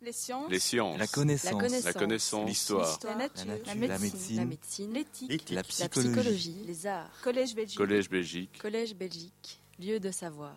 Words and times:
Les 0.00 0.12
sciences. 0.12 0.50
Les 0.50 0.58
sciences. 0.60 0.98
La 0.98 1.06
connaissance. 1.06 1.84
La 1.84 1.92
connaissance. 1.92 2.48
L'histoire. 2.48 2.98
La 3.04 3.14
nature. 3.16 3.44
La 3.66 3.74
La 3.74 3.74
nature. 3.74 4.00
médecine. 4.00 4.36
La 4.36 4.44
médecine. 4.44 4.92
L'éthique. 4.92 5.50
La 5.50 5.56
La 5.56 5.62
psychologie. 5.64 6.56
les 6.66 6.86
arts, 6.86 7.10
Collège 7.22 7.54
Belgique. 7.54 7.76
Collège 7.78 8.08
Belgique. 8.08 8.58
Collège 8.60 8.94
Belgique, 8.94 9.60
lieu 9.80 9.98
de 9.98 10.10
savoir. 10.12 10.54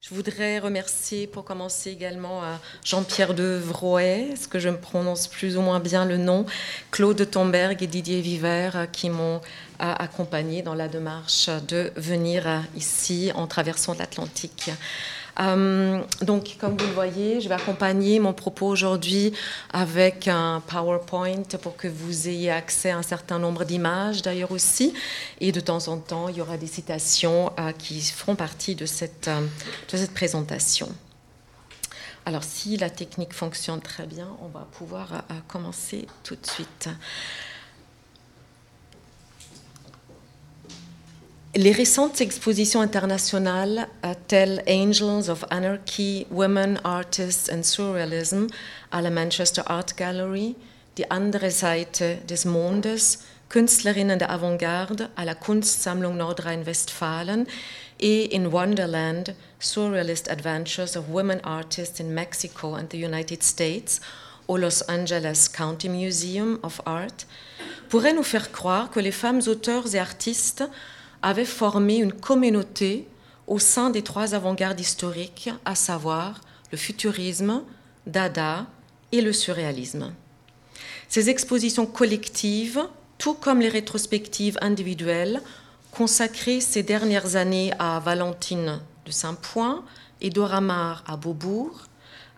Je 0.00 0.12
voudrais 0.16 0.58
remercier 0.58 1.28
pour 1.28 1.44
commencer 1.44 1.90
également 1.90 2.42
à 2.42 2.58
Jean-Pierre 2.84 3.34
de 3.34 3.56
Vroet, 3.62 4.30
est-ce 4.32 4.48
que 4.48 4.58
je 4.58 4.68
me 4.68 4.76
prononce 4.76 5.28
plus 5.28 5.56
ou 5.56 5.60
moins 5.60 5.78
bien 5.78 6.04
le 6.04 6.16
nom, 6.16 6.44
Claude 6.90 7.30
Tomberg 7.30 7.80
et 7.80 7.86
Didier 7.86 8.20
Viver 8.20 8.70
euh, 8.74 8.86
qui 8.86 9.10
m'ont 9.10 9.36
euh, 9.36 9.40
accompagné 9.78 10.62
dans 10.62 10.74
la 10.74 10.88
démarche 10.88 11.48
de 11.68 11.92
venir 11.94 12.48
euh, 12.48 12.58
ici 12.74 13.30
en 13.36 13.46
traversant 13.46 13.94
l'Atlantique. 13.94 14.70
Euh, 15.40 16.02
donc, 16.20 16.56
comme 16.60 16.76
vous 16.76 16.86
le 16.86 16.92
voyez, 16.92 17.40
je 17.40 17.48
vais 17.48 17.54
accompagner 17.54 18.18
mon 18.20 18.32
propos 18.32 18.66
aujourd'hui 18.66 19.32
avec 19.72 20.28
un 20.28 20.62
PowerPoint 20.66 21.42
pour 21.62 21.76
que 21.76 21.88
vous 21.88 22.28
ayez 22.28 22.50
accès 22.50 22.90
à 22.90 22.98
un 22.98 23.02
certain 23.02 23.38
nombre 23.38 23.64
d'images 23.64 24.22
d'ailleurs 24.22 24.52
aussi. 24.52 24.94
Et 25.40 25.52
de 25.52 25.60
temps 25.60 25.88
en 25.88 25.98
temps, 25.98 26.28
il 26.28 26.36
y 26.36 26.40
aura 26.40 26.56
des 26.56 26.66
citations 26.66 27.52
euh, 27.58 27.72
qui 27.72 28.00
feront 28.00 28.36
partie 28.36 28.74
de 28.74 28.86
cette, 28.86 29.28
euh, 29.28 29.40
de 29.90 29.96
cette 29.96 30.12
présentation. 30.12 30.88
Alors, 32.24 32.44
si 32.44 32.76
la 32.76 32.90
technique 32.90 33.32
fonctionne 33.32 33.80
très 33.80 34.06
bien, 34.06 34.28
on 34.42 34.46
va 34.46 34.68
pouvoir 34.70 35.24
commencer 35.48 36.06
tout 36.22 36.36
de 36.36 36.46
suite. 36.46 36.88
Les 41.54 41.72
récentes 41.72 42.22
expositions 42.22 42.80
internationales 42.80 43.86
euh, 44.06 44.14
telles 44.26 44.62
Angels 44.66 45.28
of 45.28 45.44
Anarchy, 45.50 46.26
Women, 46.30 46.80
Artists 46.82 47.52
and 47.52 47.62
Surrealism 47.62 48.46
à 48.90 49.02
la 49.02 49.10
Manchester 49.10 49.60
Art 49.66 49.94
Gallery, 49.94 50.56
Die 50.96 51.04
andere 51.10 51.50
Seite 51.50 52.24
des 52.26 52.46
Mondes, 52.46 53.18
Künstlerinnen 53.50 54.18
der 54.18 54.30
Avantgarde 54.30 55.10
à 55.14 55.26
la 55.26 55.34
Kunstsammlung 55.34 56.16
Nordrhein-Westfalen 56.16 57.44
et 58.00 58.34
in 58.34 58.50
Wonderland, 58.50 59.34
Surrealist 59.60 60.30
Adventures 60.30 60.96
of 60.96 61.10
Women 61.10 61.40
Artists 61.44 62.00
in 62.00 62.14
Mexico 62.14 62.72
and 62.72 62.88
the 62.88 62.96
United 62.96 63.42
States 63.42 64.00
au 64.48 64.56
Los 64.56 64.82
Angeles 64.88 65.50
County 65.52 65.90
Museum 65.90 66.58
of 66.62 66.80
Art 66.86 67.26
pourraient 67.90 68.14
nous 68.14 68.22
faire 68.22 68.52
croire 68.52 68.90
que 68.90 69.00
les 69.00 69.12
femmes 69.12 69.42
auteurs 69.46 69.94
et 69.94 69.98
artistes 69.98 70.64
avaient 71.22 71.44
formé 71.44 71.96
une 71.96 72.12
communauté 72.12 73.08
au 73.46 73.58
sein 73.58 73.90
des 73.90 74.02
trois 74.02 74.34
avant-gardes 74.34 74.80
historiques, 74.80 75.50
à 75.64 75.74
savoir 75.74 76.40
le 76.70 76.78
futurisme, 76.78 77.62
Dada 78.06 78.66
et 79.12 79.20
le 79.20 79.32
surréalisme. 79.32 80.12
Ces 81.08 81.30
expositions 81.30 81.86
collectives, 81.86 82.80
tout 83.18 83.34
comme 83.34 83.60
les 83.60 83.68
rétrospectives 83.68 84.58
individuelles, 84.60 85.42
consacrées 85.90 86.60
ces 86.60 86.82
dernières 86.82 87.36
années 87.36 87.72
à 87.78 88.00
Valentine 88.00 88.80
de 89.04 89.10
Saint-Point 89.10 89.84
et 90.20 90.30
Dora 90.30 90.60
Maar 90.60 91.04
à 91.06 91.16
Beaubourg, 91.16 91.82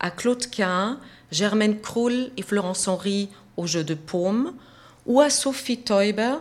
à 0.00 0.10
Claude 0.10 0.50
Quin, 0.50 0.98
Germaine 1.30 1.80
Krull 1.80 2.30
et 2.36 2.42
Florence 2.42 2.88
Henry 2.88 3.28
au 3.56 3.66
jeu 3.66 3.84
de 3.84 3.94
paume, 3.94 4.52
ou 5.06 5.20
à 5.20 5.30
Sophie 5.30 5.78
Teuber 5.78 6.36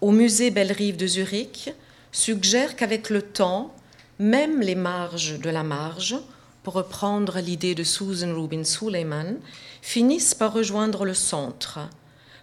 au 0.00 0.10
musée 0.10 0.50
Bellerive 0.50 0.96
de 0.96 1.06
Zurich, 1.06 1.72
suggèrent 2.12 2.76
qu'avec 2.76 3.10
le 3.10 3.22
temps, 3.22 3.74
même 4.18 4.60
les 4.60 4.74
marges 4.74 5.38
de 5.38 5.50
la 5.50 5.62
marge, 5.62 6.16
pour 6.62 6.74
reprendre 6.74 7.38
l'idée 7.38 7.74
de 7.74 7.84
Susan 7.84 8.34
Rubin 8.34 8.64
Suleiman, 8.64 9.36
finissent 9.82 10.34
par 10.34 10.52
rejoindre 10.52 11.04
le 11.04 11.14
centre, 11.14 11.78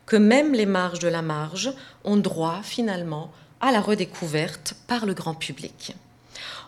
que 0.06 0.16
même 0.16 0.54
les 0.54 0.66
marges 0.66 1.00
de 1.00 1.08
la 1.08 1.22
marge 1.22 1.72
ont 2.04 2.18
droit 2.18 2.62
finalement 2.64 3.32
à 3.60 3.72
la 3.72 3.82
redécouverte 3.82 4.76
par 4.88 5.06
le 5.06 5.14
grand 5.14 5.34
public. 5.34 5.96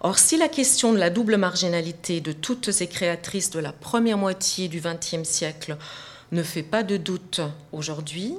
Or, 0.02 0.18
si 0.18 0.38
la 0.38 0.48
question 0.48 0.94
de 0.94 0.98
la 0.98 1.10
double 1.10 1.38
marginalité 1.38 2.22
de 2.22 2.32
toutes 2.32 2.72
ces 2.72 2.88
créatrices 2.88 3.50
de 3.50 3.60
la 3.60 3.74
première 3.74 4.18
moitié 4.18 4.68
du 4.68 4.82
XXe 4.82 5.28
siècle 5.28 5.78
ne 6.32 6.44
fait 6.44 6.64
pas 6.64 6.84
de 6.84 6.98
doute 6.98 7.42
aujourd'hui, 7.72 8.36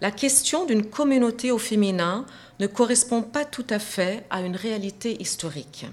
la 0.00 0.10
question 0.10 0.64
d'une 0.64 0.86
communauté 0.86 1.50
au 1.50 1.58
féminin 1.58 2.26
ne 2.60 2.66
correspond 2.66 3.22
pas 3.22 3.44
tout 3.44 3.66
à 3.70 3.78
fait 3.78 4.24
à 4.30 4.40
une 4.40 4.56
réalité 4.56 5.20
historique. 5.20 5.86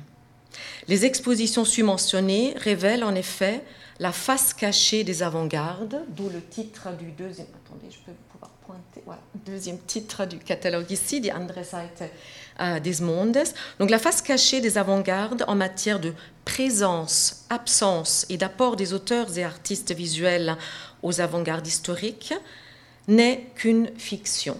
Les 0.88 1.06
expositions 1.06 1.66
submentionnées 1.66 2.54
révèlent 2.58 3.04
en 3.04 3.16
effet 3.16 3.64
la 4.00 4.12
face 4.12 4.54
cachée 4.54 5.04
des 5.04 5.24
avant-gardes, 5.24 6.04
d'où 6.10 6.30
le 6.30 6.42
titre 6.42 6.90
du 6.98 7.12
deuxième. 7.12 7.48
Attendez, 7.66 7.88
je 7.90 8.00
peux 8.06 8.18
pouvoir 8.32 8.52
pointer. 8.66 9.02
Voilà, 9.06 9.22
deuxième 9.46 9.80
titre 9.80 10.26
du 10.26 10.40
catalogue 10.40 10.90
ici, 10.92 11.22
Die 11.22 11.32
andere 11.32 11.64
Seite 11.64 12.04
euh, 12.60 12.80
des 12.80 13.02
Mondes. 13.02 13.44
Donc 13.80 13.90
la 13.90 14.00
face 14.00 14.22
cachée 14.22 14.62
des 14.62 14.78
avant-gardes 14.78 15.46
en 15.48 15.56
matière 15.56 16.00
de 16.00 16.14
présence, 16.46 17.46
absence 17.50 18.26
et 18.30 18.38
d'apport 18.38 18.76
des 18.76 18.94
auteurs 18.94 19.38
et 19.38 19.44
artistes 19.44 19.94
visuels 19.94 20.58
aux 21.02 21.22
avant-gardes 21.22 21.68
historiques 21.68 22.34
n'est 23.08 23.48
qu'une 23.56 23.90
fiction. 23.98 24.58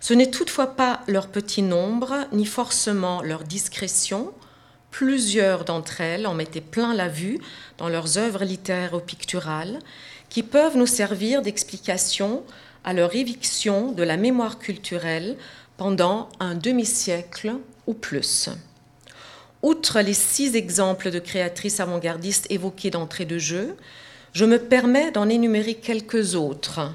Ce 0.00 0.14
n'est 0.14 0.30
toutefois 0.30 0.74
pas 0.76 1.00
leur 1.06 1.28
petit 1.28 1.62
nombre, 1.62 2.26
ni 2.32 2.46
forcément 2.46 3.22
leur 3.22 3.44
discrétion. 3.44 4.32
Plusieurs 4.90 5.64
d'entre 5.64 6.00
elles 6.00 6.26
en 6.26 6.34
mettaient 6.34 6.60
plein 6.60 6.94
la 6.94 7.08
vue 7.08 7.38
dans 7.78 7.88
leurs 7.88 8.18
œuvres 8.18 8.44
littéraires 8.44 8.94
ou 8.94 9.00
picturales, 9.00 9.78
qui 10.28 10.42
peuvent 10.42 10.76
nous 10.76 10.86
servir 10.86 11.42
d'explication 11.42 12.42
à 12.82 12.92
leur 12.92 13.14
éviction 13.14 13.92
de 13.92 14.02
la 14.02 14.16
mémoire 14.16 14.58
culturelle 14.58 15.36
pendant 15.76 16.28
un 16.40 16.54
demi-siècle 16.54 17.54
ou 17.86 17.94
plus. 17.94 18.48
Outre 19.62 20.00
les 20.00 20.14
six 20.14 20.56
exemples 20.56 21.10
de 21.10 21.18
créatrices 21.18 21.80
avant-gardistes 21.80 22.46
évoqués 22.50 22.90
d'entrée 22.90 23.26
de 23.26 23.38
jeu, 23.38 23.76
je 24.32 24.44
me 24.44 24.58
permets 24.58 25.10
d'en 25.10 25.28
énumérer 25.28 25.74
quelques 25.74 26.34
autres, 26.34 26.92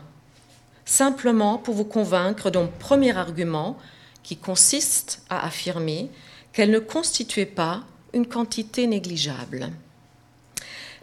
simplement 0.85 1.57
pour 1.57 1.75
vous 1.75 1.85
convaincre 1.85 2.50
d'un 2.50 2.68
premier 2.68 3.16
argument 3.18 3.78
qui 4.23 4.38
consiste 4.38 5.23
à 5.29 5.46
affirmer 5.46 6.09
qu'elles 6.53 6.72
ne 6.72 6.79
constituaient 6.79 7.46
pas 7.46 7.84
une 8.13 8.28
quantité 8.28 8.88
négligeable. 8.88 9.72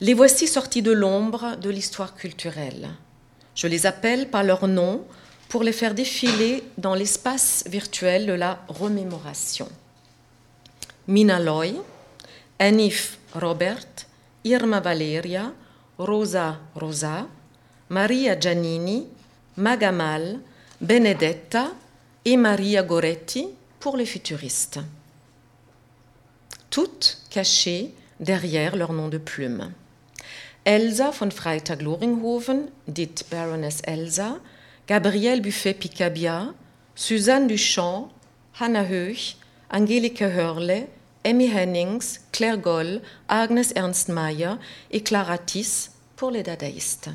Les 0.01 0.15
voici 0.15 0.49
sortis 0.49 0.83
de 0.83 0.91
l'ombre 0.91 1.57
de 1.57 1.71
l'histoire 1.71 2.15
culturelle. 2.15 2.89
Je 3.55 3.67
les 3.67 3.87
appelle 3.87 4.29
par 4.31 4.43
leur 4.43 4.67
nom 4.67 5.05
pour 5.49 5.63
les 5.63 5.73
faire 5.73 5.95
défiler 5.95 6.65
dans 6.79 6.95
l'espace 6.95 7.65
virtuel 7.69 8.27
de 8.27 8.33
la 8.33 8.65
remémoration. 8.69 9.69
Mina 11.07 11.39
Loy, 11.39 11.75
Anif 12.59 13.19
Robert, 13.35 13.87
Irma 14.45 14.81
Valeria, 14.81 15.53
Rosa 16.03 16.59
Rosa, 16.75 17.29
Maria 17.89 18.35
Giannini, 18.35 19.07
Magamal, 19.57 20.41
Benedetta 20.81 21.73
et 22.25 22.37
Maria 22.37 22.83
Goretti 22.83 23.49
pour 23.79 23.97
les 23.97 24.07
futuristes. 24.07 24.81
Toutes 26.71 27.19
cachées 27.31 27.95
derrière 28.19 28.77
leur 28.77 28.93
nom 28.93 29.09
de 29.09 29.19
plume. 29.19 29.73
Elsa 30.65 31.11
von 31.11 31.31
Freytag-Loringhoven, 31.31 32.69
dite 32.89 33.25
Baroness 33.31 33.81
Elsa, 33.85 34.39
Gabrielle 34.89 35.41
Buffet-Picabia, 35.41 36.55
Suzanne 36.95 37.47
Duchamp, 37.47 38.11
Hannah 38.61 38.89
Höch, 38.89 39.37
Angelika 39.71 40.29
Hörle, 40.29 40.89
Emmy 41.25 41.47
Hennings, 41.47 42.21
Claire 42.33 42.59
Goll, 42.59 43.01
Agnes 43.29 43.73
Ernst 43.77 44.09
Mayer 44.09 44.57
et 44.91 45.03
Clara 45.03 45.39
Tiss 45.39 45.92
pour 46.23 46.31
les 46.31 46.45
dadaïstes. 46.45 47.11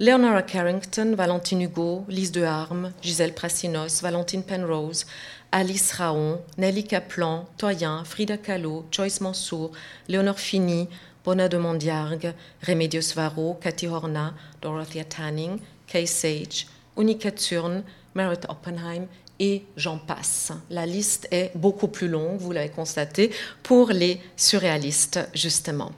Leonora 0.00 0.42
Carrington, 0.42 1.14
Valentine 1.16 1.62
Hugo, 1.62 2.04
Lise 2.08 2.32
de 2.32 2.42
Harme, 2.42 2.90
Gisèle 3.00 3.32
Prassinos, 3.32 4.02
Valentine 4.02 4.42
Penrose, 4.42 5.06
Alice 5.52 5.92
Raon, 5.92 6.40
Nelly 6.58 6.82
Kaplan, 6.82 7.46
Toyin, 7.58 8.02
Frida 8.04 8.36
Kahlo, 8.36 8.86
Joyce 8.90 9.20
Mansour, 9.20 9.70
Léonore 10.08 10.40
Fini, 10.40 10.88
Bona 11.24 11.48
de 11.48 11.58
Mondiargue, 11.58 12.34
Remedios 12.66 13.14
Varro, 13.14 13.56
Cathy 13.60 13.86
Horna, 13.86 14.34
Dorothea 14.60 15.04
Tanning, 15.04 15.60
Kay 15.86 16.04
Sage, 16.04 16.66
Unica 16.96 17.30
Thurn, 17.30 17.84
Merit 18.16 18.40
Oppenheim 18.48 19.06
et 19.38 19.62
j'en 19.76 19.98
passe. 19.98 20.50
La 20.70 20.86
liste 20.86 21.28
est 21.30 21.52
beaucoup 21.54 21.86
plus 21.86 22.08
longue, 22.08 22.38
vous 22.38 22.50
l'avez 22.50 22.70
constaté, 22.70 23.30
pour 23.62 23.90
les 23.90 24.20
surréalistes, 24.36 25.20
justement. 25.34 25.92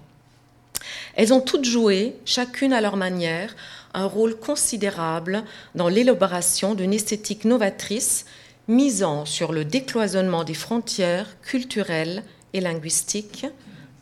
Elles 1.14 1.32
ont 1.32 1.40
toutes 1.40 1.64
joué, 1.64 2.16
chacune 2.24 2.72
à 2.72 2.80
leur 2.80 2.96
manière, 2.96 3.54
un 3.94 4.06
rôle 4.06 4.36
considérable 4.36 5.42
dans 5.74 5.88
l'élaboration 5.88 6.74
d'une 6.74 6.92
esthétique 6.92 7.44
novatrice 7.44 8.26
misant 8.68 9.24
sur 9.24 9.52
le 9.52 9.64
décloisonnement 9.64 10.44
des 10.44 10.54
frontières 10.54 11.40
culturelles 11.40 12.22
et 12.52 12.60
linguistiques, 12.60 13.46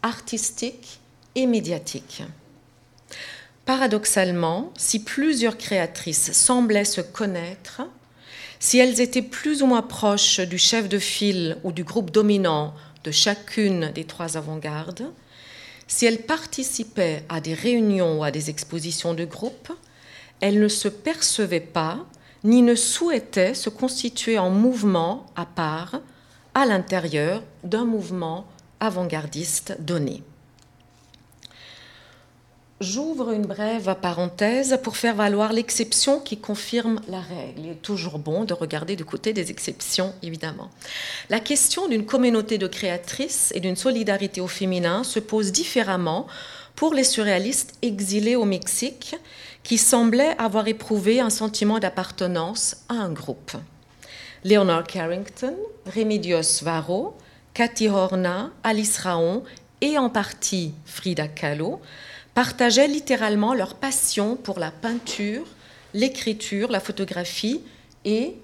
artistiques 0.03 1.01
et 1.35 1.47
médiatiques. 1.47 2.23
Paradoxalement, 3.67 4.73
si 4.77 5.03
plusieurs 5.03 5.57
créatrices 5.57 6.33
semblaient 6.33 6.85
se 6.85 7.01
connaître, 7.01 7.83
si 8.59 8.79
elles 8.79 9.01
étaient 9.01 9.23
plus 9.23 9.63
ou 9.63 9.67
moins 9.67 9.83
proches 9.83 10.41
du 10.41 10.59
chef 10.59 10.89
de 10.89 10.99
file 10.99 11.57
ou 11.65 11.73
du 11.73 11.85
groupe 11.85 12.11
dominant 12.11 12.75
de 13.05 13.11
chacune 13.11 13.91
des 13.95 14.05
trois 14.05 14.37
avant-gardes, 14.37 15.11
si 15.87 16.07
elles 16.07 16.23
participaient 16.23 17.25
à 17.29 17.41
des 17.41 17.55
réunions 17.55 18.21
ou 18.21 18.25
à 18.25 18.31
des 18.31 18.51
expositions 18.51 19.15
de 19.15 19.25
groupe, 19.25 19.73
elles 20.41 20.61
ne 20.61 20.69
se 20.69 20.89
percevaient 20.89 21.61
pas 21.61 22.07
ni 22.43 22.61
ne 22.61 22.75
souhaitaient 22.75 23.55
se 23.55 23.71
constituer 23.71 24.39
en 24.39 24.51
mouvement 24.51 25.27
à 25.35 25.47
part 25.47 26.01
à 26.55 26.67
l'intérieur 26.67 27.43
d'un 27.65 27.85
mouvement 27.85 28.47
avant-gardiste 28.81 29.77
donné. 29.81 30.23
J'ouvre 32.85 33.33
une 33.33 33.47
brève 33.47 33.97
parenthèse 34.03 34.79
pour 34.83 34.99
faire 34.99 35.15
valoir 35.15 35.55
l'exception 35.55 36.21
qui 36.21 36.37
confirme 36.37 37.01
la 37.09 37.21
règle. 37.21 37.61
Il 37.61 37.71
est 37.71 37.83
toujours 37.83 38.19
bon 38.19 38.45
de 38.45 38.53
regarder 38.53 38.95
du 38.95 39.07
côté 39.07 39.33
des 39.33 39.51
exceptions, 39.51 40.13
évidemment. 40.23 40.71
La 41.31 41.41
question 41.41 41.89
d'une 41.89 42.05
communauté 42.05 42.59
de 42.59 42.67
créatrices 42.67 43.53
et 43.55 43.61
d'une 43.61 43.75
solidarité 43.75 44.43
au 44.43 44.49
féminin 44.49 45.03
se 45.03 45.19
pose 45.19 45.51
différemment 45.51 46.27
pour 46.77 46.93
les 46.93 47.05
surréalistes 47.05 47.73
exilés 47.81 48.37
au 48.37 48.45
Mexique 48.45 49.17
qui 49.63 49.79
semblaient 49.79 50.37
avoir 50.37 50.69
éprouvé 50.69 51.21
un 51.21 51.31
sentiment 51.31 51.79
d'appartenance 51.79 52.77
à 52.91 52.95
un 52.95 53.11
groupe. 53.11 53.53
Leonard 54.45 54.85
Carrington, 54.85 55.55
Remedios 55.87 56.63
Varro, 56.63 57.17
Cathy 57.55 57.89
Horna, 57.89 58.51
Alice 58.63 58.99
Raon 58.99 59.43
et 59.81 59.97
en 59.97 60.11
partie 60.11 60.75
Frida 60.85 61.29
Kahlo 61.29 61.81
partageaient 62.35 62.89
littéralement 62.89 63.55
leur 63.55 63.75
passion 63.77 64.37
pour 64.37 64.59
la 64.59 64.71
peinture, 64.71 65.47
l'écriture, 65.95 66.71
la 66.71 66.81
photographie 66.81 67.61
et, 68.05 68.35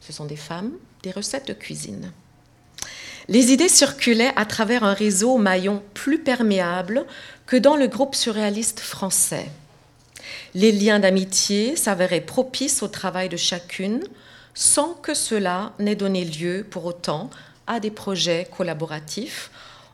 ce 0.00 0.12
sont 0.12 0.26
des 0.26 0.36
femmes, 0.36 0.72
des 1.02 1.10
recettes 1.10 1.48
de 1.48 1.54
cuisine. 1.54 2.12
Les 3.28 3.52
idées 3.52 3.68
circulaient 3.68 4.32
à 4.36 4.44
travers 4.44 4.84
un 4.84 4.94
réseau 4.94 5.38
maillon 5.38 5.82
plus 5.94 6.18
perméable 6.18 7.06
que 7.46 7.56
dans 7.56 7.76
le 7.76 7.86
groupe 7.86 8.14
surréaliste 8.14 8.80
français. 8.80 9.48
Les 10.54 10.72
liens 10.72 10.98
d'amitié 10.98 11.76
s'avéraient 11.76 12.20
propices 12.20 12.82
au 12.82 12.88
travail 12.88 13.28
de 13.28 13.36
chacune, 13.36 14.02
sans 14.54 14.94
que 14.94 15.14
cela 15.14 15.72
n'ait 15.78 15.94
donné 15.94 16.24
lieu 16.24 16.66
pour 16.68 16.84
autant 16.84 17.30
à 17.66 17.80
des 17.80 17.90
projets 17.90 18.48
collaboratifs, 18.54 19.50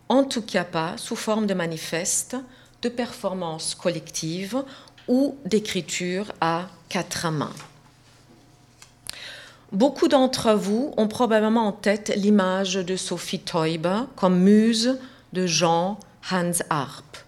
en 0.08 0.24
tout 0.24 0.42
cas 0.42 0.64
pas 0.64 0.94
sous 0.96 1.16
forme 1.16 1.46
de 1.46 1.54
manifestes, 1.54 2.36
de 2.82 2.88
performances 2.88 3.74
collectives 3.74 4.62
ou 5.08 5.36
d'écriture 5.44 6.32
à 6.40 6.66
quatre 6.88 7.30
mains. 7.30 7.54
Beaucoup 9.72 10.08
d'entre 10.08 10.54
vous 10.54 10.94
ont 10.96 11.08
probablement 11.08 11.66
en 11.66 11.72
tête 11.72 12.12
l'image 12.16 12.74
de 12.74 12.96
Sophie 12.96 13.40
Teuber 13.40 14.00
comme 14.16 14.38
muse 14.38 14.98
de 15.32 15.46
Jean 15.46 15.98
Hans 16.30 16.52
Arp, 16.70 17.18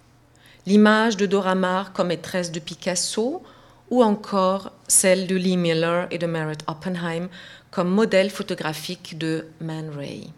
l'image 0.66 1.16
de 1.16 1.26
Dora 1.26 1.54
Maar 1.54 1.92
comme 1.92 2.08
maîtresse 2.08 2.50
de 2.50 2.60
Picasso, 2.60 3.42
ou 3.90 4.02
encore 4.02 4.72
celle 4.88 5.26
de 5.26 5.36
Lee 5.36 5.56
Miller 5.56 6.06
et 6.10 6.18
de 6.18 6.26
Merritt 6.26 6.62
Oppenheim 6.66 7.28
comme 7.70 7.90
modèle 7.90 8.30
photographique 8.30 9.18
de 9.18 9.46
Man 9.60 9.90
Ray. 9.94 10.32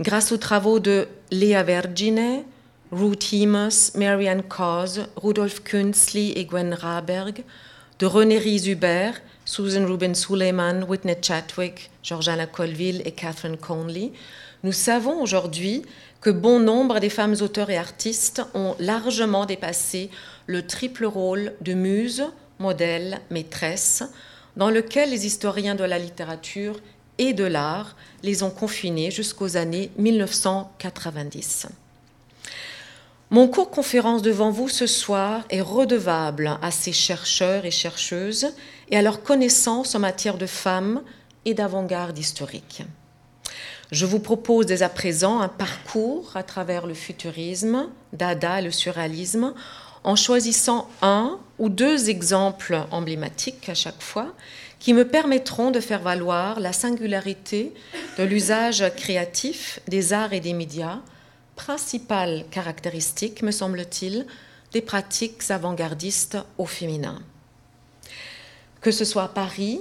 Grâce 0.00 0.32
aux 0.32 0.36
travaux 0.36 0.80
de 0.80 1.08
Lea 1.30 1.62
Vergine, 1.62 2.42
Ruth 2.90 3.32
Hemus, 3.32 3.92
Marianne 3.96 4.42
Cause, 4.42 5.08
Rudolf 5.16 5.62
Künzli 5.62 6.32
et 6.32 6.46
Gwen 6.46 6.72
Raberg, 6.72 7.44
de 7.98 8.06
René 8.06 8.38
Ries-Hubert, 8.38 9.20
Susan 9.44 9.84
Rubin 9.84 10.14
Suleiman, 10.14 10.84
Whitney 10.88 11.16
Chatwick, 11.20 11.90
Georgiana 12.02 12.46
Colville 12.46 13.02
et 13.04 13.12
Catherine 13.12 13.58
Conley, 13.58 14.12
nous 14.64 14.72
savons 14.72 15.20
aujourd'hui 15.20 15.82
que 16.22 16.30
bon 16.30 16.60
nombre 16.60 16.98
des 16.98 17.10
femmes 17.10 17.36
auteurs 17.42 17.68
et 17.68 17.76
artistes 17.76 18.42
ont 18.54 18.74
largement 18.78 19.44
dépassé 19.44 20.10
le 20.46 20.66
triple 20.66 21.04
rôle 21.04 21.52
de 21.60 21.74
muse, 21.74 22.24
modèle, 22.58 23.20
maîtresse, 23.30 24.02
dans 24.56 24.70
lequel 24.70 25.10
les 25.10 25.26
historiens 25.26 25.74
de 25.74 25.84
la 25.84 25.98
littérature 25.98 26.80
et 27.18 27.34
de 27.34 27.44
l'art 27.44 27.96
les 28.22 28.42
ont 28.42 28.50
confinés 28.50 29.10
jusqu'aux 29.10 29.58
années 29.58 29.90
1990. 29.98 31.66
Mon 33.30 33.46
cours 33.46 33.70
conférence 33.70 34.22
devant 34.22 34.50
vous 34.50 34.70
ce 34.70 34.86
soir 34.86 35.44
est 35.50 35.60
redevable 35.60 36.58
à 36.62 36.70
ces 36.70 36.92
chercheurs 36.92 37.66
et 37.66 37.70
chercheuses 37.70 38.54
et 38.90 38.96
à 38.96 39.02
leur 39.02 39.22
connaissance 39.22 39.94
en 39.94 39.98
matière 39.98 40.38
de 40.38 40.46
femmes 40.46 41.02
et 41.44 41.52
d'avant-garde 41.52 42.16
historique. 42.16 42.84
Je 43.92 44.06
vous 44.06 44.18
propose 44.18 44.64
dès 44.64 44.82
à 44.82 44.88
présent 44.88 45.40
un 45.40 45.48
parcours 45.48 46.32
à 46.36 46.42
travers 46.42 46.86
le 46.86 46.94
futurisme, 46.94 47.88
Dada 48.14 48.60
et 48.60 48.64
le 48.64 48.70
surréalisme, 48.70 49.52
en 50.04 50.16
choisissant 50.16 50.88
un 51.02 51.38
ou 51.58 51.68
deux 51.68 52.08
exemples 52.08 52.80
emblématiques 52.90 53.68
à 53.68 53.74
chaque 53.74 54.00
fois 54.00 54.32
qui 54.78 54.94
me 54.94 55.06
permettront 55.06 55.70
de 55.70 55.80
faire 55.80 56.00
valoir 56.00 56.60
la 56.60 56.72
singularité 56.72 57.74
de 58.16 58.24
l'usage 58.24 58.84
créatif 58.96 59.80
des 59.86 60.14
arts 60.14 60.32
et 60.32 60.40
des 60.40 60.54
médias 60.54 61.00
principale 61.58 62.44
caractéristique, 62.50 63.42
me 63.42 63.50
semble-t-il, 63.50 64.26
des 64.72 64.80
pratiques 64.80 65.50
avant-gardistes 65.50 66.38
au 66.56 66.64
féminin. 66.64 67.20
Que 68.80 68.92
ce 68.92 69.04
soit 69.04 69.24
à 69.24 69.28
Paris, 69.28 69.80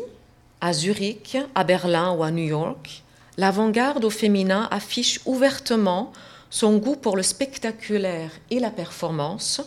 à 0.59 0.73
Zurich, 0.73 1.37
à 1.53 1.63
Berlin 1.63 2.11
ou 2.13 2.23
à 2.23 2.31
New 2.31 2.43
York, 2.43 3.03
l'avant-garde 3.37 4.03
au 4.03 4.09
féminin 4.09 4.67
affiche 4.71 5.21
ouvertement 5.25 6.11
son 6.49 6.77
goût 6.77 6.95
pour 6.95 7.15
le 7.15 7.23
spectaculaire 7.23 8.31
et 8.49 8.59
la 8.59 8.71
performance, 8.71 9.61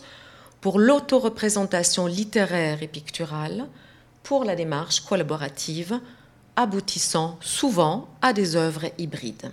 pour 0.60 0.80
l'autoreprésentation 0.80 2.06
littéraire 2.06 2.82
et 2.82 2.88
picturale, 2.88 3.68
pour 4.24 4.44
la 4.44 4.56
démarche 4.56 5.00
collaborative, 5.00 6.00
aboutissant 6.56 7.38
souvent 7.40 8.08
à 8.20 8.32
des 8.32 8.56
œuvres 8.56 8.86
hybrides 8.98 9.52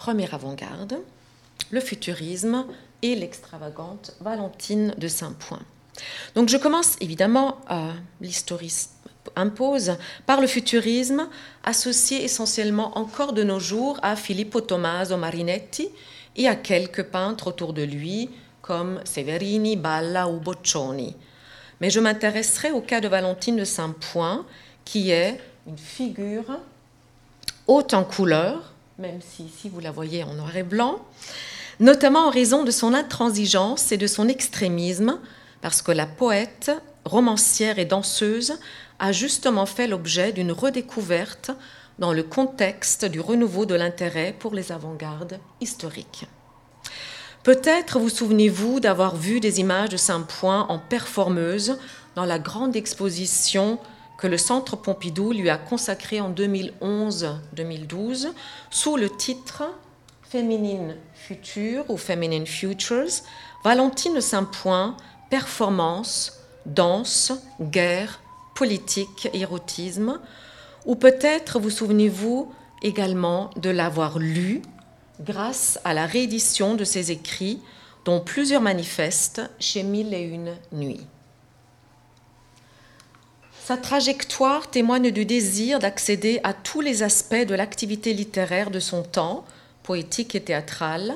première 0.00 0.32
avant-garde, 0.32 0.96
le 1.70 1.78
futurisme 1.78 2.64
et 3.02 3.14
l'extravagante 3.14 4.14
Valentine 4.22 4.94
de 4.96 5.08
Saint-Point. 5.08 5.60
Donc 6.34 6.48
je 6.48 6.56
commence 6.56 6.96
évidemment, 7.02 7.58
à 7.68 7.90
l'historisme 8.22 8.92
impose, 9.36 9.98
par 10.24 10.40
le 10.40 10.46
futurisme, 10.46 11.28
associé 11.64 12.24
essentiellement 12.24 12.96
encore 12.96 13.34
de 13.34 13.42
nos 13.42 13.60
jours 13.60 13.98
à 14.02 14.16
Filippo 14.16 14.62
Tommaso 14.62 15.18
Marinetti 15.18 15.90
et 16.34 16.48
à 16.48 16.56
quelques 16.56 17.04
peintres 17.04 17.48
autour 17.48 17.74
de 17.74 17.82
lui, 17.82 18.30
comme 18.62 19.00
Severini, 19.04 19.76
Balla 19.76 20.28
ou 20.28 20.40
Boccioni. 20.40 21.14
Mais 21.82 21.90
je 21.90 22.00
m'intéresserai 22.00 22.70
au 22.70 22.80
cas 22.80 23.02
de 23.02 23.08
Valentine 23.08 23.56
de 23.56 23.64
Saint-Point, 23.64 24.46
qui 24.86 25.10
est 25.10 25.38
une 25.66 25.78
figure 25.78 26.58
haute 27.66 27.92
en 27.92 28.04
couleurs, 28.04 28.72
même 29.00 29.20
si 29.22 29.44
ici 29.44 29.70
vous 29.70 29.80
la 29.80 29.90
voyez 29.90 30.22
en 30.24 30.34
noir 30.34 30.54
et 30.56 30.62
blanc, 30.62 31.00
notamment 31.80 32.26
en 32.26 32.30
raison 32.30 32.64
de 32.64 32.70
son 32.70 32.92
intransigeance 32.92 33.92
et 33.92 33.96
de 33.96 34.06
son 34.06 34.28
extrémisme, 34.28 35.18
parce 35.62 35.80
que 35.80 35.92
la 35.92 36.06
poète, 36.06 36.70
romancière 37.06 37.78
et 37.78 37.86
danseuse 37.86 38.58
a 38.98 39.12
justement 39.12 39.64
fait 39.64 39.86
l'objet 39.86 40.32
d'une 40.32 40.52
redécouverte 40.52 41.50
dans 41.98 42.12
le 42.12 42.22
contexte 42.22 43.06
du 43.06 43.20
renouveau 43.20 43.64
de 43.64 43.74
l'intérêt 43.74 44.34
pour 44.38 44.54
les 44.54 44.70
avant-gardes 44.70 45.40
historiques. 45.62 46.26
Peut-être 47.42 47.98
vous 47.98 48.10
souvenez-vous 48.10 48.80
d'avoir 48.80 49.16
vu 49.16 49.40
des 49.40 49.60
images 49.60 49.88
de 49.88 49.96
Saint-Point 49.96 50.66
en 50.68 50.78
performeuse 50.78 51.78
dans 52.16 52.26
la 52.26 52.38
grande 52.38 52.76
exposition 52.76 53.78
que 54.20 54.26
le 54.26 54.36
Centre 54.36 54.76
Pompidou 54.76 55.32
lui 55.32 55.48
a 55.48 55.56
consacré 55.56 56.20
en 56.20 56.30
2011-2012 56.30 58.28
sous 58.70 58.96
le 58.96 59.08
titre 59.08 59.64
Féminine 60.22 60.96
Future 61.14 61.84
ou 61.88 61.96
Feminine 61.96 62.46
Futures, 62.46 63.22
Valentine 63.64 64.20
Saint-Point, 64.20 64.96
performance, 65.30 66.38
danse, 66.66 67.32
guerre, 67.60 68.20
politique, 68.54 69.30
érotisme, 69.32 70.20
ou 70.84 70.96
peut-être 70.96 71.58
vous 71.58 71.70
souvenez-vous 71.70 72.52
également 72.82 73.48
de 73.56 73.70
l'avoir 73.70 74.18
lu 74.18 74.60
grâce 75.20 75.80
à 75.84 75.94
la 75.94 76.04
réédition 76.04 76.74
de 76.74 76.84
ses 76.84 77.10
écrits, 77.10 77.62
dont 78.04 78.20
plusieurs 78.20 78.60
manifestes 78.62 79.40
chez 79.58 79.82
Mille 79.82 80.12
et 80.12 80.22
une 80.22 80.54
nuits. 80.72 81.06
Sa 83.70 83.76
trajectoire 83.76 84.68
témoigne 84.68 85.12
du 85.12 85.24
désir 85.24 85.78
d'accéder 85.78 86.40
à 86.42 86.52
tous 86.54 86.80
les 86.80 87.04
aspects 87.04 87.46
de 87.46 87.54
l'activité 87.54 88.12
littéraire 88.12 88.68
de 88.68 88.80
son 88.80 89.04
temps, 89.04 89.44
poétique 89.84 90.34
et 90.34 90.40
théâtrale, 90.40 91.14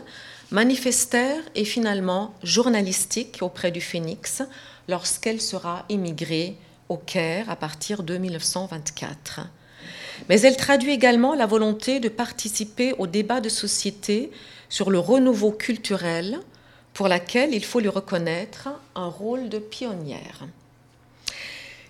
manifestèrent 0.53 1.43
et 1.57 1.65
finalement 1.65 2.33
journalistique 2.45 3.39
auprès 3.41 3.73
du 3.73 3.81
Phénix 3.81 4.41
lorsqu'elle 4.87 5.41
sera 5.41 5.85
émigrée 5.89 6.57
au 6.89 6.97
Caire 6.97 7.51
à 7.51 7.57
partir 7.57 8.05
de 8.05 8.19
1924. 8.19 9.41
Mais 10.29 10.41
elle 10.43 10.57
traduit 10.57 10.93
également 10.93 11.35
la 11.35 11.47
volonté 11.47 11.99
de 11.99 12.09
participer 12.09 12.95
au 12.99 13.09
débat 13.09 13.41
de 13.41 13.49
société 13.49 14.31
sur 14.69 14.93
le 14.93 15.01
renouveau 15.01 15.51
culturel, 15.51 16.39
pour 16.93 17.09
laquelle 17.09 17.53
il 17.53 17.65
faut 17.65 17.81
lui 17.81 17.89
reconnaître 17.89 18.69
un 18.95 19.09
rôle 19.09 19.49
de 19.49 19.59
pionnière. 19.59 20.47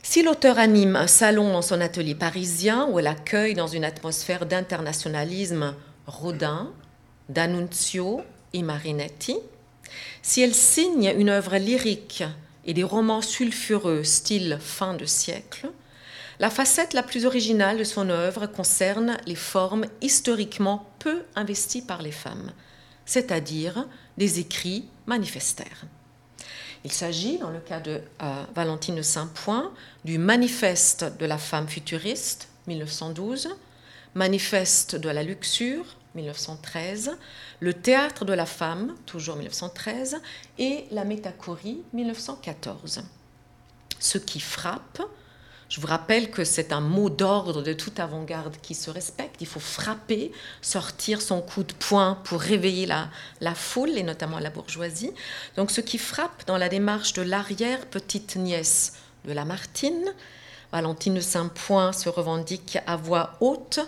Si 0.07 0.23
l'auteur 0.23 0.59
anime 0.59 0.97
un 0.97 1.07
salon 1.07 1.51
dans 1.51 1.63
son 1.63 1.81
atelier 1.81 2.15
parisien 2.15 2.87
où 2.91 2.99
elle 2.99 3.07
accueille 3.07 3.55
dans 3.55 3.67
une 3.67 3.87
atmosphère 3.87 4.45
d'internationalisme 4.45 5.75
Rodin, 6.07 6.71
D'Annunzio 7.31 8.21
et 8.53 8.63
Marinetti, 8.63 9.39
si 10.21 10.43
elle 10.43 10.55
signe 10.55 11.15
une 11.17 11.31
œuvre 11.31 11.57
lyrique 11.57 12.23
et 12.67 12.75
des 12.75 12.83
romans 12.83 13.23
sulfureux 13.23 14.05
style 14.05 14.59
fin 14.61 14.93
de 14.93 15.07
siècle, 15.07 15.71
la 16.39 16.51
facette 16.51 16.93
la 16.93 17.03
plus 17.03 17.25
originale 17.25 17.79
de 17.79 17.85
son 17.85 18.11
œuvre 18.11 18.47
concerne 18.47 19.17
les 19.27 19.35
formes 19.35 19.87
historiquement 20.03 20.87
peu 20.99 21.23
investies 21.35 21.83
par 21.83 22.03
les 22.03 22.13
femmes, 22.13 22.53
c'est-à-dire 23.07 23.89
des 24.19 24.39
écrits 24.39 24.87
manifestaires. 25.07 25.87
Il 26.85 26.93
s'agit, 26.93 27.39
dans 27.39 27.51
le 27.51 27.61
cas 27.61 27.81
de 27.81 28.03
euh, 28.23 28.45
Valentine 28.55 29.03
Saint-Point, 29.03 29.73
du 30.05 30.19
Manifeste 30.19 31.17
de 31.19 31.25
la 31.25 31.39
femme 31.39 31.67
futuriste, 31.67 32.49
1912, 32.67 33.49
Manifeste 34.15 34.95
de 34.95 35.09
la 35.09 35.23
luxure, 35.23 35.85
1913, 36.15 37.17
Le 37.61 37.73
théâtre 37.73 38.27
de 38.27 38.35
la 38.35 38.47
femme, 38.47 38.95
toujours 39.07 39.37
1913, 39.37 40.21
et 40.59 40.85
La 40.91 41.05
métachorie, 41.05 41.83
1914. 41.95 43.03
Ce 43.99 44.19
qui 44.19 44.41
frappe, 44.41 45.03
je 45.69 45.81
vous 45.81 45.87
rappelle 45.87 46.31
que 46.31 46.45
c'est 46.45 46.73
un 46.73 46.81
mot 46.81 47.11
d'ordre 47.11 47.63
de 47.63 47.73
toute 47.73 47.99
avant-garde 47.99 48.57
qui 48.63 48.75
se 48.75 48.91
respecte. 48.91 49.41
Il 49.41 49.47
faut 49.47 49.61
frapper, 49.61 50.31
sortir 50.61 51.23
son 51.23 51.41
coup 51.41 51.63
de 51.63 51.73
poing 51.73 52.19
pour 52.25 52.41
réveiller 52.41 52.87
la, 52.87 53.55
foule, 53.55 53.97
et 53.97 54.03
notamment 54.03 54.39
la 54.39 54.51
bourgeoisie. 54.51 55.13
Donc 55.57 55.71
ce 55.71 55.81
qui 55.81 55.99
frappe 55.99 56.47
dans 56.47 56.59
la 56.59 56.69
démarche 56.69 57.13
de 57.15 57.23
l'arrière-petite 57.23 58.37
nièce 58.37 58.95
de 59.25 59.33
Lamartine, 59.33 60.13
Valentine 60.71 61.21
Saint-Point 61.21 61.93
se 61.93 62.09
revendique 62.09 62.79
à 62.87 62.97
voix 62.97 63.37
haute 63.41 63.81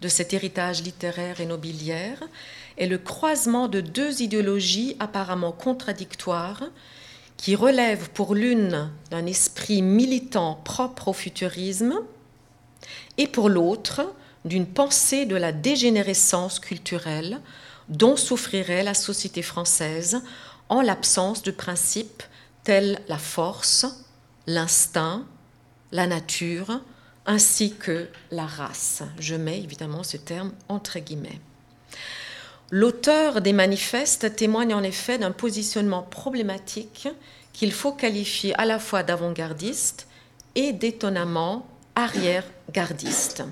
de 0.00 0.08
cet 0.08 0.34
héritage 0.34 0.82
littéraire 0.82 1.40
et 1.40 1.46
nobiliaire, 1.46 2.18
est 2.76 2.86
le 2.86 2.98
croisement 2.98 3.68
de 3.68 3.80
deux 3.80 4.22
idéologies 4.22 4.96
apparemment 4.98 5.52
contradictoires 5.52 6.64
qui 7.42 7.56
relèvent 7.56 8.08
pour 8.10 8.36
l'une 8.36 8.88
d'un 9.10 9.26
esprit 9.26 9.82
militant 9.82 10.60
propre 10.62 11.08
au 11.08 11.12
futurisme 11.12 11.98
et 13.18 13.26
pour 13.26 13.48
l'autre 13.48 14.14
d'une 14.44 14.66
pensée 14.66 15.26
de 15.26 15.34
la 15.34 15.50
dégénérescence 15.50 16.60
culturelle 16.60 17.40
dont 17.88 18.16
souffrirait 18.16 18.84
la 18.84 18.94
société 18.94 19.42
française 19.42 20.22
en 20.68 20.82
l'absence 20.82 21.42
de 21.42 21.50
principes 21.50 22.22
tels 22.62 23.00
la 23.08 23.18
force, 23.18 23.86
l'instinct, 24.46 25.24
la 25.90 26.06
nature, 26.06 26.80
ainsi 27.26 27.74
que 27.74 28.06
la 28.30 28.46
race. 28.46 29.02
Je 29.18 29.34
mets 29.34 29.58
évidemment 29.58 30.04
ce 30.04 30.16
terme 30.16 30.52
entre 30.68 31.00
guillemets. 31.00 31.40
L'auteur 32.74 33.42
des 33.42 33.52
manifestes 33.52 34.34
témoigne 34.34 34.72
en 34.72 34.82
effet 34.82 35.18
d'un 35.18 35.30
positionnement 35.30 36.02
problématique 36.02 37.06
qu'il 37.52 37.70
faut 37.70 37.92
qualifier 37.92 38.54
à 38.58 38.64
la 38.64 38.78
fois 38.78 39.02
d'avant-gardiste 39.02 40.08
et 40.54 40.72
d'étonnamment 40.72 41.66
arrière-gardiste. 41.96 43.42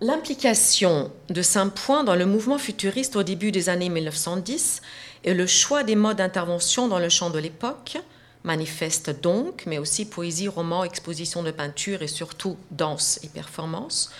L'implication 0.00 1.12
de 1.28 1.42
Saint-Point 1.42 2.02
dans 2.02 2.14
le 2.14 2.24
mouvement 2.24 2.56
futuriste 2.56 3.14
au 3.16 3.22
début 3.22 3.52
des 3.52 3.68
années 3.68 3.90
1910 3.90 4.80
et 5.24 5.34
le 5.34 5.46
choix 5.46 5.82
des 5.82 5.96
modes 5.96 6.16
d'intervention 6.16 6.88
dans 6.88 6.98
le 6.98 7.10
champ 7.10 7.28
de 7.28 7.38
l'époque, 7.38 7.98
manifeste 8.42 9.20
donc, 9.22 9.64
mais 9.66 9.76
aussi 9.76 10.06
poésie, 10.06 10.48
roman, 10.48 10.84
exposition 10.84 11.42
de 11.42 11.50
peinture 11.50 12.00
et 12.00 12.08
surtout 12.08 12.56
danse 12.70 13.20
et 13.22 13.28
performance, 13.28 14.10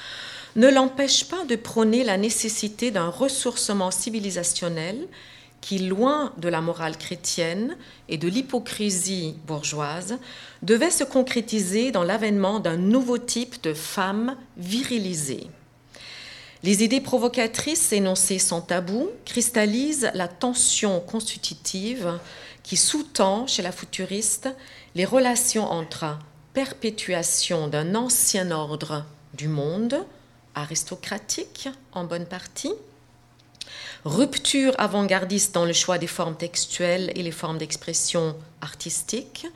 ne 0.57 0.69
l'empêche 0.69 1.25
pas 1.25 1.45
de 1.45 1.57
prôner 1.57 2.05
la 2.05 2.17
nécessité 2.17 2.91
d'un 2.91 3.09
ressourcement 3.09 3.91
civilisationnel 3.91 5.07
qui, 5.61 5.79
loin 5.79 6.33
de 6.37 6.49
la 6.49 6.61
morale 6.61 6.99
chrétienne 6.99 7.77
et 8.09 8.19
de 8.19 8.29
l'hypocrisie 8.29 9.35
bourgeoise, 9.47 10.19
devait 10.63 10.91
se 10.91 11.05
concrétiser 11.05 11.91
dans 11.91 12.05
l'avènement 12.05 12.61
d'un 12.61 12.77
nouveau 12.77 13.19
type 13.19 13.63
de 13.63 13.73
femme 13.73 14.37
virilisée. 14.57 15.47
Les 16.63 16.85
idées 16.85 17.01
provocatrices 17.01 17.93
énoncées 17.93 18.39
sans 18.39 18.61
tabou 18.61 19.09
cristallisent 19.25 20.11
la 20.15 20.29
tension 20.29 21.01
constitutive 21.01 22.19
qui 22.63 22.77
sous-tend 22.77 23.47
chez 23.47 23.63
la 23.63 23.73
futuriste 23.73 24.49
les 24.95 25.05
relations 25.05 25.71
entre 25.71 26.19
perpétuation 26.55 27.69
d'un 27.69 27.95
ancien 27.95 28.51
ordre 28.51 29.05
du 29.35 29.49
monde, 29.49 30.05
aristocratique 30.55 31.69
en 31.93 32.05
bonne 32.05 32.27
partie, 32.27 32.73
rupture 34.05 34.75
avant-gardiste 34.79 35.55
dans 35.55 35.65
le 35.65 35.73
choix 35.73 35.99
des 35.99 36.07
formes 36.07 36.37
textuelles 36.37 37.13
et 37.15 37.23
les 37.23 37.33
formes 37.33 37.59
d'expression 37.59 38.37
artistique, 38.61 39.47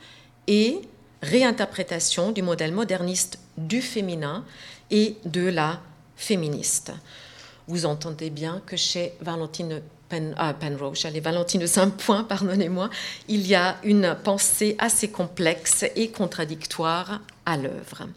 et 0.47 0.81
réinterprétation 1.21 2.31
du 2.31 2.41
modèle 2.41 2.73
moderniste 2.73 3.39
du 3.57 3.81
féminin 3.81 4.43
et 4.89 5.15
de 5.25 5.47
la 5.47 5.79
féministe. 6.15 6.91
Vous 7.67 7.85
entendez 7.85 8.31
bien 8.31 8.61
que 8.65 8.75
chez 8.75 9.13
Valentine 9.21 9.81
Pen, 10.09 10.33
ah, 10.37 10.55
Penrose, 10.55 11.05
Valentine 11.05 11.61
de 11.61 11.67
Saint-Point, 11.67 12.23
pardonnez-moi, 12.23 12.89
il 13.27 13.45
y 13.45 13.53
a 13.53 13.77
une 13.83 14.17
pensée 14.23 14.75
assez 14.79 15.09
complexe 15.09 15.85
et 15.95 16.09
contradictoire 16.09 17.21
à 17.45 17.57
l'œuvre. 17.57 18.07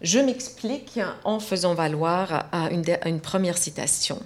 Je 0.00 0.18
m'explique 0.18 0.98
en 1.24 1.40
faisant 1.40 1.74
valoir 1.74 2.46
une, 2.70 2.84
une 3.04 3.20
première 3.20 3.58
citation. 3.58 4.20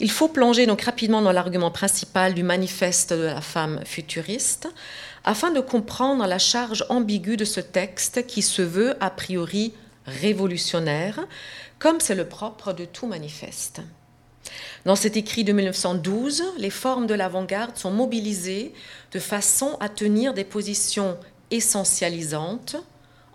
Il 0.00 0.10
faut 0.10 0.28
plonger 0.28 0.66
donc 0.66 0.82
rapidement 0.82 1.22
dans 1.22 1.32
l'argument 1.32 1.70
principal 1.70 2.34
du 2.34 2.42
manifeste 2.42 3.12
de 3.12 3.24
la 3.24 3.40
femme 3.40 3.80
futuriste 3.84 4.68
afin 5.24 5.50
de 5.50 5.60
comprendre 5.60 6.26
la 6.26 6.38
charge 6.38 6.84
ambiguë 6.88 7.36
de 7.36 7.44
ce 7.44 7.60
texte 7.60 8.26
qui 8.26 8.42
se 8.42 8.62
veut 8.62 8.96
a 9.00 9.10
priori 9.10 9.74
révolutionnaire, 10.06 11.26
comme 11.78 12.00
c'est 12.00 12.14
le 12.14 12.28
propre 12.28 12.72
de 12.72 12.84
tout 12.84 13.06
manifeste. 13.06 13.80
Dans 14.84 14.94
cet 14.94 15.16
écrit 15.16 15.42
de 15.42 15.52
1912, 15.52 16.44
les 16.58 16.70
formes 16.70 17.08
de 17.08 17.14
l'avant-garde 17.14 17.76
sont 17.76 17.90
mobilisées 17.90 18.72
de 19.10 19.18
façon 19.18 19.76
à 19.80 19.88
tenir 19.88 20.32
des 20.32 20.44
positions 20.44 21.18
essentialisantes, 21.50 22.76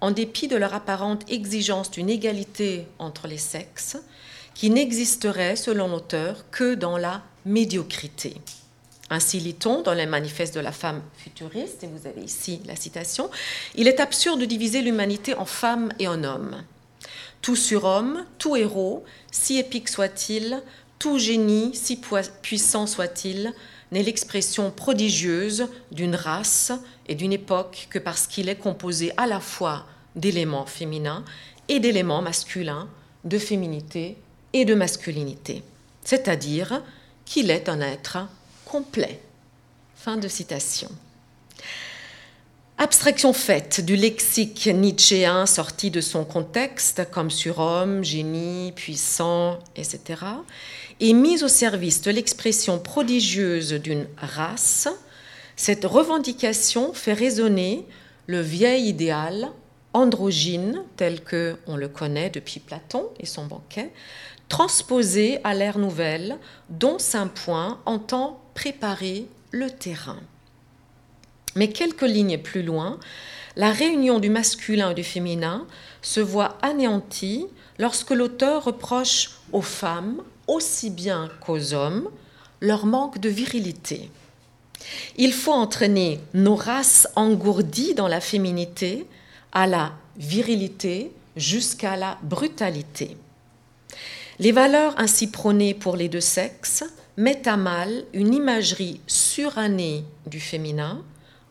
en 0.02 0.12
dépit 0.12 0.48
de 0.48 0.58
leur 0.58 0.74
apparente 0.74 1.24
exigence 1.32 1.92
d'une 1.92 2.10
égalité 2.10 2.88
entre 3.00 3.28
les 3.28 3.38
sexes, 3.38 3.98
qui 4.54 4.70
n'existerait, 4.70 5.56
selon 5.56 5.88
l'auteur, 5.88 6.46
que 6.52 6.74
dans 6.74 6.98
la 6.98 7.22
médiocrité. 7.46 8.36
Ainsi 9.10 9.40
lit-on 9.40 9.82
dans 9.82 9.94
les 9.94 10.06
manifestes 10.06 10.56
de 10.56 10.60
la 10.60 10.72
femme 10.72 11.02
futuriste, 11.18 11.84
et 11.84 11.88
vous 11.88 12.08
avez 12.08 12.22
ici 12.22 12.62
la 12.66 12.76
citation, 12.76 13.30
Il 13.76 13.88
est 13.88 14.00
absurde 14.00 14.40
de 14.40 14.46
diviser 14.46 14.82
l'humanité 14.82 15.36
en 15.36 15.46
femmes 15.46 15.92
et 16.00 16.08
en 16.08 16.24
hommes. 16.24 16.64
Tout 17.42 17.56
surhomme, 17.56 18.26
tout 18.38 18.56
héros, 18.56 19.04
si 19.32 19.58
épique 19.58 19.90
soit-il, 19.90 20.62
tout 21.00 21.18
génie, 21.18 21.76
si 21.76 22.00
puissant 22.42 22.88
soit-il, 22.88 23.54
n'est 23.92 24.04
l'expression 24.04 24.72
prodigieuse 24.72 25.68
d'une 25.92 26.16
race 26.16 26.72
et 27.08 27.16
d'une 27.16 27.34
époque 27.34 27.88
que 27.90 28.00
parce 28.00 28.28
qu'il 28.28 28.48
est 28.48 28.56
composé 28.56 29.12
à 29.18 29.28
la 29.28 29.40
fois 29.40 29.86
d'éléments 30.16 30.66
féminins 30.66 31.24
et 31.68 31.80
d'éléments 31.80 32.22
masculins, 32.22 32.88
de 33.24 33.38
féminité 33.38 34.18
et 34.54 34.66
de 34.66 34.74
masculinité, 34.74 35.64
c'est-à-dire 36.04 36.84
qu'il 37.26 37.52
est 37.52 37.70
un 37.70 37.82
être 37.82 38.18
complet. 38.66 39.20
Fin 39.96 40.18
de 40.18 40.28
citation. 40.28 40.90
Abstraction 42.78 43.32
faite 43.32 43.86
du 43.86 43.96
lexique 43.96 44.66
nietzschéen 44.66 45.46
sorti 45.46 45.92
de 45.92 46.02
son 46.02 46.26
contexte, 46.26 47.08
comme 47.12 47.30
surhomme, 47.30 48.04
génie, 48.04 48.72
puissant, 48.72 49.60
etc., 49.76 50.24
et 51.00 51.14
mise 51.14 51.44
au 51.44 51.48
service 51.48 52.02
de 52.02 52.10
l'expression 52.10 52.80
prodigieuse 52.80 53.74
d'une 53.74 54.08
race, 54.18 54.88
cette 55.56 55.86
revendication 55.86 56.94
fait 56.94 57.14
résonner 57.14 57.86
le 58.26 58.42
vieil 58.42 58.88
idéal 58.88 59.52
androgyne 59.94 60.84
tel 60.98 61.22
que 61.22 61.58
on 61.68 61.76
le 61.76 61.88
connaît 61.88 62.30
depuis 62.30 62.60
Platon 62.60 63.10
et 63.20 63.26
son 63.26 63.46
banquet, 63.46 63.92
transposée 64.50 65.40
à 65.44 65.54
l'ère 65.54 65.78
nouvelle, 65.78 66.38
dont 66.70 67.00
Saint-Point 67.00 67.80
entend 67.86 68.42
préparer 68.54 69.26
le 69.52 69.70
terrain. 69.70 70.20
Mais 71.56 71.70
quelques 71.70 72.02
lignes 72.02 72.38
plus 72.38 72.64
loin, 72.64 73.00
la 73.56 73.72
réunion 73.72 74.20
du 74.20 74.30
masculin 74.30 74.92
et 74.92 74.96
du 74.96 75.04
féminin 75.04 75.66
se 76.02 76.20
voit 76.20 76.58
anéantie 76.62 77.48
lorsque 77.80 78.12
l'auteur 78.12 78.66
reproche 78.66 79.32
aux 79.52 79.62
femmes, 79.62 80.22
aussi 80.48 80.90
bien 80.90 81.30
qu'aux 81.42 81.74
hommes, 81.74 82.10
leur 82.62 82.86
manque 82.86 83.20
de 83.20 83.30
virilité. 83.30 84.10
Il 85.18 85.34
faut 85.34 85.52
entraîner 85.52 86.20
nos 86.34 86.56
races 86.56 87.08
engourdies 87.16 87.94
dans 87.94 88.08
la 88.08 88.22
féminité 88.22 89.06
à 89.52 89.68
la 89.68 89.94
virilité 90.18 91.12
jusqu'à 91.36 91.96
la 91.96 92.18
brutalité. 92.24 93.18
Les 94.40 94.52
valeurs 94.52 94.96
ainsi 94.98 95.30
prônées 95.30 95.74
pour 95.74 95.96
les 95.96 96.10
deux 96.10 96.22
sexes 96.22 96.84
mettent 97.18 97.48
à 97.48 97.58
mal 97.58 98.06
une 98.14 98.34
imagerie 98.34 99.02
surannée 99.06 100.04
du 100.26 100.40
féminin, 100.40 101.04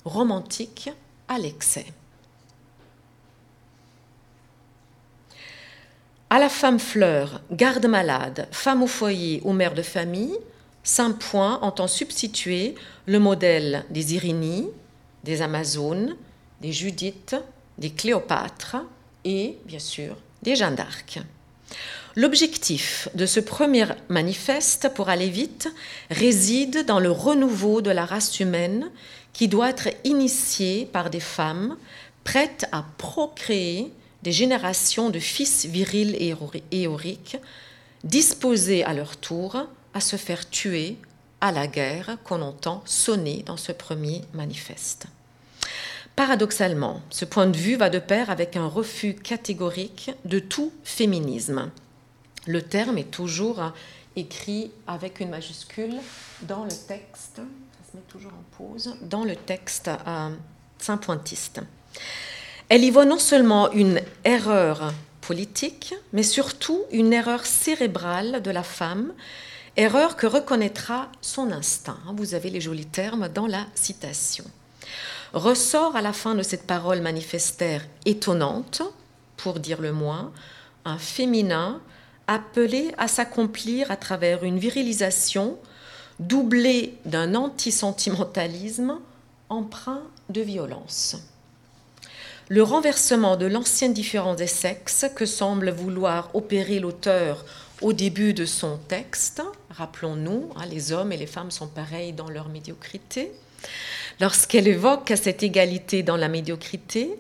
romantique 0.05 0.91
à 1.29 1.39
l'excès. 1.39 1.87
À 6.31 6.39
la 6.39 6.49
femme 6.49 6.79
fleur, 6.79 7.41
garde 7.51 7.87
malade, 7.87 8.47
femme 8.53 8.83
au 8.83 8.87
foyer 8.87 9.41
ou 9.45 9.53
mère 9.53 9.75
de 9.75 9.83
famille, 9.83 10.37
Saint-Point 10.83 11.59
entend 11.63 11.89
substituer 11.89 12.75
le 13.07 13.19
modèle 13.19 13.85
des 13.91 14.15
Irénies, 14.15 14.69
des 15.25 15.43
Amazones, 15.43 16.17
des 16.61 16.73
Judith, 16.73 17.37
des 17.81 17.91
Cléopâtres 17.91 18.77
et, 19.25 19.57
bien 19.65 19.79
sûr, 19.79 20.17
des 20.43 20.55
Jeanne 20.55 20.77
d'Arc. 20.77 21.19
L'objectif 22.17 23.09
de 23.15 23.27
ce 23.27 23.41
premier 23.41 23.87
manifeste, 24.09 24.93
pour 24.95 25.09
aller 25.09 25.29
vite, 25.29 25.69
réside 26.11 26.85
dans 26.87 26.99
le 26.99 27.11
renouveau 27.11 27.83
de 27.83 27.91
la 27.91 28.05
race 28.05 28.41
humaine 28.41 28.91
qui 29.33 29.49
doit 29.49 29.71
être 29.71 29.89
initiée 30.05 30.87
par 30.87 31.11
des 31.11 31.21
femmes 31.21 31.77
prêtes 32.25 32.67
à 32.73 32.85
procréer 32.99 33.93
des 34.23 34.33
générations 34.33 35.11
de 35.11 35.19
fils 35.19 35.67
virils 35.67 36.17
et 36.17 36.35
héoriques, 36.73 37.37
disposés 38.05 38.85
à 38.85 38.93
leur 38.93 39.17
tour 39.17 39.57
à 39.95 40.01
se 40.01 40.17
faire 40.17 40.49
tuer 40.49 40.97
à 41.41 41.53
la 41.53 41.67
guerre 41.67 42.19
qu'on 42.25 42.43
entend 42.43 42.83
sonner 42.85 43.43
dans 43.47 43.57
ce 43.57 43.73
premier 43.73 44.23
manifeste. 44.35 45.07
Paradoxalement, 46.21 47.01
ce 47.09 47.25
point 47.25 47.47
de 47.47 47.57
vue 47.57 47.77
va 47.77 47.89
de 47.89 47.99
pair 47.99 48.29
avec 48.29 48.55
un 48.55 48.67
refus 48.67 49.15
catégorique 49.15 50.11
de 50.27 50.39
tout 50.39 50.71
féminisme. 50.85 51.71
Le 52.47 52.61
terme 52.61 52.99
est 52.99 53.11
toujours 53.11 53.73
écrit 54.17 54.71
avec 54.87 55.21
une 55.21 55.31
majuscule 55.31 55.95
dans 56.43 56.65
le 56.65 56.71
texte, 56.71 57.37
ça 57.37 57.91
se 57.91 57.97
met 57.97 58.03
toujours 58.07 58.33
en 58.33 58.45
pause, 58.59 58.97
dans 59.01 59.25
le 59.25 59.35
texte 59.35 59.89
euh, 59.89 60.29
saint-pointiste. 60.77 61.63
Elle 62.69 62.85
y 62.85 62.91
voit 62.91 63.07
non 63.07 63.19
seulement 63.19 63.73
une 63.73 64.03
erreur 64.23 64.93
politique, 65.23 65.95
mais 66.13 66.23
surtout 66.23 66.83
une 66.93 67.15
erreur 67.15 67.47
cérébrale 67.47 68.43
de 68.43 68.51
la 68.51 68.63
femme 68.63 69.15
erreur 69.79 70.17
que 70.17 70.27
reconnaîtra 70.27 71.11
son 71.23 71.51
instinct. 71.51 71.97
Vous 72.15 72.35
avez 72.35 72.51
les 72.51 72.61
jolis 72.61 72.85
termes 72.85 73.29
dans 73.29 73.47
la 73.47 73.65
citation. 73.75 74.45
Ressort 75.33 75.95
à 75.95 76.03
la 76.03 76.13
fin 76.13 76.35
de 76.35 76.43
cette 76.43 76.67
parole 76.67 77.01
manifestaire 77.01 77.87
étonnante, 78.05 78.83
pour 79.37 79.61
dire 79.61 79.81
le 79.81 79.93
moins, 79.93 80.33
un 80.85 80.99
féminin 80.99 81.81
appelé 82.27 82.93
à 82.99 83.09
s'accomplir 83.09 83.91
à 83.91 83.97
travers 83.97 84.45
une 84.45 84.59
virilisation 84.59 85.59
doublée 86.19 86.95
d'un 87.05 87.35
antisentimentalisme 87.35 88.99
empreint 89.49 90.03
de 90.29 90.41
violence. 90.41 91.17
Le 92.49 92.63
renversement 92.65 93.37
de 93.37 93.47
l'ancienne 93.47 93.95
différence 93.95 94.37
des 94.37 94.49
sexes 94.49 95.07
que 95.15 95.27
semble 95.27 95.71
vouloir 95.71 96.31
opérer 96.35 96.81
l'auteur 96.81 97.45
au 97.81 97.93
début 97.93 98.35
de 98.35 98.45
son 98.45 98.79
texte, 98.89 99.43
rappelons-nous, 99.71 100.51
hein, 100.57 100.67
les 100.67 100.93
hommes 100.93 101.13
et 101.13 101.17
les 101.17 101.27
femmes 101.27 101.53
sont 101.53 101.69
pareils 101.69 102.13
dans 102.13 102.29
leur 102.29 102.49
médiocrité, 102.49 103.33
lorsqu'elle 104.21 104.69
évoque 104.69 105.13
cette 105.17 105.43
égalité 105.43 106.03
dans 106.03 106.17
la 106.17 106.29
médiocrité, 106.29 107.11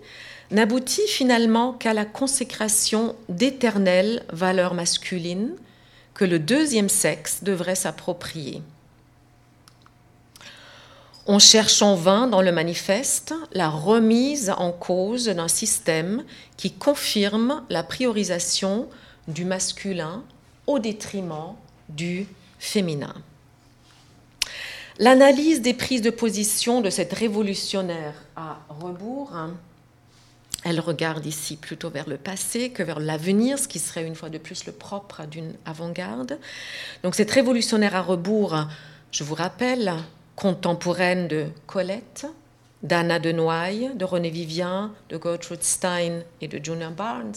n'aboutit 0.51 1.07
finalement 1.09 1.73
qu'à 1.73 1.95
la 1.95 2.05
consécration 2.05 3.15
d'éternelles 3.29 4.25
valeurs 4.33 4.75
masculines 4.75 5.55
que 6.15 6.25
le 6.25 6.39
deuxième 6.39 6.89
sexe 6.89 7.43
devrait 7.43 7.77
s'approprier. 7.77 8.63
On 11.27 11.39
cherche 11.39 11.81
en 11.83 11.95
vain 11.95 12.27
dans 12.27 12.43
le 12.43 12.51
manifeste 12.51 13.35
la 13.53 13.69
remise 13.69 14.51
en 14.51 14.73
cause 14.73 15.27
d'un 15.27 15.49
système 15.49 16.25
qui 16.57 16.73
confirme 16.73 17.63
la 17.71 17.85
priorisation 17.85 18.89
du 19.29 19.45
masculin 19.45 20.25
au 20.67 20.79
détriment 20.79 21.55
du 21.89 22.27
féminin. 22.59 23.15
L'analyse 25.01 25.63
des 25.63 25.73
prises 25.73 26.03
de 26.03 26.11
position 26.11 26.83
de 26.83 26.91
cette 26.91 27.15
révolutionnaire 27.15 28.13
à 28.37 28.59
rebours, 28.69 29.35
hein, 29.35 29.55
elle 30.63 30.79
regarde 30.79 31.25
ici 31.25 31.57
plutôt 31.57 31.89
vers 31.89 32.07
le 32.07 32.19
passé 32.19 32.69
que 32.69 32.83
vers 32.83 33.01
l'avenir, 33.01 33.59
ce 33.59 33.67
qui 33.67 33.79
serait 33.79 34.07
une 34.07 34.15
fois 34.15 34.29
de 34.29 34.37
plus 34.37 34.67
le 34.67 34.73
propre 34.73 35.25
d'une 35.25 35.55
avant-garde. 35.65 36.39
Donc 37.03 37.15
cette 37.15 37.31
révolutionnaire 37.31 37.97
à 37.97 38.03
rebours, 38.03 38.55
je 39.11 39.25
vous 39.25 39.35
rappelle, 39.35 39.95
contemporaine 40.37 41.29
de 41.29 41.47
Colette, 41.67 42.27
d'Anna 42.83 43.19
de 43.19 43.33
Noailles, 43.33 43.93
de 43.95 44.05
René 44.05 44.29
Vivien, 44.29 44.93
de 45.09 45.19
Gertrude 45.19 45.63
Stein 45.63 46.21
et 46.43 46.49
de 46.49 46.63
Junior 46.63 46.91
Barnes, 46.91 47.33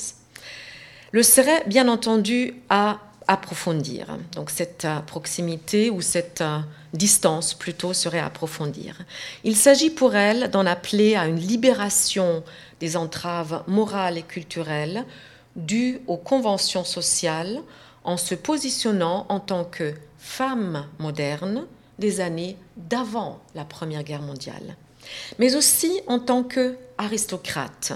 le 1.13 1.23
serait 1.23 1.63
bien 1.67 1.87
entendu 1.87 2.55
à 2.69 2.99
approfondir. 3.27 4.17
Donc 4.35 4.49
cette 4.49 4.85
euh, 4.85 4.99
proximité 4.99 5.89
ou 5.89 6.01
cette 6.01 6.41
euh, 6.41 6.59
distance 6.93 7.53
plutôt 7.53 7.93
serait 7.93 8.19
approfondir. 8.19 8.99
Il 9.43 9.55
s'agit 9.55 9.89
pour 9.89 10.15
elle 10.15 10.49
d'en 10.51 10.65
appeler 10.65 11.15
à 11.15 11.27
une 11.27 11.39
libération 11.39 12.43
des 12.79 12.97
entraves 12.97 13.63
morales 13.67 14.17
et 14.17 14.23
culturelles 14.23 15.05
dues 15.55 16.01
aux 16.07 16.17
conventions 16.17 16.83
sociales 16.83 17.61
en 18.03 18.17
se 18.17 18.35
positionnant 18.35 19.25
en 19.29 19.39
tant 19.39 19.63
que 19.63 19.93
femme 20.17 20.87
moderne 20.99 21.65
des 21.99 22.19
années 22.19 22.57
d'avant 22.75 23.39
la 23.55 23.65
Première 23.65 24.03
Guerre 24.03 24.21
mondiale, 24.21 24.75
mais 25.39 25.55
aussi 25.55 26.01
en 26.07 26.19
tant 26.19 26.43
que 26.43 26.75
aristocrate, 26.97 27.93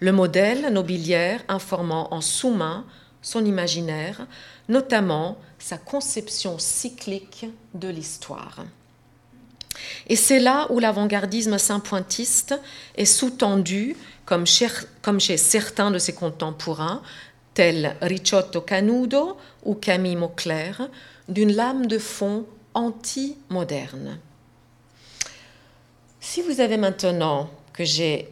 le 0.00 0.12
modèle 0.12 0.72
nobiliaire 0.72 1.42
informant 1.48 2.12
en 2.12 2.20
sous-main 2.20 2.84
son 3.24 3.44
imaginaire, 3.44 4.26
notamment 4.68 5.38
sa 5.58 5.78
conception 5.78 6.58
cyclique 6.58 7.46
de 7.74 7.88
l'histoire. 7.88 8.64
Et 10.06 10.16
c'est 10.16 10.40
là 10.40 10.66
où 10.70 10.78
l'avant-gardisme 10.78 11.58
saint-pointiste 11.58 12.54
est 12.96 13.04
sous-tendu, 13.04 13.96
comme, 14.24 14.46
chez 14.46 15.36
certains 15.36 15.90
de 15.90 15.98
ses 15.98 16.14
contemporains, 16.14 17.02
tels 17.54 17.96
Ricciotto 18.00 18.60
Canudo 18.60 19.36
ou 19.64 19.74
Camille 19.74 20.16
Mauclair, 20.16 20.88
d'une 21.28 21.52
lame 21.52 21.86
de 21.86 21.98
fond 21.98 22.46
anti-moderne. 22.74 24.18
Si 26.20 26.42
vous 26.42 26.60
avez 26.60 26.76
maintenant 26.76 27.48
que 27.72 27.84
j'ai 27.84 28.28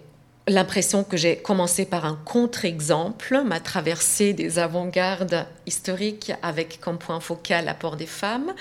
l'impression 0.48 1.04
que 1.04 1.16
j'ai 1.16 1.36
commencé 1.36 1.84
par 1.84 2.04
un 2.04 2.18
contre-exemple, 2.24 3.42
ma 3.44 3.60
traversée 3.60 4.32
des 4.32 4.58
avant-gardes 4.58 5.46
historiques 5.66 6.32
avec 6.42 6.80
comme 6.80 6.98
point 6.98 7.20
focal 7.20 7.64
l'apport 7.64 7.96
des 7.96 8.06
femmes. 8.06 8.52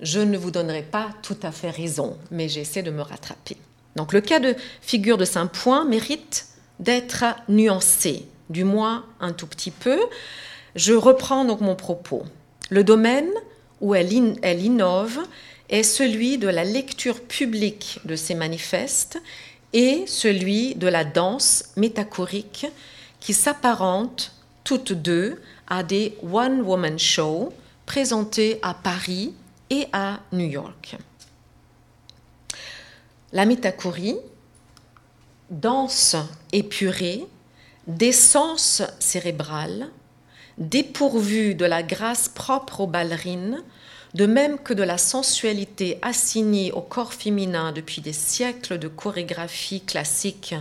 Je 0.00 0.20
ne 0.20 0.36
vous 0.36 0.50
donnerai 0.50 0.82
pas 0.82 1.10
tout 1.22 1.38
à 1.42 1.52
fait 1.52 1.70
raison, 1.70 2.18
mais 2.30 2.48
j'essaie 2.48 2.82
de 2.82 2.90
me 2.90 3.02
rattraper. 3.02 3.56
Donc 3.96 4.12
le 4.12 4.20
cas 4.20 4.40
de 4.40 4.54
figure 4.82 5.16
de 5.16 5.24
Saint-Point 5.24 5.86
mérite 5.86 6.46
d'être 6.80 7.24
nuancé, 7.48 8.26
du 8.50 8.64
moins 8.64 9.06
un 9.20 9.32
tout 9.32 9.46
petit 9.46 9.70
peu. 9.70 9.98
Je 10.74 10.92
reprends 10.92 11.46
donc 11.46 11.62
mon 11.62 11.74
propos. 11.74 12.24
Le 12.68 12.84
domaine 12.84 13.30
où 13.80 13.94
elle, 13.94 14.10
elle 14.42 14.62
innove 14.62 15.18
est 15.70 15.82
celui 15.82 16.36
de 16.36 16.48
la 16.48 16.64
lecture 16.64 17.20
publique 17.22 18.00
de 18.04 18.16
ces 18.16 18.34
manifestes 18.34 19.18
et 19.76 20.06
celui 20.06 20.74
de 20.74 20.88
la 20.88 21.04
danse 21.04 21.66
métaphorique 21.76 22.66
qui 23.20 23.34
s'apparente 23.34 24.32
toutes 24.64 24.94
deux 24.94 25.42
à 25.68 25.82
des 25.82 26.16
one-woman 26.22 26.98
shows 26.98 27.52
présentés 27.84 28.58
à 28.62 28.72
Paris 28.72 29.34
et 29.68 29.86
à 29.92 30.20
New 30.32 30.46
York. 30.46 30.96
La 33.34 33.44
métachorie, 33.44 34.16
danse 35.50 36.16
épurée, 36.52 37.26
d'essence 37.86 38.80
cérébrale, 38.98 39.90
dépourvue 40.56 41.54
de 41.54 41.66
la 41.66 41.82
grâce 41.82 42.30
propre 42.30 42.80
aux 42.80 42.86
ballerines, 42.86 43.62
de 44.16 44.24
même 44.24 44.58
que 44.58 44.72
de 44.72 44.82
la 44.82 44.96
sensualité 44.96 45.98
assignée 46.00 46.72
au 46.72 46.80
corps 46.80 47.12
féminin 47.12 47.72
depuis 47.72 48.00
des 48.00 48.14
siècles 48.14 48.78
de 48.78 48.88
chorégraphie 48.88 49.82
classique 49.82 50.54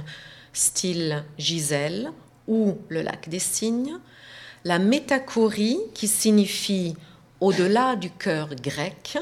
style 0.52 1.24
Gisèle 1.38 2.12
ou 2.50 2.78
le 2.89 3.02
lac 3.02 3.30
des 3.30 3.39
cygnes, 3.39 3.98
la 4.65 4.78
métachorie, 4.78 5.80
qui 5.94 6.10
signifie 6.10 6.98
au-delà 7.39 7.96
du 7.96 8.10
cœur 8.10 8.50
grec, 8.56 9.18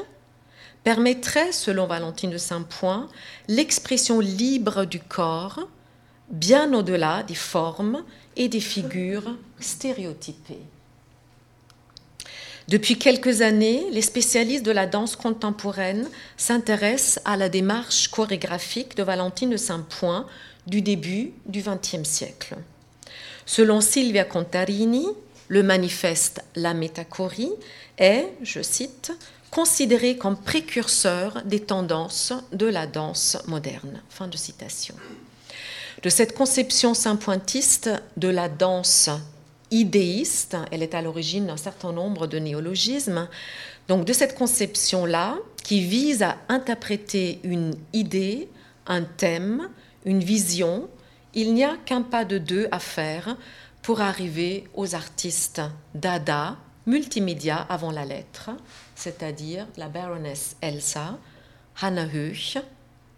permettrait, 0.82 1.52
selon 1.52 1.86
Valentine 1.86 2.30
de 2.30 2.38
Saint-Point, 2.38 3.08
l'expression 3.46 4.18
libre 4.18 4.84
du 4.84 4.98
corps, 4.98 5.60
bien 6.28 6.74
au-delà 6.74 7.22
des 7.22 7.36
formes 7.36 8.02
et 8.34 8.48
des 8.48 8.60
figures 8.60 9.36
stéréotypées. 9.60 10.73
Depuis 12.68 12.98
quelques 12.98 13.42
années, 13.42 13.84
les 13.90 14.02
spécialistes 14.02 14.64
de 14.64 14.70
la 14.70 14.86
danse 14.86 15.16
contemporaine 15.16 16.08
s'intéressent 16.36 17.20
à 17.24 17.36
la 17.36 17.48
démarche 17.48 18.08
chorégraphique 18.08 18.96
de 18.96 19.02
Valentine 19.02 19.50
de 19.50 19.56
Saint-Point 19.56 20.26
du 20.66 20.80
début 20.80 21.32
du 21.46 21.62
XXe 21.62 22.08
siècle. 22.08 22.56
Selon 23.44 23.82
Silvia 23.82 24.24
Contarini, 24.24 25.06
le 25.48 25.62
manifeste 25.62 26.42
La 26.56 26.72
Métachorie 26.72 27.52
est, 27.98 28.32
je 28.42 28.62
cite, 28.62 29.12
considéré 29.50 30.16
comme 30.16 30.36
précurseur 30.36 31.42
des 31.44 31.60
tendances 31.60 32.32
de 32.52 32.66
la 32.66 32.86
danse 32.86 33.36
moderne. 33.46 34.02
Fin 34.08 34.26
de 34.26 34.38
citation. 34.38 34.94
De 36.02 36.08
cette 36.08 36.34
conception 36.34 36.94
saint-pointiste 36.94 37.90
de 38.16 38.28
la 38.28 38.48
danse 38.48 39.10
idéiste, 39.74 40.56
elle 40.70 40.82
est 40.82 40.94
à 40.94 41.02
l'origine 41.02 41.46
d'un 41.46 41.56
certain 41.56 41.92
nombre 41.92 42.26
de 42.26 42.38
néologismes, 42.38 43.28
donc 43.88 44.04
de 44.04 44.12
cette 44.12 44.36
conception-là 44.36 45.36
qui 45.62 45.80
vise 45.80 46.22
à 46.22 46.36
interpréter 46.48 47.40
une 47.42 47.74
idée, 47.92 48.48
un 48.86 49.02
thème, 49.02 49.68
une 50.04 50.20
vision, 50.20 50.88
il 51.34 51.54
n'y 51.54 51.64
a 51.64 51.76
qu'un 51.84 52.02
pas 52.02 52.24
de 52.24 52.38
deux 52.38 52.68
à 52.70 52.78
faire 52.78 53.36
pour 53.82 54.00
arriver 54.00 54.64
aux 54.74 54.94
artistes 54.94 55.60
dada, 55.94 56.56
multimédia 56.86 57.56
avant 57.56 57.90
la 57.90 58.04
lettre, 58.04 58.50
c'est-à-dire 58.94 59.66
la 59.76 59.88
Baroness 59.88 60.56
Elsa, 60.60 61.18
Hannah 61.80 62.06
Höch, 62.06 62.58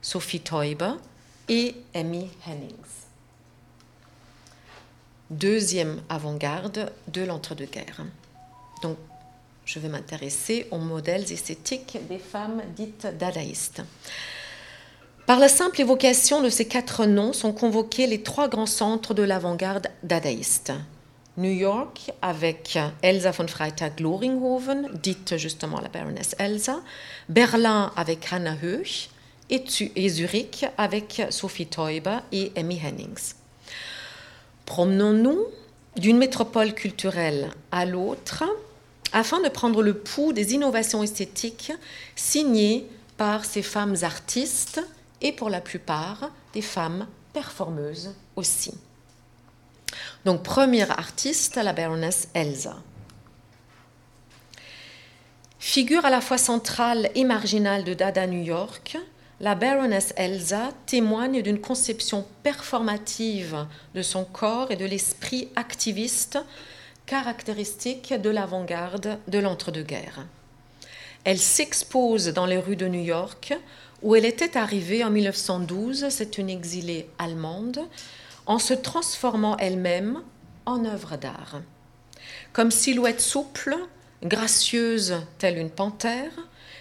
Sophie 0.01 0.41
Teuber 0.41 0.95
et 1.49 1.75
Amy 1.95 2.31
Hennings. 2.47 3.06
Deuxième 5.31 6.01
avant-garde 6.09 6.93
de 7.09 7.23
l'entre-deux-guerres. 7.23 8.05
Donc, 8.83 8.97
je 9.65 9.81
vais 9.81 9.89
m'intéresser 9.89 10.69
aux 10.71 10.79
modèles 10.79 11.33
esthétiques 11.33 11.99
des 12.09 12.19
femmes 12.19 12.63
dites 12.77 13.09
dadaïstes. 13.19 13.83
Par 15.27 15.41
la 15.41 15.49
simple 15.49 15.81
évocation 15.81 16.41
de 16.41 16.49
ces 16.49 16.69
quatre 16.69 17.05
noms 17.07 17.33
sont 17.33 17.53
convoqués 17.53 18.07
les 18.07 18.23
trois 18.23 18.47
grands 18.47 18.67
centres 18.67 19.13
de 19.13 19.25
l'avant-garde 19.25 19.89
dadaïste. 20.05 20.73
New 21.37 21.51
York 21.51 22.13
avec 22.23 22.79
Elsa 23.03 23.33
von 23.33 23.49
Freytag-Loringhoven, 23.49 24.91
dite 25.03 25.37
justement 25.37 25.81
la 25.81 25.89
Baroness 25.89 26.37
Elsa, 26.39 26.81
Berlin 27.29 27.93
avec 27.97 28.33
Hannah 28.33 28.57
Höch 28.63 29.11
et, 29.51 30.09
Zurich 30.09 30.65
avec 30.79 31.23
Sophie 31.31 31.67
Teuber 31.67 32.19
et 32.31 32.53
Amy 32.57 32.79
Hennings. 32.79 33.35
Promenons-nous 34.67 35.47
d'une 35.97 36.19
métropole 36.19 36.75
culturelle 36.75 37.51
à 37.73 37.87
l'autre 37.87 38.45
afin 39.13 39.41
de 39.41 39.49
prendre 39.49 39.83
le 39.83 39.95
pouls 39.95 40.33
des 40.33 40.53
innovations 40.53 41.03
esthétiques 41.03 41.73
signées 42.15 42.87
par 43.17 43.45
ces 43.45 43.63
femmes 43.63 43.97
artistes 44.03 44.81
et 45.23 45.33
pour 45.33 45.49
la 45.49 45.61
plupart 45.61 46.31
des 46.53 46.61
femmes 46.61 47.07
performeuses 47.33 48.13
aussi. 48.35 48.75
Donc, 50.25 50.43
première 50.43 50.91
artiste, 50.99 51.57
la 51.57 51.73
Baroness 51.73 52.29
Elsa. 52.35 52.77
Figure 55.59 56.05
à 56.05 56.11
la 56.11 56.21
fois 56.21 56.39
centrale 56.39 57.11
et 57.15 57.25
marginale 57.25 57.85
de 57.85 57.95
Dada 57.95 58.27
New 58.27 58.43
York, 58.43 58.99
la 59.41 59.55
Baroness 59.55 60.15
Elsa 60.17 60.71
témoigne 60.87 61.43
d'une 61.43 61.61
conception 61.61 62.25
performative 62.43 63.67
de 63.95 64.03
son 64.03 64.25
corps 64.25 64.71
et 64.71 64.77
de 64.77 64.87
l'esprit 64.87 65.49
activiste 65.57 66.39
caractéristique 67.05 68.15
de 68.15 68.31
l'avant-garde 68.31 69.19
de 69.29 69.39
l'entre-deux-guerres. 69.39 70.27
Elle 71.25 71.39
s'expose 71.39 72.29
dans 72.29 72.47
les 72.47 72.59
rues 72.59 72.77
de 72.77 72.89
New 72.89 73.03
York, 73.03 73.55
où 74.03 74.15
elle 74.15 74.25
était 74.25 74.57
arrivée 74.57 75.05
en 75.05 75.11
1912, 75.11 76.07
c'est 76.09 76.39
une 76.39 76.49
exilée 76.49 77.09
allemande, 77.19 77.81
en 78.47 78.59
se 78.59 78.75
transformant 78.75 79.57
elle-même 79.59 80.23
en 80.67 80.85
œuvre 80.85 81.17
d'art. 81.17 81.61
Comme 82.53 82.71
silhouette 82.71 83.21
souple, 83.21 83.77
gracieuse 84.23 85.17
telle 85.39 85.59
une 85.59 85.71
panthère, 85.71 86.33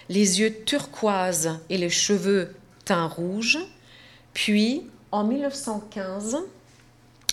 les 0.08 0.40
yeux 0.40 0.62
turquoises 0.64 1.58
et 1.68 1.78
les 1.78 1.90
cheveux 1.90 2.54
teints 2.84 3.08
rouge, 3.08 3.58
puis 4.34 4.86
en 5.12 5.24
1915, 5.24 6.38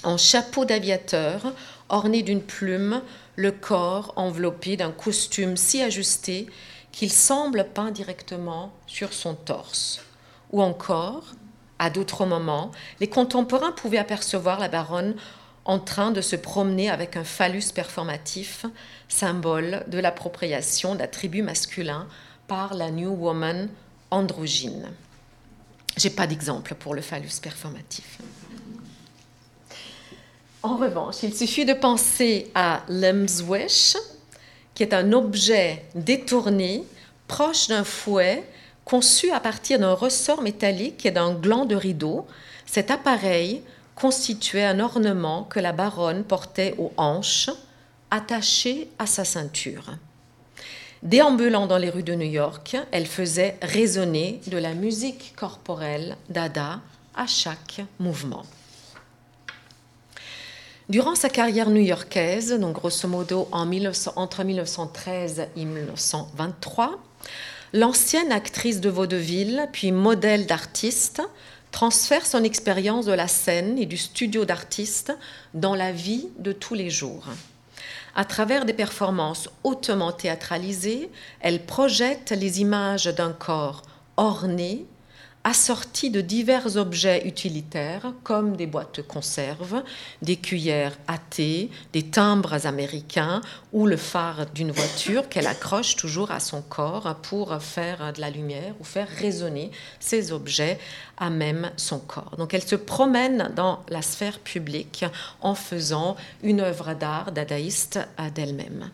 en 0.03 0.17
chapeau 0.17 0.65
d'aviateur 0.65 1.53
orné 1.89 2.23
d'une 2.23 2.41
plume, 2.41 3.01
le 3.35 3.51
corps 3.51 4.13
enveloppé 4.15 4.77
d'un 4.77 4.91
costume 4.91 5.57
si 5.57 5.81
ajusté 5.81 6.47
qu'il 6.91 7.11
semble 7.11 7.67
peint 7.73 7.91
directement 7.91 8.73
sur 8.87 9.13
son 9.13 9.33
torse. 9.33 10.01
Ou 10.51 10.61
encore, 10.61 11.33
à 11.79 11.89
d'autres 11.89 12.25
moments, 12.25 12.71
les 12.99 13.07
contemporains 13.07 13.71
pouvaient 13.71 13.97
apercevoir 13.97 14.59
la 14.59 14.69
baronne 14.69 15.15
en 15.65 15.79
train 15.79 16.11
de 16.11 16.21
se 16.21 16.35
promener 16.35 16.89
avec 16.89 17.15
un 17.15 17.23
phallus 17.23 17.71
performatif, 17.73 18.65
symbole 19.07 19.83
de 19.87 19.97
l'appropriation 19.97 20.95
d'attributs 20.95 21.41
masculins 21.41 22.07
par 22.47 22.73
la 22.73 22.91
New 22.91 23.11
Woman 23.11 23.69
androgyne. 24.11 24.91
J'ai 25.97 26.09
pas 26.09 26.27
d'exemple 26.27 26.75
pour 26.75 26.95
le 26.95 27.01
phallus 27.01 27.39
performatif. 27.41 28.19
En 30.61 30.77
revanche, 30.77 31.23
il 31.23 31.35
suffit 31.35 31.65
de 31.65 31.73
penser 31.73 32.49
à 32.55 32.83
l'emswish, 32.87 33.97
qui 34.73 34.83
est 34.83 34.93
un 34.93 35.11
objet 35.11 35.85
détourné 35.93 36.83
proche 37.27 37.67
d'un 37.67 37.83
fouet 37.83 38.43
conçu 38.85 39.31
à 39.31 39.39
partir 39.39 39.79
d'un 39.79 39.93
ressort 39.93 40.41
métallique 40.41 41.05
et 41.05 41.11
d'un 41.11 41.33
gland 41.33 41.65
de 41.65 41.75
rideau, 41.75 42.25
cet 42.65 42.91
appareil 42.91 43.61
constituait 43.95 44.65
un 44.65 44.79
ornement 44.79 45.43
que 45.43 45.59
la 45.59 45.71
baronne 45.71 46.23
portait 46.23 46.75
aux 46.77 46.91
hanches, 46.97 47.49
attaché 48.09 48.89
à 48.99 49.05
sa 49.05 49.25
ceinture. 49.25 49.95
Déambulant 51.03 51.67
dans 51.67 51.77
les 51.77 51.89
rues 51.89 52.01
de 52.01 52.15
New 52.15 52.29
York, 52.29 52.77
elle 52.91 53.05
faisait 53.05 53.57
résonner 53.61 54.39
de 54.47 54.57
la 54.57 54.73
musique 54.73 55.33
corporelle 55.35 56.15
d'Ada 56.29 56.79
à 57.13 57.27
chaque 57.27 57.81
mouvement. 57.99 58.43
Durant 60.87 61.15
sa 61.15 61.29
carrière 61.29 61.69
new-yorkaise, 61.69 62.57
donc 62.59 62.75
grosso 62.75 63.07
modo 63.07 63.47
entre 63.51 64.43
1913 64.43 65.47
et 65.55 65.65
1923, 65.65 66.99
L'ancienne 67.75 68.31
actrice 68.31 68.81
de 68.81 68.89
vaudeville, 68.89 69.67
puis 69.73 69.91
modèle 69.91 70.45
d'artiste, 70.45 71.23
transfère 71.71 72.23
son 72.23 72.43
expérience 72.43 73.07
de 73.07 73.13
la 73.13 73.27
scène 73.27 73.79
et 73.79 73.87
du 73.87 73.97
studio 73.97 74.45
d'artiste 74.45 75.11
dans 75.55 75.73
la 75.73 75.91
vie 75.91 76.27
de 76.37 76.51
tous 76.51 76.75
les 76.75 76.91
jours. 76.91 77.25
À 78.15 78.25
travers 78.25 78.65
des 78.65 78.73
performances 78.73 79.49
hautement 79.63 80.11
théâtralisées, 80.11 81.09
elle 81.39 81.65
projette 81.65 82.31
les 82.31 82.61
images 82.61 83.05
d'un 83.05 83.33
corps 83.33 83.81
orné, 84.17 84.85
assorti 85.43 86.09
de 86.09 86.21
divers 86.21 86.77
objets 86.77 87.27
utilitaires 87.27 88.13
comme 88.23 88.55
des 88.55 88.65
boîtes 88.65 88.97
de 88.97 89.01
conserve, 89.01 89.83
des 90.21 90.37
cuillères 90.37 90.97
à 91.07 91.17
thé, 91.17 91.69
des 91.91 92.03
timbres 92.03 92.65
américains 92.65 93.41
ou 93.73 93.85
le 93.85 93.97
phare 93.97 94.45
d'une 94.53 94.71
voiture 94.71 95.27
qu'elle 95.27 95.47
accroche 95.47 95.95
toujours 95.95 96.31
à 96.31 96.39
son 96.39 96.61
corps 96.61 97.15
pour 97.23 97.61
faire 97.61 98.13
de 98.13 98.21
la 98.21 98.29
lumière 98.29 98.73
ou 98.79 98.83
faire 98.83 99.07
résonner 99.07 99.71
ces 99.99 100.31
objets 100.31 100.79
à 101.17 101.29
même 101.29 101.71
son 101.77 101.99
corps. 101.99 102.35
Donc 102.37 102.53
elle 102.53 102.63
se 102.63 102.75
promène 102.75 103.51
dans 103.55 103.83
la 103.89 104.01
sphère 104.01 104.39
publique 104.39 105.05
en 105.41 105.55
faisant 105.55 106.15
une 106.41 106.61
œuvre 106.61 106.93
d'art 106.93 107.31
dadaïste 107.31 107.99
d'elle-même. 108.33 108.89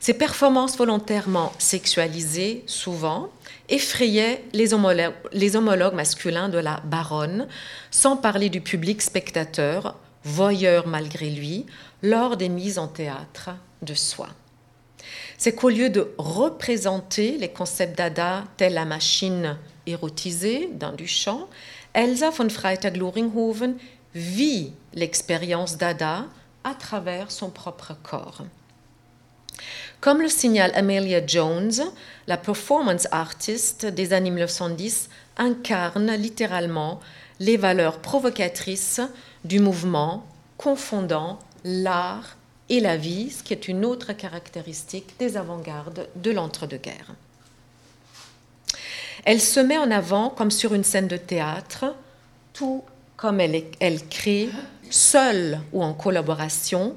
Ces 0.00 0.14
performances 0.14 0.78
volontairement 0.78 1.52
sexualisées, 1.58 2.64
souvent, 2.66 3.28
effrayaient 3.70 4.44
les 4.52 4.74
homologues, 4.74 5.94
masculins 5.94 6.48
de 6.48 6.58
la 6.58 6.80
baronne, 6.84 7.46
sans 7.90 8.16
parler 8.16 8.50
du 8.50 8.60
public 8.60 9.00
spectateur, 9.00 9.96
voyeur 10.24 10.86
malgré 10.86 11.30
lui, 11.30 11.66
lors 12.02 12.36
des 12.36 12.48
mises 12.48 12.78
en 12.78 12.88
théâtre 12.88 13.50
de 13.82 13.94
soi. 13.94 14.28
C'est 15.38 15.54
qu'au 15.54 15.70
lieu 15.70 15.88
de 15.88 16.12
représenter 16.18 17.38
les 17.38 17.48
concepts 17.48 17.96
d'Ada 17.96 18.44
telle 18.56 18.74
la 18.74 18.84
machine 18.84 19.56
érotisée 19.86 20.68
dans 20.74 20.92
Duchamp, 20.92 21.48
Elsa 21.94 22.30
von 22.30 22.48
Freytag-Loringhoven 22.48 23.76
vit 24.14 24.72
l'expérience 24.94 25.78
d'Ada 25.78 26.26
à 26.64 26.74
travers 26.74 27.30
son 27.30 27.50
propre 27.50 27.96
corps. 28.02 28.42
Comme 30.00 30.22
le 30.22 30.28
signale 30.28 30.72
Amelia 30.74 31.20
Jones, 31.26 31.72
la 32.26 32.38
performance 32.38 33.06
artist 33.10 33.84
des 33.84 34.14
années 34.14 34.30
1910 34.30 35.10
incarne 35.36 36.12
littéralement 36.12 37.00
les 37.38 37.58
valeurs 37.58 37.98
provocatrices 37.98 39.02
du 39.44 39.60
mouvement 39.60 40.24
confondant 40.56 41.38
l'art 41.64 42.38
et 42.70 42.80
la 42.80 42.96
vie, 42.96 43.30
ce 43.30 43.42
qui 43.42 43.52
est 43.52 43.68
une 43.68 43.84
autre 43.84 44.14
caractéristique 44.14 45.18
des 45.18 45.36
avant-gardes 45.36 46.08
de 46.16 46.30
l'entre-deux-guerres. 46.30 47.14
Elle 49.26 49.40
se 49.40 49.60
met 49.60 49.76
en 49.76 49.90
avant 49.90 50.30
comme 50.30 50.50
sur 50.50 50.72
une 50.72 50.84
scène 50.84 51.08
de 51.08 51.18
théâtre, 51.18 51.94
tout 52.54 52.84
comme 53.18 53.38
elle, 53.38 53.64
elle 53.80 54.06
crée, 54.06 54.48
seule 54.88 55.60
ou 55.74 55.82
en 55.82 55.92
collaboration, 55.92 56.96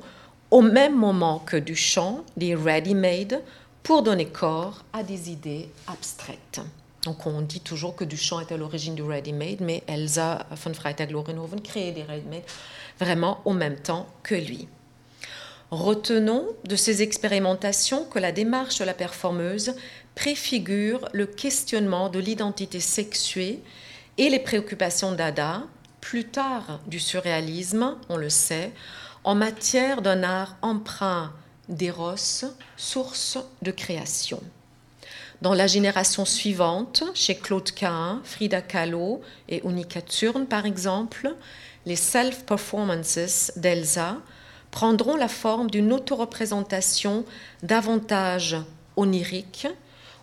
au 0.54 0.62
même 0.62 0.96
moment 0.96 1.40
que 1.40 1.58
Duchamp, 1.58 2.24
des 2.38 2.54
ready-made, 2.54 3.42
pour 3.82 4.04
donner 4.04 4.28
corps 4.28 4.86
à 4.94 5.02
des 5.02 5.32
idées 5.32 5.68
abstraites. 5.88 6.62
Donc 7.06 7.26
on 7.26 7.42
dit 7.42 7.60
toujours 7.60 7.96
que 7.96 8.04
Duchamp 8.04 8.40
est 8.40 8.52
à 8.52 8.58
l'origine 8.58 8.94
du 8.94 9.02
ready-made, 9.02 9.62
mais 9.62 9.82
Elsa 9.88 10.46
von 10.52 10.76
Freytag-Lorenhoven 10.76 11.60
crée 11.60 11.92
des 11.92 12.04
ready-made 12.04 12.44
vraiment 13.00 13.42
au 13.46 13.54
même 13.54 13.78
temps 13.78 14.06
que 14.22 14.36
lui. 14.36 14.68
Retenons 15.72 16.46
de 16.66 16.76
ces 16.76 17.02
expérimentations 17.02 18.06
que 18.06 18.20
la 18.20 18.32
démarche 18.32 18.78
de 18.78 18.86
la 18.86 18.94
performeuse 18.94 19.74
préfigure 20.14 21.10
le 21.14 21.26
questionnement 21.26 22.10
de 22.10 22.20
l'identité 22.20 22.80
sexuée 22.80 23.60
et 24.20 24.30
les 24.30 24.38
préoccupations 24.38 25.14
d'Ada, 25.14 25.64
plus 26.00 26.26
tard 26.26 26.80
du 26.86 27.00
surréalisme, 27.00 27.98
on 28.08 28.18
le 28.18 28.30
sait, 28.30 28.72
en 29.24 29.36
matière 29.36 30.02
d'un 30.02 30.24
art 30.24 30.58
emprunt 30.62 31.32
d'éros, 31.70 32.44
source 32.76 33.38
de 33.62 33.72
création. 33.72 34.42
Dans 35.42 35.54
la 35.54 35.68
génération 35.68 36.26
suivante, 36.26 37.04
chez 37.14 37.36
Claude 37.36 37.72
Cahin, 37.72 38.22
Frida 38.24 38.62
Kahlo 38.62 39.22
et 39.50 39.62
Unica 39.66 40.02
Thurn 40.02 40.46
par 40.46 40.66
exemple, 40.66 41.36
les 41.86 41.96
self-performances 41.96 43.52
d'Elsa 43.58 44.18
prendront 44.72 45.16
la 45.16 45.28
forme 45.28 45.70
d'une 45.70 45.92
autoreprésentation 45.92 47.26
davantage 47.62 48.58
onirique, 48.96 49.68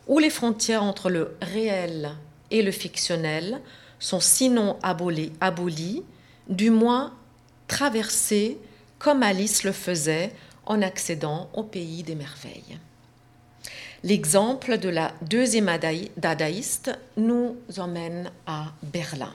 où 0.07 0.19
les 0.19 0.31
frontières 0.31 0.83
entre 0.83 1.11
le 1.11 1.37
réel 1.41 2.13
et 2.51 2.63
le 2.63 2.73
fictionnel 2.73 3.61
sont 3.99 4.21
sinon 4.21 4.79
abolies, 4.83 6.03
du 6.49 6.71
moins 6.71 7.13
traversées 7.69 8.59
comme 9.01 9.25
Alice 9.25 9.65
le 9.65 9.73
faisait 9.73 10.31
en 10.67 10.83
accédant 10.83 11.51
au 11.55 11.65
pays 11.65 12.05
des 12.05 12.15
merveilles. 12.15 12.79
L'exemple 14.05 14.79
de 14.79 14.89
la 14.89 15.13
deuxième 15.23 15.71
dadaïste 16.17 16.97
nous 17.17 17.57
emmène 17.79 18.31
à 18.47 18.73
Berlin. 18.83 19.33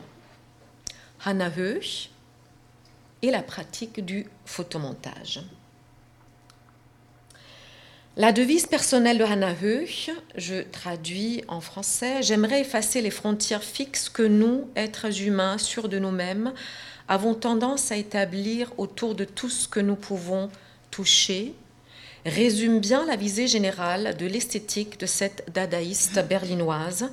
Hannah 1.25 1.51
Höch 1.57 2.09
et 3.21 3.31
la 3.31 3.41
pratique 3.41 4.05
du 4.05 4.27
photomontage. 4.45 5.41
La 8.17 8.31
devise 8.31 8.65
personnelle 8.65 9.17
de 9.17 9.25
Hannah 9.25 9.55
Höch, 9.61 10.09
je 10.37 10.61
traduis 10.61 11.43
en 11.49 11.59
français, 11.59 12.23
j'aimerais 12.23 12.61
effacer 12.61 13.01
les 13.01 13.11
frontières 13.11 13.63
fixes 13.63 14.07
que 14.07 14.23
nous, 14.23 14.69
êtres 14.77 15.21
humains, 15.21 15.57
sûrs 15.57 15.89
de 15.89 15.99
nous-mêmes, 15.99 16.53
avons 17.07 17.33
tendance 17.33 17.91
à 17.91 17.97
établir 17.97 18.71
autour 18.77 19.15
de 19.15 19.25
tout 19.25 19.49
ce 19.49 19.67
que 19.67 19.79
nous 19.79 19.95
pouvons 19.95 20.49
toucher, 20.91 21.53
résume 22.25 22.79
bien 22.79 23.05
la 23.05 23.15
visée 23.15 23.47
générale 23.47 24.15
de 24.17 24.25
l'esthétique 24.25 24.99
de 24.99 25.05
cette 25.05 25.51
dadaïste 25.53 26.19
berlinoise, 26.27 27.11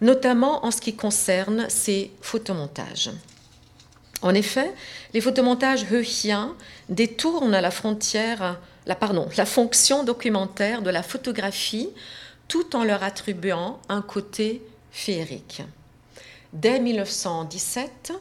notamment 0.00 0.64
en 0.64 0.70
ce 0.70 0.80
qui 0.80 0.94
concerne 0.94 1.68
ses 1.68 2.10
photomontages. 2.20 3.10
En 4.22 4.34
effet, 4.34 4.72
les 5.14 5.20
photomontages 5.20 5.86
heuchiens 5.92 6.54
détournent 6.88 7.58
la 7.58 7.70
frontière, 7.70 8.58
la, 8.86 9.46
fonction 9.46 10.02
documentaire 10.02 10.82
de 10.82 10.90
la 10.90 11.02
photographie 11.02 11.90
tout 12.48 12.74
en 12.74 12.82
leur 12.82 13.02
attribuant 13.02 13.78
un 13.88 14.02
côté 14.02 14.62
féerique. 14.90 15.62
Dès 16.52 16.80
1917, 16.80 18.12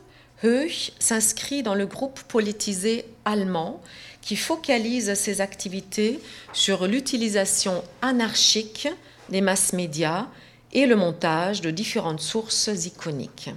Höch 0.44 0.92
s'inscrit 1.00 1.64
dans 1.64 1.76
le 1.76 1.86
groupe 1.86 2.22
politisé 2.24 3.06
allemand 3.26 3.82
qui 4.22 4.36
focalise 4.36 5.14
ses 5.16 5.42
activités 5.42 6.20
sur 6.54 6.88
l'utilisation 6.88 7.84
anarchique 8.02 8.88
des 9.30 9.42
masses 9.42 9.74
médias 9.74 10.28
et 10.74 10.86
le 10.86 10.96
montage 10.96 11.62
de 11.62 11.72
différentes 11.72 12.22
sources 12.22 12.70
iconiques. 12.86 13.50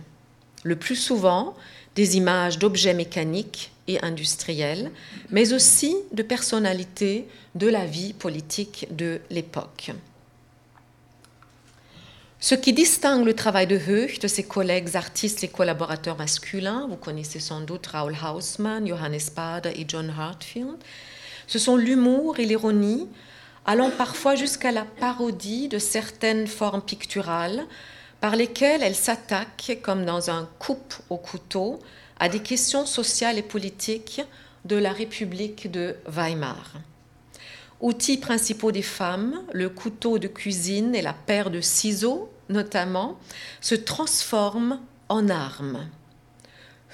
Le 0.63 0.77
plus 0.77 0.97
souvent, 0.97 1.55
des 1.97 2.17
images 2.17 2.59
d'objets 2.59 2.95
mécaniques 2.95 3.73
et 3.89 4.01
industriels, 4.03 4.91
mais 5.31 5.53
aussi 5.53 5.97
de 6.13 6.23
personnalités 6.23 7.27
de 7.57 7.67
la 7.67 7.85
vie 7.85 8.13
politique 8.13 8.87
de 8.91 9.21
l'époque. 9.31 9.91
Ce 12.43 12.55
qui 12.55 12.73
distingue 12.73 13.27
le 13.27 13.35
travail 13.35 13.67
de 13.67 13.77
Höch 13.77 14.19
de 14.19 14.27
ses 14.27 14.45
collègues 14.45 14.97
artistes 14.97 15.45
et 15.45 15.49
collaborateurs 15.49 16.17
masculins, 16.17 16.87
vous 16.89 16.97
connaissez 16.97 17.39
sans 17.39 17.61
doute 17.61 17.87
Raoul 17.89 18.17
Hausmann, 18.17 18.89
Johannes 18.89 19.21
Bade 19.37 19.67
et 19.77 19.85
John 19.87 20.09
Hartfield, 20.09 20.79
ce 21.47 21.59
sont 21.59 21.77
l'humour 21.77 22.39
et 22.39 22.47
l'ironie, 22.47 23.09
allant 23.67 23.91
parfois 23.91 24.37
jusqu'à 24.37 24.73
la 24.73 24.87
parodie 24.87 25.69
de 25.69 25.79
certaines 25.79 26.47
formes 26.47 26.81
picturales 26.81 27.67
par 28.23 28.37
lesquelles 28.37 28.83
elle 28.83 28.95
s'attaque, 28.95 29.79
comme 29.83 30.07
dans 30.07 30.31
un 30.31 30.49
coupe 30.59 30.95
au 31.11 31.19
couteau, 31.19 31.79
à 32.19 32.31
des 32.31 32.41
questions 32.41 32.87
sociales 32.87 33.37
et 33.37 33.43
politiques 33.43 34.23
de 34.65 34.77
la 34.77 34.93
République 34.93 35.71
de 35.71 35.95
Weimar. 36.07 36.73
Outils 37.81 38.19
principaux 38.19 38.73
des 38.73 38.83
femmes, 38.83 39.43
le 39.53 39.71
couteau 39.71 40.19
de 40.19 40.29
cuisine 40.29 40.95
et 40.95 41.03
la 41.03 41.15
paire 41.15 41.51
de 41.51 41.61
ciseaux 41.61 42.31
notamment, 42.51 43.19
se 43.61 43.75
transforment 43.75 44.81
en 45.09 45.29
armes. 45.29 45.87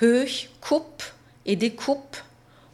Höch 0.01 0.51
coupe 0.61 1.03
et 1.47 1.57
découpe, 1.57 2.17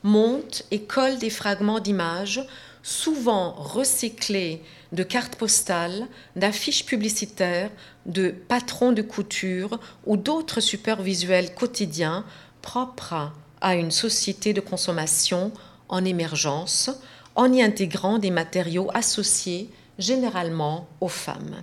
monte 0.03 0.65
et 0.71 0.83
colle 0.83 1.19
des 1.19 1.31
fragments 1.31 1.81
d'images, 1.81 2.45
souvent 2.83 3.53
recyclés 3.53 4.63
de 4.91 5.05
cartes 5.05 5.37
postales, 5.37 6.09
d'affiches 6.37 6.85
publicitaires, 6.85 7.71
de 8.07 8.31
patrons 8.31 8.93
de 8.93 9.03
couture 9.03 9.79
ou 10.05 10.17
d'autres 10.17 10.61
supports 10.61 11.03
visuels 11.03 11.55
quotidiens 11.55 12.25
propres 12.61 13.33
à 13.61 13.77
une 13.77 13.93
société 13.93 14.53
de 14.53 14.61
consommation 14.61 15.53
en 15.89 16.05
émergence, 16.05 16.91
en 17.35 17.53
y 17.53 17.63
intégrant 17.63 18.19
des 18.19 18.31
matériaux 18.31 18.91
associés 18.95 19.69
généralement 19.99 20.87
aux 21.01 21.09
femmes. 21.09 21.63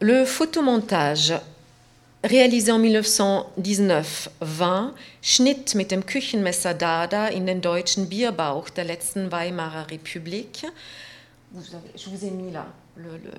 Le 0.00 0.24
photomontage 0.24 1.34
réalisé 2.22 2.72
en 2.72 2.80
1919-20, 2.80 4.92
Schnitt 5.22 5.74
mit 5.74 5.86
dem 5.86 6.04
Küchenmesser 6.04 6.74
Dada 6.74 7.28
in 7.28 7.46
den 7.46 7.60
deutschen 7.60 8.08
Bierbauch 8.08 8.70
der 8.70 8.84
letzten 8.84 9.30
Weimarer 9.30 9.86
République. 9.90 10.66
je 11.96 12.10
vous 12.10 12.24
ai 12.24 12.30
mis 12.30 12.50
là 12.50 12.66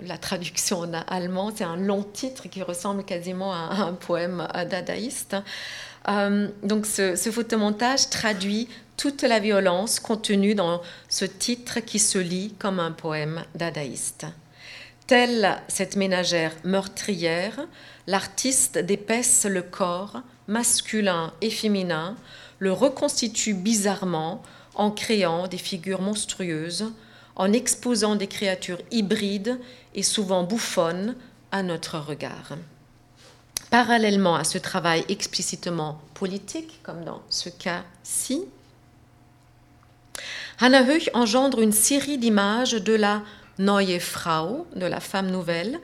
la 0.04 0.18
traduction 0.18 0.80
en 0.80 0.94
allemand. 0.94 1.52
C'est 1.56 1.63
un 1.63 1.78
long 1.78 2.04
titre 2.04 2.50
qui 2.50 2.62
ressemble 2.62 3.04
quasiment 3.04 3.54
à, 3.54 3.84
un 3.84 3.94
poème 3.94 4.48
dadaïste. 4.70 5.36
Euh, 6.08 6.50
donc 6.63 6.86
ce, 6.86 7.15
photomontage 7.15 8.10
traduit 8.10 8.68
toute 8.98 9.24
la 9.24 9.39
violence 9.39 10.00
contenue 10.00 10.56
dans 10.56 10.82
ce 11.10 11.26
titre 11.26 11.80
qui 11.80 12.00
se 12.00 12.18
lit 12.18 12.54
comme 12.60 12.80
un 12.80 12.91
poème 12.91 13.44
dadaïste. 13.56 14.26
Telle 15.08 15.58
cette 15.68 15.96
ménagère 15.96 16.52
meurtrière, 16.63 17.68
l'artiste 18.08 18.78
dépaisse 18.78 19.46
le 19.46 19.62
corps, 19.62 20.22
masculin 20.48 21.34
et 21.41 21.50
féminin, 21.50 22.15
le 22.60 22.72
reconstitue 22.72 23.54
bizarrement 23.54 24.41
en 24.76 24.91
créant 24.91 25.48
des 25.48 25.58
figures 25.58 26.02
monstrueuses, 26.02 26.91
en 27.36 27.52
exposant 27.54 28.15
des 28.15 28.28
créatures 28.28 28.82
hybrides 28.91 29.60
et 29.93 30.04
souvent 30.04 30.43
bouffonnes 30.43 31.15
à 31.52 31.63
notre 31.63 32.00
regard. 32.00 32.54
Parallèlement 33.69 34.36
à 34.36 34.43
ce 34.43 34.58
travail 34.58 35.04
explicitement 35.10 36.00
politique, 36.13 36.80
comme 36.84 37.04
dans 37.04 37.21
ce 37.30 37.50
cas-ci, 37.50 38.43
Hannah 40.60 40.84
Höch 40.84 41.10
engendre 41.13 41.60
une 41.60 41.74
série 41.74 42.17
d'images 42.17 42.74
de 42.74 42.93
la 42.93 43.21
Neue 43.60 44.00
Frau, 44.00 44.67
de 44.76 44.86
la 44.86 45.02
femme 45.02 45.30
nouvelle, 45.30 45.80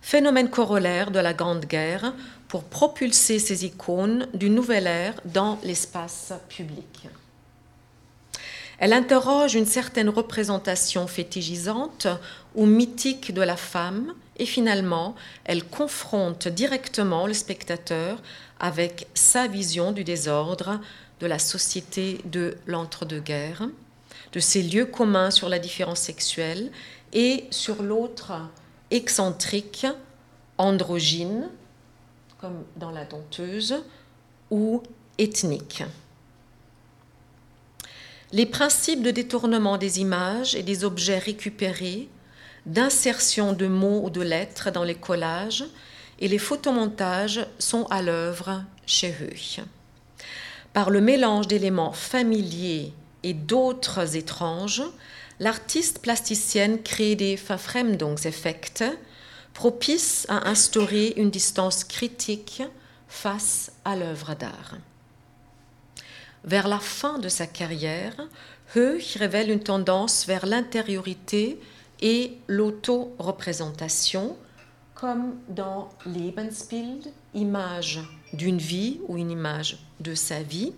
phénomène 0.00 0.50
corollaire 0.50 1.10
de 1.10 1.20
la 1.20 1.34
Grande 1.34 1.66
Guerre, 1.66 2.12
pour 2.48 2.64
propulser 2.64 3.38
ces 3.38 3.64
icônes 3.64 4.26
d'une 4.34 4.54
nouvelle 4.54 4.86
ère 4.86 5.14
dans 5.24 5.58
l'espace 5.62 6.32
public. 6.48 7.08
Elle 8.78 8.92
interroge 8.92 9.54
une 9.54 9.66
certaine 9.66 10.08
représentation 10.08 11.06
fétichisante 11.08 12.06
ou 12.54 12.64
mythique 12.64 13.34
de 13.34 13.42
la 13.42 13.56
femme 13.56 14.14
et 14.36 14.46
finalement, 14.46 15.16
elle 15.44 15.64
confronte 15.64 16.46
directement 16.46 17.26
le 17.26 17.34
spectateur 17.34 18.22
avec 18.60 19.08
sa 19.14 19.48
vision 19.48 19.90
du 19.90 20.04
désordre 20.04 20.80
de 21.18 21.26
la 21.26 21.40
société 21.40 22.20
de 22.24 22.56
l'entre-deux-guerres, 22.66 23.68
de 24.32 24.40
ses 24.40 24.62
lieux 24.62 24.86
communs 24.86 25.32
sur 25.32 25.48
la 25.48 25.58
différence 25.58 26.00
sexuelle 26.00 26.70
et 27.12 27.46
sur 27.50 27.82
l'autre 27.82 28.32
excentrique, 28.92 29.86
androgyne, 30.56 31.48
comme 32.40 32.64
dans 32.76 32.92
la 32.92 33.04
donteuse, 33.04 33.82
ou 34.50 34.82
ethnique. 35.18 35.82
Les 38.32 38.44
principes 38.44 39.02
de 39.02 39.10
détournement 39.10 39.78
des 39.78 40.00
images 40.00 40.54
et 40.54 40.62
des 40.62 40.84
objets 40.84 41.18
récupérés, 41.18 42.08
d'insertion 42.66 43.54
de 43.54 43.66
mots 43.66 44.02
ou 44.04 44.10
de 44.10 44.20
lettres 44.20 44.70
dans 44.70 44.84
les 44.84 44.94
collages 44.94 45.64
et 46.20 46.28
les 46.28 46.38
photomontages 46.38 47.46
sont 47.58 47.86
à 47.86 48.02
l'œuvre 48.02 48.62
chez 48.84 49.14
eux. 49.22 49.64
Par 50.74 50.90
le 50.90 51.00
mélange 51.00 51.46
d'éléments 51.46 51.92
familiers 51.92 52.92
et 53.22 53.32
d'autres 53.32 54.16
étranges, 54.16 54.82
l'artiste 55.40 56.00
plasticienne 56.00 56.82
crée 56.82 57.16
des 57.16 57.36
Verfremdungseffekte 57.36 58.84
propices 59.54 60.26
à 60.28 60.48
instaurer 60.48 61.14
une 61.16 61.30
distance 61.30 61.82
critique 61.82 62.62
face 63.08 63.72
à 63.84 63.96
l'œuvre 63.96 64.34
d'art. 64.34 64.74
Vers 66.44 66.68
la 66.68 66.78
fin 66.78 67.18
de 67.18 67.28
sa 67.28 67.46
carrière, 67.46 68.14
Höch 68.74 69.16
révèle 69.16 69.50
une 69.50 69.62
tendance 69.62 70.26
vers 70.26 70.46
l'intériorité 70.46 71.60
et 72.00 72.38
l'auto-représentation, 72.46 74.36
comme 74.94 75.36
dans 75.48 75.88
Lebensbild, 76.06 77.08
image 77.34 78.00
d'une 78.32 78.58
vie 78.58 79.00
ou 79.08 79.16
une 79.16 79.30
image 79.30 79.78
de 80.00 80.14
sa 80.14 80.42
vie, 80.42 80.72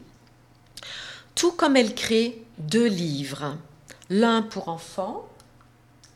tout 1.34 1.52
comme 1.52 1.76
elle 1.76 1.94
crée 1.94 2.42
deux 2.58 2.86
livres, 2.86 3.56
l'un 4.08 4.42
pour 4.42 4.68
enfants, 4.68 5.28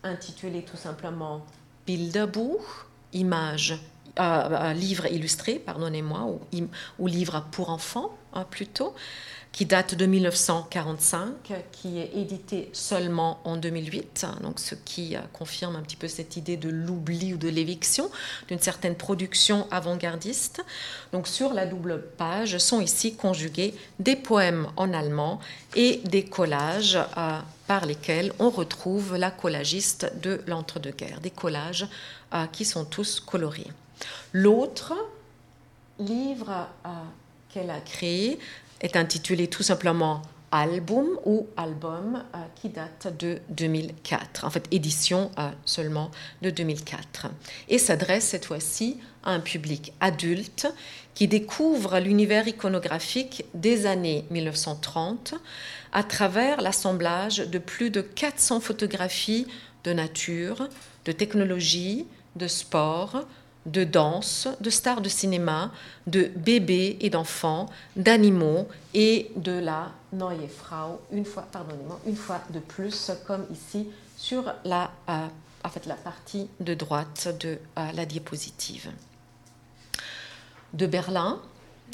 intitulé 0.02 0.62
tout 0.62 0.76
simplement 0.76 1.44
Bilderbuch, 1.86 2.86
image, 3.12 3.78
euh, 4.18 4.22
euh, 4.22 4.72
livre 4.74 5.06
illustré, 5.06 5.54
pardonnez-moi, 5.58 6.24
ou, 6.24 6.40
ou, 6.98 7.06
livre 7.06 7.44
pour 7.50 7.70
enfants 7.70 8.16
hein, 8.32 8.44
plutôt, 8.48 8.94
qui 9.54 9.66
date 9.66 9.94
de 9.94 10.04
1945, 10.04 11.52
qui 11.70 11.98
est 12.00 12.10
édité 12.16 12.68
seulement 12.72 13.38
en 13.44 13.56
2008, 13.56 14.26
donc 14.42 14.58
ce 14.58 14.74
qui 14.74 15.14
euh, 15.14 15.20
confirme 15.32 15.76
un 15.76 15.82
petit 15.82 15.94
peu 15.94 16.08
cette 16.08 16.36
idée 16.36 16.56
de 16.56 16.68
l'oubli 16.68 17.34
ou 17.34 17.36
de 17.36 17.48
l'éviction 17.48 18.10
d'une 18.48 18.58
certaine 18.58 18.96
production 18.96 19.68
avant-gardiste. 19.70 20.64
Donc 21.12 21.28
sur 21.28 21.54
la 21.54 21.66
double 21.66 22.02
page 22.18 22.58
sont 22.58 22.80
ici 22.80 23.14
conjugués 23.14 23.74
des 24.00 24.16
poèmes 24.16 24.66
en 24.76 24.92
allemand 24.92 25.38
et 25.76 26.00
des 26.04 26.24
collages 26.24 26.98
euh, 27.16 27.38
par 27.68 27.86
lesquels 27.86 28.32
on 28.40 28.50
retrouve 28.50 29.16
la 29.16 29.30
collagiste 29.30 30.12
de 30.20 30.42
l'entre-deux-guerres, 30.48 31.20
des 31.20 31.30
collages 31.30 31.86
euh, 32.34 32.46
qui 32.46 32.64
sont 32.64 32.84
tous 32.84 33.20
colorés. 33.20 33.68
L'autre 34.32 34.94
livre 36.00 36.68
qu'elle 37.50 37.70
a 37.70 37.78
créé 37.78 38.40
est 38.80 38.96
intitulé 38.96 39.48
tout 39.48 39.62
simplement 39.62 40.22
Album 40.50 41.18
ou 41.24 41.48
Album 41.56 42.22
euh, 42.34 42.38
qui 42.54 42.68
date 42.68 43.12
de 43.18 43.40
2004, 43.48 44.44
en 44.44 44.50
fait 44.50 44.68
édition 44.70 45.32
euh, 45.36 45.50
seulement 45.64 46.12
de 46.42 46.50
2004, 46.50 47.26
et 47.68 47.78
s'adresse 47.78 48.24
cette 48.24 48.44
fois-ci 48.44 48.98
à 49.24 49.32
un 49.32 49.40
public 49.40 49.92
adulte 49.98 50.72
qui 51.14 51.26
découvre 51.26 51.98
l'univers 51.98 52.46
iconographique 52.46 53.44
des 53.54 53.86
années 53.86 54.26
1930 54.30 55.34
à 55.92 56.04
travers 56.04 56.60
l'assemblage 56.60 57.38
de 57.38 57.58
plus 57.58 57.90
de 57.90 58.00
400 58.00 58.60
photographies 58.60 59.48
de 59.82 59.92
nature, 59.92 60.68
de 61.04 61.10
technologie, 61.10 62.06
de 62.36 62.46
sport, 62.46 63.26
de 63.66 63.84
danse, 63.84 64.48
de 64.60 64.70
stars 64.70 65.00
de 65.00 65.08
cinéma, 65.08 65.72
de 66.06 66.30
bébés 66.36 66.98
et 67.00 67.10
d'enfants, 67.10 67.66
d'animaux 67.96 68.68
et 68.92 69.30
de 69.36 69.52
la 69.52 69.90
Neue 70.12 70.48
Frau, 70.48 71.00
une 71.12 71.24
fois, 71.24 71.46
pardonnez-moi, 71.50 72.00
une 72.06 72.16
fois 72.16 72.40
de 72.50 72.58
plus, 72.60 73.10
comme 73.26 73.46
ici 73.50 73.88
sur 74.16 74.52
la, 74.64 74.90
euh, 75.08 75.26
en 75.64 75.68
fait, 75.68 75.86
la 75.86 75.94
partie 75.94 76.48
de 76.60 76.74
droite 76.74 77.34
de 77.40 77.58
euh, 77.78 77.92
la 77.94 78.06
diapositive. 78.06 78.90
De 80.72 80.86
Berlin, 80.86 81.40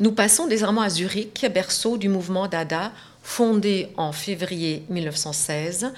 nous 0.00 0.12
passons 0.12 0.46
désormais 0.46 0.82
à 0.82 0.88
Zurich, 0.88 1.46
berceau 1.52 1.98
du 1.98 2.08
mouvement 2.08 2.48
Dada, 2.48 2.92
fondé 3.22 3.92
en 3.96 4.12
février 4.12 4.84
1916 4.88 5.92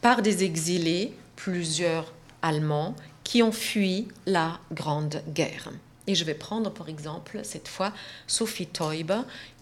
par 0.00 0.22
des 0.22 0.44
exilés, 0.44 1.14
plusieurs 1.36 2.12
Allemands, 2.42 2.94
qui 3.26 3.42
ont 3.42 3.50
fui 3.50 4.06
la 4.24 4.60
Grande 4.70 5.20
Guerre. 5.34 5.72
Et 6.06 6.14
je 6.14 6.24
vais 6.24 6.34
prendre 6.34 6.70
pour 6.70 6.88
exemple 6.88 7.40
cette 7.42 7.66
fois 7.66 7.92
Sophie 8.28 8.68
Teub, 8.68 9.10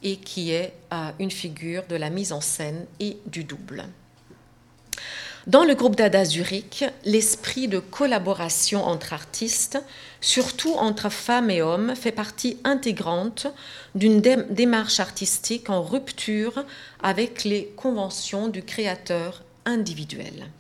et 0.03 0.17
qui 0.17 0.51
est 0.51 0.75
euh, 0.93 1.11
une 1.19 1.31
figure 1.31 1.87
de 1.87 1.97
la 1.97 2.11
mise 2.11 2.35
en 2.35 2.43
scène 2.43 2.85
et 3.01 3.17
du 3.25 3.43
double. 3.45 3.87
Dans 5.47 5.65
le 5.65 5.75
groupe 5.75 5.97
Dada 5.97 6.27
Zurich, 6.27 6.85
l'esprit 7.07 7.67
de 7.67 7.79
collaboration 7.79 8.85
entre 8.85 9.15
artistes, 9.15 9.79
surtout 10.21 10.75
entre 10.75 11.09
femmes 11.09 11.49
et 11.49 11.63
hommes, 11.63 11.97
fait 11.97 12.13
partie 12.13 12.59
intégrante 12.65 13.47
d'une 13.95 14.21
démarche 14.21 15.01
artistique 15.01 15.71
en 15.71 15.83
rupture 15.83 16.67
avec 17.03 17.45
les 17.45 17.73
conventions 17.77 18.49
du 18.49 18.63
créateur 18.63 19.43
individuel. 19.65 20.51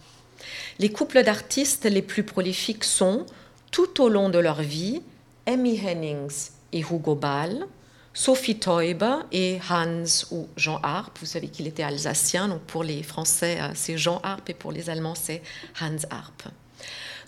Les 0.78 0.90
couples 0.90 1.22
d'artistes 1.22 1.84
les 1.84 2.02
plus 2.02 2.24
prolifiques 2.24 2.84
sont, 2.84 3.26
tout 3.70 4.02
au 4.02 4.08
long 4.08 4.28
de 4.28 4.38
leur 4.38 4.62
vie, 4.62 5.02
Amy 5.46 5.76
Hennings 5.76 6.50
et 6.72 6.80
Hugo 6.80 7.14
Ball, 7.14 7.66
Sophie 8.12 8.58
Teuber 8.58 9.16
et 9.32 9.58
Hans 9.68 10.04
ou 10.30 10.48
Jean 10.56 10.78
Arp. 10.82 11.18
Vous 11.18 11.26
savez 11.26 11.48
qu'il 11.48 11.66
était 11.66 11.82
alsacien, 11.82 12.48
donc 12.48 12.60
pour 12.62 12.84
les 12.84 13.02
Français, 13.02 13.58
euh, 13.60 13.72
c'est 13.74 13.98
Jean 13.98 14.20
Arp 14.22 14.48
et 14.48 14.54
pour 14.54 14.70
les 14.70 14.88
Allemands, 14.88 15.16
c'est 15.16 15.42
Hans 15.80 15.96
Arp. 16.10 16.44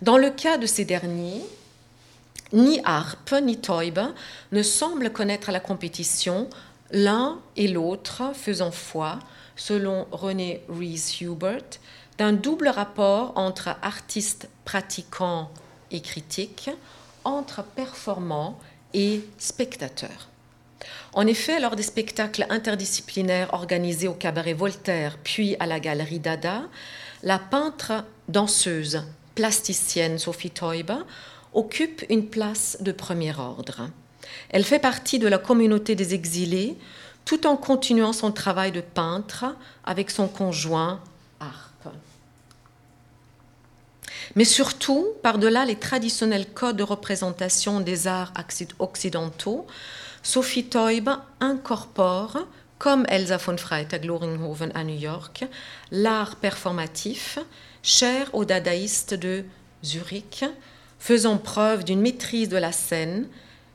Dans 0.01 0.17
le 0.17 0.31
cas 0.31 0.59
de 0.59 0.67
ces 0.67 0.85
derniers, 0.85 1.43
ni 2.53 2.81
Arp 2.85 3.35
ni 3.43 3.57
Teuber 3.57 4.09
ne 4.53 4.63
semblent 4.63 5.11
connaître 5.11 5.51
la 5.51 5.59
compétition, 5.59 6.49
l'un 6.93 7.41
et 7.57 7.67
l'autre 7.67 8.23
faisant 8.35 8.71
foi, 8.71 9.19
selon 9.57 10.07
René 10.13 10.63
Rees-Hubert, 10.69 11.81
d'un 12.19 12.33
double 12.33 12.69
rapport 12.69 13.33
entre 13.37 13.77
artistes 13.83 14.49
pratiquants 14.65 15.51
et 15.91 16.01
critiques, 16.01 16.71
entre 17.25 17.63
performants 17.63 18.59
et 18.95 19.25
spectateurs. 19.39 20.29
En 21.13 21.27
effet, 21.27 21.61
lors 21.61 21.77
des 21.77 21.83
spectacles 21.83 22.47
interdisciplinaires 22.51 23.53
organisés 23.55 24.09
au 24.09 24.15
cabaret 24.15 24.53
Voltaire 24.53 25.19
puis 25.23 25.57
à 25.61 25.67
la 25.67 25.81
galerie 25.81 26.21
Dada, 26.21 26.63
la 27.23 27.39
peintre 27.39 28.05
danseuse 28.29 29.03
plasticienne 29.35 30.19
Sophie 30.19 30.51
Teuber 30.51 30.99
occupe 31.55 32.05
une 32.11 32.27
place 32.27 32.77
de 32.81 32.93
premier 32.93 33.35
ordre. 33.39 33.89
Elle 34.51 34.65
fait 34.65 34.79
partie 34.79 35.19
de 35.19 35.29
la 35.29 35.39
communauté 35.39 35.95
des 35.95 36.15
exilés 36.15 36.77
tout 37.25 37.47
en 37.47 37.57
continuant 37.57 38.13
son 38.13 38.31
travail 38.31 38.73
de 38.73 38.81
peintre 38.81 39.57
avec 39.85 40.11
son 40.11 40.29
conjoint 40.29 41.01
mais 44.37 44.45
surtout, 44.45 45.09
par-delà 45.23 45.65
les 45.65 45.77
traditionnels 45.77 46.47
codes 46.47 46.77
de 46.77 46.83
représentation 46.83 47.81
des 47.81 48.07
arts 48.07 48.33
occidentaux, 48.79 49.67
Sophie 50.23 50.67
Teub 50.67 51.09
incorpore, 51.41 52.39
comme 52.79 53.07
Elsa 53.09 53.39
von 53.39 53.57
Freyt 53.57 53.95
à 53.95 53.99
Gloringhoven 53.99 54.71
à 54.75 54.85
New 54.85 54.99
York, 54.99 55.47
l'art 55.91 56.37
performatif, 56.37 57.39
cher 57.83 58.29
aux 58.35 58.45
dadaïstes 58.45 59.15
de 59.15 59.45
Zurich, 59.83 60.45
faisant 60.99 61.39
preuve 61.39 61.85
d'une 61.85 62.01
maîtrise 62.01 62.51
de 62.51 62.59
la 62.59 62.73
scène 62.73 63.27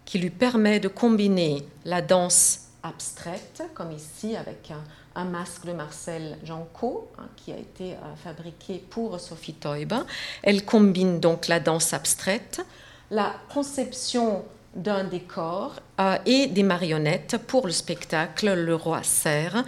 qui 0.05 0.20
lui 0.20 0.30
permet 0.30 0.80
de 0.80 0.88
combiner 0.88 1.66
la 1.86 2.01
danse 2.03 2.68
abstraite, 2.84 3.64
comme 3.74 3.91
ici 3.91 4.36
avec 4.36 4.70
un, 4.70 4.84
masque 5.16 5.66
de 5.66 5.74
Marcel 5.74 6.38
Janco, 6.43 7.09
hein, 7.18 7.28
qui 7.36 7.51
a 7.51 7.57
été 7.57 7.93
euh, 7.93 8.16
fabriqué 8.24 8.84
pour 8.89 9.20
Sophie 9.20 9.53
Teuber. 9.53 10.01
Elle 10.43 10.66
combine 10.66 11.20
donc 11.20 11.47
la 11.47 11.59
danse 11.59 11.93
abstraite, 11.93 12.62
la 13.09 13.34
conception 13.53 14.43
d'un 14.76 15.03
décor 15.03 15.76
euh, 15.99 16.18
et 16.26 16.47
des 16.47 16.64
marionnettes 16.64 17.38
pour 17.47 17.68
le 17.68 17.74
spectacle 17.74 18.53
Le 18.53 18.76
Roi 18.76 19.03
Serre, 19.03 19.66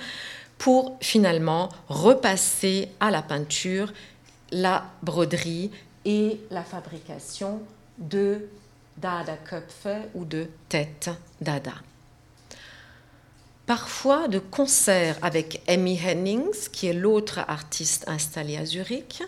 pour 0.58 0.98
finalement 1.02 1.70
repasser 1.90 2.90
à 3.00 3.12
la 3.12 3.22
peinture, 3.22 3.92
la 4.52 4.86
broderie 5.02 5.72
et 6.06 6.40
la 6.52 6.64
fabrication 6.64 7.62
de 7.98 8.48
Dada 8.98 9.38
Köpfe 9.38 9.88
ou 10.14 10.26
de 10.26 10.48
tête 10.70 11.10
Dada. 11.42 11.74
Parfois 13.66 14.28
de 14.28 14.40
concert 14.40 15.18
avec 15.22 15.62
Amy 15.70 15.98
Hennings, 15.98 16.70
qui 16.74 16.88
est 16.88 16.94
l'autre 16.94 17.40
artiste 17.48 18.04
installée 18.08 18.58
à 18.58 18.66
Zurich, 18.66 19.24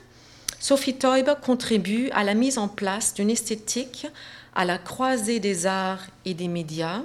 Sophie 0.59 0.95
Teuber 0.95 1.35
contribue 1.41 2.09
à 2.09 2.25
la 2.25 2.33
mise 2.33 2.57
en 2.57 2.67
place 2.67 3.13
d'une 3.13 3.29
esthétique 3.29 4.07
à 4.53 4.65
la 4.65 4.77
croisée 4.77 5.39
des 5.39 5.65
arts 5.65 6.05
et 6.25 6.33
des 6.33 6.49
médias 6.49 7.01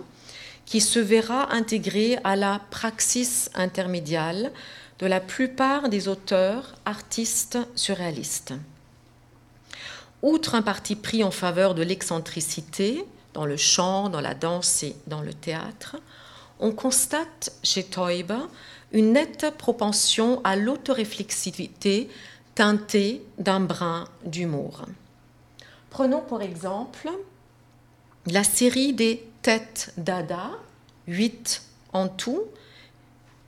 qui 0.67 0.81
se 0.81 0.99
verra 0.99 1.53
intégrée 1.53 2.19
à 2.25 2.35
la 2.35 2.61
praxis 2.71 3.49
intermédiale 3.55 4.51
de 4.99 5.07
la 5.07 5.21
plupart 5.21 5.89
des 5.89 6.09
auteurs 6.09 6.75
artistes 6.85 7.59
surréalistes. 7.77 8.55
Outre 10.23 10.57
un 10.57 10.63
parti 10.63 10.97
pris 10.97 11.23
en 11.23 11.31
faveur 11.31 11.75
de 11.77 11.83
l'excentricité 11.83 13.05
dans 13.35 13.47
le 13.47 13.57
chant, 13.57 14.09
dans 14.09 14.21
la 14.21 14.35
danse 14.35 14.83
et 14.83 14.97
dans 15.07 15.23
le 15.23 15.33
théâtre, 15.33 15.97
on 16.61 16.73
constate 16.73 17.53
chez 17.63 17.85
Teuber 17.85 18.47
une 18.93 19.13
nette 19.13 19.55
propension 19.57 20.41
à 20.45 20.57
l'autoréflexivité 20.57 22.09
teintée 22.55 23.23
d'un 23.39 23.61
brin 23.61 24.07
d'humour. 24.25 24.85
Prenons 25.91 26.21
pour 26.21 26.43
exemple 26.43 27.11
la 28.27 28.45
série 28.45 28.93
des 28.93 29.25
têtes 29.43 29.93
dada, 29.97 30.51
huit 31.07 31.63
en 31.93 32.09
tout. 32.09 32.45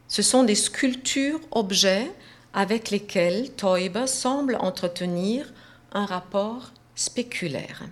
Ce 0.08 0.22
sont 0.22 0.42
des 0.42 0.54
sculptures 0.54 1.40
objets 1.50 2.10
avec 2.54 2.90
lesquels 2.90 3.50
Teuber 3.52 4.06
semble 4.06 4.56
entretenir 4.56 5.52
un 5.92 6.06
rapport 6.06 6.72
spéculaire. 6.94 7.82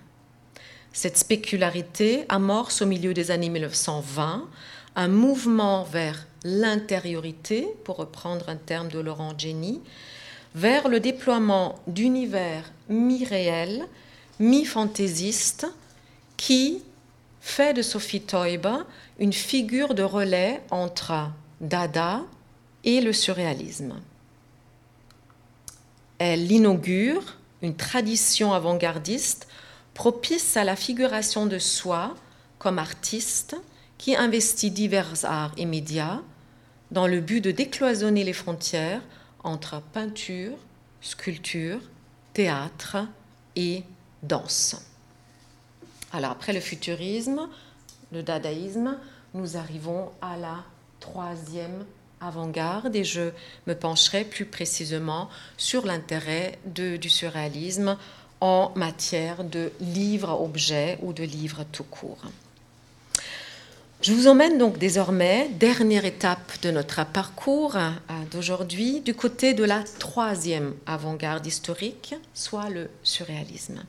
Cette 0.93 1.17
spécularité 1.17 2.25
amorce 2.29 2.81
au 2.81 2.85
milieu 2.85 3.13
des 3.13 3.31
années 3.31 3.49
1920 3.49 4.47
un 4.95 5.07
mouvement 5.07 5.83
vers 5.83 6.25
l'intériorité, 6.43 7.67
pour 7.83 7.97
reprendre 7.97 8.49
un 8.49 8.55
terme 8.55 8.89
de 8.89 8.99
Laurent 8.99 9.33
Jenny, 9.37 9.81
vers 10.55 10.89
le 10.89 10.99
déploiement 10.99 11.79
d'univers 11.87 12.71
mi-réels, 12.89 13.85
mi-fantaisistes, 14.39 15.67
qui 16.35 16.81
fait 17.41 17.73
de 17.73 17.81
Sophie 17.81 18.21
Teuber 18.21 18.79
une 19.19 19.33
figure 19.33 19.93
de 19.93 20.03
relais 20.03 20.61
entre 20.71 21.29
Dada 21.59 22.21
et 22.83 23.01
le 23.01 23.13
surréalisme. 23.13 23.93
Elle 26.17 26.51
inaugure 26.51 27.37
une 27.61 27.75
tradition 27.75 28.53
avant-gardiste 28.53 29.47
propice 29.93 30.57
à 30.57 30.63
la 30.63 30.75
figuration 30.75 31.45
de 31.45 31.59
soi 31.59 32.15
comme 32.59 32.79
artiste 32.79 33.55
qui 34.01 34.15
investit 34.15 34.71
divers 34.71 35.25
arts 35.25 35.53
et 35.57 35.67
médias 35.67 36.21
dans 36.89 37.05
le 37.05 37.21
but 37.21 37.39
de 37.39 37.51
décloisonner 37.51 38.23
les 38.23 38.33
frontières 38.33 39.03
entre 39.43 39.79
peinture, 39.93 40.57
sculpture, 41.01 41.79
théâtre 42.33 42.97
et 43.55 43.83
danse. 44.23 44.75
Alors 46.11 46.31
après 46.31 46.51
le 46.51 46.59
futurisme, 46.59 47.47
le 48.11 48.23
dadaïsme, 48.23 48.97
nous 49.35 49.55
arrivons 49.55 50.09
à 50.19 50.35
la 50.35 50.63
troisième 50.99 51.85
avant-garde 52.21 52.95
et 52.95 53.03
je 53.03 53.29
me 53.67 53.75
pencherai 53.75 54.23
plus 54.23 54.45
précisément 54.45 55.29
sur 55.57 55.85
l'intérêt 55.85 56.57
du 56.65 57.09
surréalisme 57.09 57.95
en 58.39 58.71
matière 58.75 59.43
de 59.43 59.71
livres-objets 59.79 60.97
ou 61.03 61.13
de 61.13 61.23
livres 61.23 61.65
tout 61.71 61.83
court. 61.83 62.23
Je 64.01 64.13
vous 64.13 64.25
emmène 64.25 64.57
donc 64.57 64.79
désormais, 64.79 65.47
dernière 65.59 66.05
étape 66.05 66.59
de 66.63 66.71
notre 66.71 67.05
parcours 67.05 67.77
d'aujourd'hui, 68.31 68.99
du 68.99 69.13
côté 69.13 69.53
de 69.53 69.63
la 69.63 69.83
troisième 69.99 70.73
avant-garde 70.87 71.45
historique, 71.45 72.15
soit 72.33 72.71
le 72.71 72.89
surréalisme. 73.03 73.83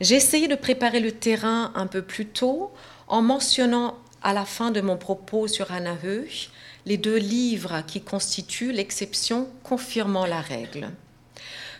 J'ai 0.00 0.16
essayé 0.16 0.48
de 0.48 0.56
préparer 0.56 0.98
le 0.98 1.12
terrain 1.12 1.70
un 1.76 1.86
peu 1.86 2.02
plus 2.02 2.26
tôt 2.26 2.72
en 3.06 3.22
mentionnant 3.22 3.96
à 4.24 4.32
la 4.32 4.44
fin 4.44 4.72
de 4.72 4.80
mon 4.80 4.96
propos 4.96 5.46
sur 5.46 5.70
Anna 5.70 5.96
les 6.84 6.96
deux 6.96 7.18
livres 7.18 7.84
qui 7.86 8.00
constituent 8.00 8.72
l'exception 8.72 9.48
confirmant 9.62 10.26
la 10.26 10.40
règle. 10.40 10.90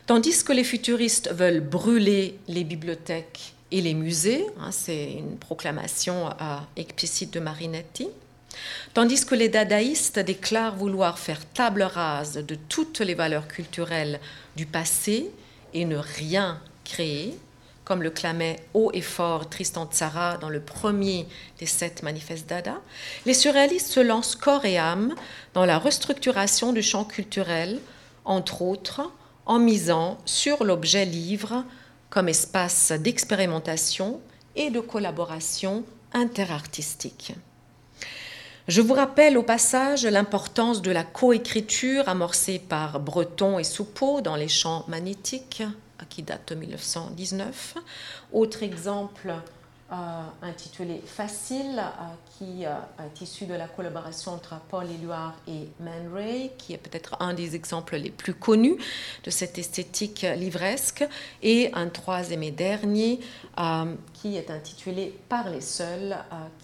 Tandis 0.07 0.45
que 0.45 0.53
les 0.53 0.63
futuristes 0.63 1.35
veulent 1.35 1.59
brûler 1.59 2.39
les 2.47 2.63
bibliothèques 2.63 3.56
et 3.73 3.81
les 3.81 3.95
musées, 3.95 4.47
hein, 4.61 4.71
c'est 4.71 5.13
une 5.13 5.37
proclamation 5.39 6.29
euh, 6.29 6.59
explicite 6.77 7.33
de 7.33 7.41
Marinetti, 7.41 8.09
tandis 8.95 9.25
que 9.25 9.35
les 9.35 9.49
dadaïstes 9.49 10.19
déclarent 10.19 10.77
vouloir 10.77 11.19
faire 11.19 11.45
table 11.47 11.83
rase 11.83 12.35
de 12.35 12.55
toutes 12.55 13.01
les 13.01 13.15
valeurs 13.15 13.49
culturelles 13.49 14.21
du 14.57 14.67
passé 14.67 15.31
et 15.75 15.85
ne 15.85 15.97
rien 15.97 16.61
créer, 16.85 17.37
comme 17.85 18.03
le 18.03 18.11
clamait 18.11 18.57
haut 18.75 18.91
et 18.95 19.03
fort 19.03 19.49
Tristan 19.49 19.87
Tzara 19.87 20.39
dans 20.39 20.49
le 20.49 20.61
premier 20.61 21.27
des 21.59 21.67
sept 21.67 22.03
manifestes 22.03 22.49
Dada, 22.49 22.81
les 23.27 23.35
surréalistes 23.35 23.89
se 23.89 24.01
lancent 24.01 24.37
corps 24.37 24.65
et 24.65 24.79
âme 24.79 25.15
dans 25.55 25.65
la 25.65 25.79
restructuration 25.79 26.73
du 26.73 26.83
champ 26.83 27.05
culturel, 27.05 27.81
entre 28.25 28.63
autres 28.63 29.11
en 29.45 29.59
misant 29.59 30.19
sur 30.25 30.65
l'objet 30.65 31.05
livre 31.05 31.65
comme 32.11 32.29
espace 32.29 32.93
d'expérimentation 32.93 34.21
et 34.55 34.71
de 34.71 34.81
collaboration 34.81 35.85
interartistique. 36.13 37.35
Je 38.69 38.81
vous 38.81 38.95
rappelle 38.95 39.39
au 39.39 39.45
passage 39.45 40.05
l'importance 40.05 40.83
de 40.83 40.91
la 40.91 41.05
coécriture 41.05 42.09
amorcée 42.09 42.59
par 42.59 42.99
Breton 42.99 43.61
et 43.61 43.65
Soupeau 43.65 44.21
dans 44.21 44.35
les 44.35 44.49
champs 44.49 44.85
magnétiques, 44.89 45.63
qui 46.09 46.23
date 46.23 46.53
de 46.53 46.57
1919. 46.57 47.77
Autre 48.33 48.63
exemple 48.63 49.35
intitulé 50.43 51.01
Facile, 51.07 51.79
euh, 51.79 52.05
qui 52.37 52.67
euh, 52.67 52.75
est 53.05 53.21
issu 53.21 53.47
de 53.47 53.55
la 53.55 53.69
collaboration 53.69 54.33
entre 54.33 54.57
Paul 54.69 54.91
Éluard 54.91 55.35
et 55.47 55.69
Man 55.81 56.13
Ray, 56.13 56.51
qui 56.59 56.73
est 56.73 56.79
peut-être 56.79 57.17
un 57.21 57.35
des 57.35 57.55
exemples 57.55 57.97
les 57.97 58.11
plus 58.11 58.35
connus 58.35 58.77
de 59.23 59.31
cette 59.31 59.59
esthétique 59.59 60.27
livresque, 60.37 61.07
et 61.43 61.71
un 61.75 61.89
troisième 61.89 62.43
et 62.43 62.51
dernier 62.51 63.21
qui 64.13 64.37
est 64.37 64.51
intitulé 64.51 65.19
Par 65.29 65.49
les 65.49 65.61
seuls, 65.61 66.17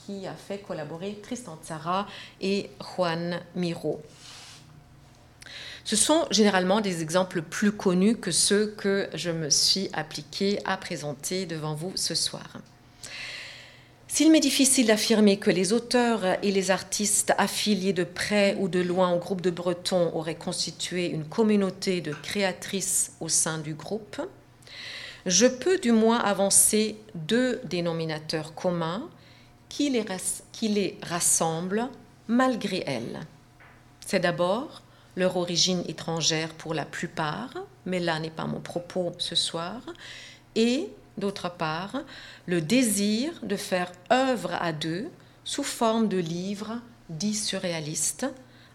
qui 0.05 0.27
a 0.27 0.35
fait 0.35 0.59
collaborer 0.59 1.19
Tristan 1.23 1.59
Tzara 1.63 2.07
et 2.41 2.71
Juan 2.81 3.41
Miro. 3.55 4.03
Ce 5.85 5.97
sont 5.97 6.27
généralement 6.31 6.81
des 6.81 7.03
exemples 7.03 7.43
plus 7.43 7.73
connus 7.73 8.17
que 8.17 8.31
ceux 8.31 8.67
que 8.67 9.09
je 9.15 9.31
me 9.31 9.51
suis 9.51 9.89
appliqué 9.93 10.61
à 10.65 10.77
présenter 10.77 11.47
devant 11.47 11.75
vous 11.75 11.93
ce 11.97 12.15
soir. 12.15 12.61
S'il 14.15 14.31
m'est 14.31 14.41
difficile 14.41 14.89
d'affirmer 14.89 15.39
que 15.39 15.51
les 15.51 15.73
auteurs 15.73 16.23
et 16.45 16.53
les 16.53 16.71
artistes 16.71 17.33
affiliés 17.39 17.95
de 17.95 18.05
près 18.05 18.59
ou 18.61 18.69
de 18.69 18.79
loin 18.79 19.11
au 19.11 19.19
groupe 19.19 19.41
de 19.41 19.49
Breton 19.49 20.11
auraient 20.13 20.35
constitué 20.35 21.07
une 21.07 21.25
communauté 21.25 22.03
de 22.03 22.13
créatrices 22.13 23.17
au 23.21 23.31
sein 23.31 23.57
du 23.57 23.73
groupe, 23.73 24.21
je 25.25 25.47
peux 25.47 25.79
du 25.79 25.93
moins 25.93 26.19
avancer 26.19 26.97
deux 27.15 27.63
dénominateurs 27.65 28.55
communs 28.55 29.09
qui 29.71 29.89
les, 29.89 30.05
qui 30.53 30.69
les 30.69 30.99
rassemblent 31.03 31.89
malgré 32.29 32.85
elles. 32.87 33.21
C'est 34.07 34.21
d'abord 34.21 34.83
leur 35.17 35.39
origine 35.39 35.85
étrangère 35.89 36.53
pour 36.53 36.75
la 36.75 36.85
plupart, 36.85 37.55
mais 37.87 37.99
là 37.99 38.21
n'est 38.21 38.29
pas 38.29 38.45
mon 38.45 38.61
propos 38.61 39.13
ce 39.17 39.35
soir, 39.35 39.81
et 40.55 40.91
d'autre 41.19 41.51
part 41.51 42.03
le 42.47 42.61
désir 42.61 43.33
de 43.43 43.57
faire 43.57 43.93
œuvre 44.11 44.55
à 44.61 44.73
deux 44.73 45.09
sous 45.45 45.63
forme 45.63 46.09
de 46.09 46.19
livres 46.19 46.81
dits 47.09 47.35
surréalistes, 47.35 48.27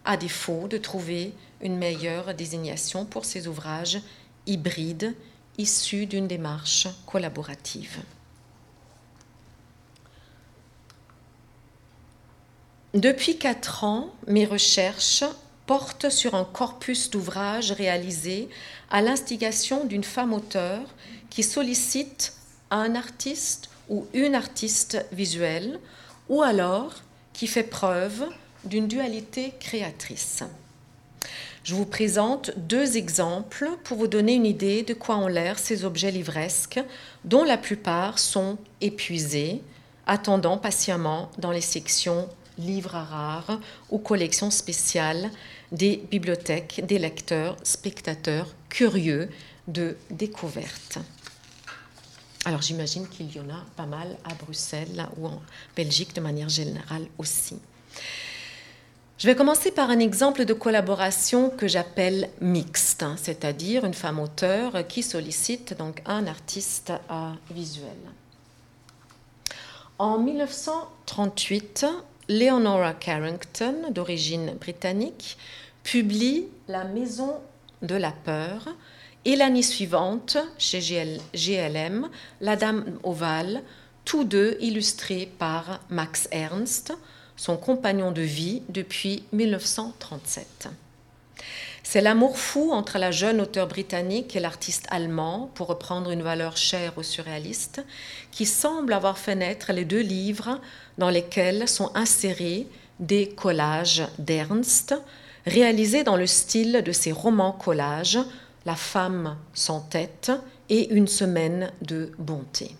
à 0.05 0.17
défaut 0.17 0.67
de 0.67 0.77
trouver 0.77 1.33
une 1.61 1.77
meilleure 1.77 2.33
désignation 2.33 3.05
pour 3.05 3.25
ces 3.25 3.47
ouvrages 3.47 3.99
hybrides 4.45 5.15
issus 5.57 6.05
d'une 6.05 6.27
démarche 6.27 6.87
collaborative. 7.05 7.97
Depuis 12.93 13.37
quatre 13.37 13.83
ans, 13.83 14.13
mes 14.27 14.45
recherches 14.45 15.23
portent 15.65 16.09
sur 16.09 16.33
un 16.33 16.45
corpus 16.45 17.09
d'ouvrages 17.09 17.73
réalisés 17.73 18.49
à 18.89 19.01
l'instigation 19.01 19.85
d'une 19.85 20.03
femme 20.03 20.33
auteure 20.33 20.87
qui 21.29 21.43
sollicite 21.43 22.33
un 22.71 22.95
artiste 22.95 23.69
ou 23.89 24.05
une 24.13 24.35
artiste 24.35 25.05
visuelle, 25.11 25.79
ou 26.29 26.41
alors 26.41 26.93
qui 27.33 27.47
fait 27.47 27.63
preuve 27.63 28.25
d'une 28.65 28.87
dualité 28.87 29.53
créatrice. 29.59 30.43
Je 31.63 31.75
vous 31.75 31.85
présente 31.85 32.51
deux 32.55 32.95
exemples 32.95 33.69
pour 33.83 33.97
vous 33.97 34.07
donner 34.07 34.35
une 34.35 34.45
idée 34.45 34.83
de 34.83 34.93
quoi 34.93 35.17
ont 35.17 35.27
l'air 35.27 35.59
ces 35.59 35.83
objets 35.83 36.11
livresques, 36.11 36.79
dont 37.25 37.43
la 37.43 37.57
plupart 37.57 38.19
sont 38.19 38.57
épuisés, 38.79 39.61
attendant 40.05 40.57
patiemment 40.57 41.29
dans 41.37 41.51
les 41.51 41.61
sections 41.61 42.29
livres 42.57 42.91
rares 42.91 43.59
ou 43.89 43.97
collections 43.97 44.49
spéciales 44.49 45.29
des 45.71 46.01
bibliothèques 46.09 46.81
des 46.85 46.99
lecteurs, 46.99 47.57
spectateurs 47.63 48.47
curieux 48.69 49.29
de 49.67 49.97
découverte. 50.09 50.99
Alors 52.47 52.61
j'imagine 52.61 53.05
qu'il 53.09 53.29
y 53.35 53.41
en 53.41 53.49
a 53.49 53.61
pas 53.75 53.85
mal 53.85 54.15
à 54.23 54.33
Bruxelles 54.33 55.05
ou 55.17 55.27
en 55.27 55.41
Belgique 55.75 56.15
de 56.15 56.21
manière 56.21 56.47
générale 56.47 57.05
aussi. 57.17 57.59
Je 59.17 59.27
vais 59.27 59.35
commencer 59.35 59.69
par 59.69 59.89
un 59.89 59.99
exemple 59.99 60.45
de 60.45 60.53
collaboration 60.53 61.49
que 61.49 61.67
j'appelle 61.67 62.29
mixte, 62.39 63.03
hein, 63.03 63.17
c'est-à-dire 63.17 63.83
une 63.83 63.93
femme 63.93 64.17
auteur 64.17 64.87
qui 64.87 65.03
sollicite 65.03 65.77
donc 65.77 66.01
un 66.05 66.25
artiste 66.25 66.93
visuel. 67.51 67.97
En 69.99 70.17
1938, 70.17 71.85
Leonora 72.29 72.93
Carrington, 72.93 73.91
d'origine 73.91 74.53
britannique, 74.53 75.37
publie 75.83 76.47
La 76.69 76.85
Maison 76.85 77.41
de 77.81 77.95
la 77.95 78.13
Peur 78.13 78.69
et 79.27 79.35
l'année 79.35 79.61
suivante, 79.61 80.37
chez 80.57 80.79
GLM, 80.79 82.09
La 82.39 82.55
Dame 82.55 82.97
ovale, 83.03 83.61
tous 84.05 84.23
deux 84.23 84.55
illustrés 84.61 85.29
par 85.37 85.81
Max 85.89 86.29
Ernst, 86.31 86.93
son 87.35 87.57
compagnon 87.57 88.13
de 88.13 88.21
vie 88.21 88.63
depuis 88.69 89.25
1937. 89.33 90.69
C'est 91.83 91.99
l'amour 91.99 92.39
fou 92.39 92.71
entre 92.71 92.99
la 92.99 93.11
jeune 93.11 93.41
auteure 93.41 93.67
britannique 93.67 94.33
et 94.37 94.39
l'artiste 94.39 94.87
allemand, 94.91 95.51
pour 95.55 95.67
reprendre 95.67 96.11
une 96.11 96.23
valeur 96.23 96.55
chère 96.55 96.97
aux 96.97 97.03
surréalistes, 97.03 97.83
qui 98.31 98.45
semble 98.45 98.93
avoir 98.93 99.17
fait 99.17 99.35
naître 99.35 99.73
les 99.73 99.83
deux 99.83 99.99
livres 99.99 100.61
dans 100.97 101.09
lesquels 101.09 101.67
sont 101.67 101.91
insérés 101.95 102.65
des 103.01 103.27
collages 103.27 104.07
d'Ernst, 104.19 104.95
réalisés 105.45 106.05
dans 106.05 106.15
le 106.15 106.27
style 106.27 106.81
de 106.81 106.91
ses 106.93 107.11
romans 107.11 107.51
collages 107.51 108.19
La 108.67 108.75
femme 108.75 109.37
sans 109.53 109.79
tête 109.79 110.29
et 110.67 110.93
Une 110.93 111.07
semaine 111.07 111.71
de 111.81 112.11
bonté. 112.19 112.75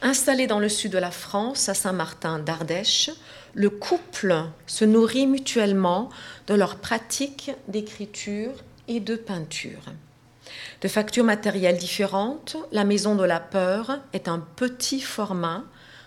Installé 0.00 0.46
dans 0.46 0.58
le 0.58 0.70
sud 0.70 0.92
de 0.92 0.96
la 0.96 1.10
France, 1.10 1.68
à 1.68 1.74
Saint-Martin 1.74 2.38
d'Ardèche, 2.38 3.10
le 3.52 3.68
couple 3.68 4.34
se 4.66 4.86
nourrit 4.86 5.26
mutuellement 5.26 6.08
de 6.46 6.54
leurs 6.54 6.76
pratiques 6.76 7.50
d'écriture 7.68 8.52
et 8.88 9.00
de 9.00 9.16
peinture. 9.16 9.82
De 10.80 10.88
factures 10.88 11.24
matérielles 11.24 11.76
différentes, 11.76 12.56
la 12.72 12.84
Maison 12.84 13.16
de 13.16 13.24
la 13.24 13.38
Peur 13.38 13.98
est 14.14 14.28
un 14.28 14.38
petit 14.38 15.02
format, 15.02 15.62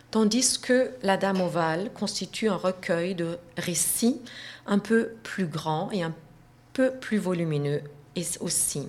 tandis 0.09 0.59
que 0.59 0.89
La 1.03 1.17
Dame 1.17 1.41
ovale 1.41 1.91
constitue 1.93 2.49
un 2.49 2.55
recueil 2.55 3.13
de 3.13 3.37
récits 3.55 4.19
un 4.65 4.79
peu 4.79 5.11
plus 5.21 5.45
grand 5.45 5.91
et 5.91 6.01
un 6.01 6.13
peu 6.73 6.89
plus 6.89 7.19
volumineux 7.19 7.83
aussi. 8.39 8.87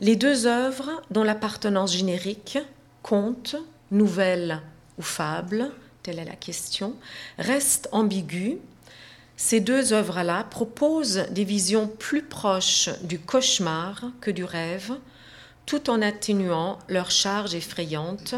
Les 0.00 0.16
deux 0.16 0.46
œuvres, 0.46 1.02
dont 1.10 1.22
l'appartenance 1.22 1.94
générique, 1.94 2.58
comptent 3.02 3.56
nouvelle 3.90 4.60
ou 4.98 5.02
fable, 5.02 5.70
telle 6.02 6.18
est 6.18 6.24
la 6.24 6.36
question, 6.36 6.94
reste 7.38 7.88
ambiguë. 7.92 8.58
Ces 9.36 9.60
deux 9.60 9.92
œuvres-là 9.92 10.44
proposent 10.44 11.26
des 11.30 11.44
visions 11.44 11.88
plus 11.88 12.22
proches 12.22 12.88
du 13.02 13.18
cauchemar 13.18 14.04
que 14.20 14.30
du 14.30 14.44
rêve, 14.44 14.92
tout 15.66 15.90
en 15.90 16.00
atténuant 16.00 16.78
leur 16.88 17.10
charge 17.10 17.54
effrayante 17.54 18.34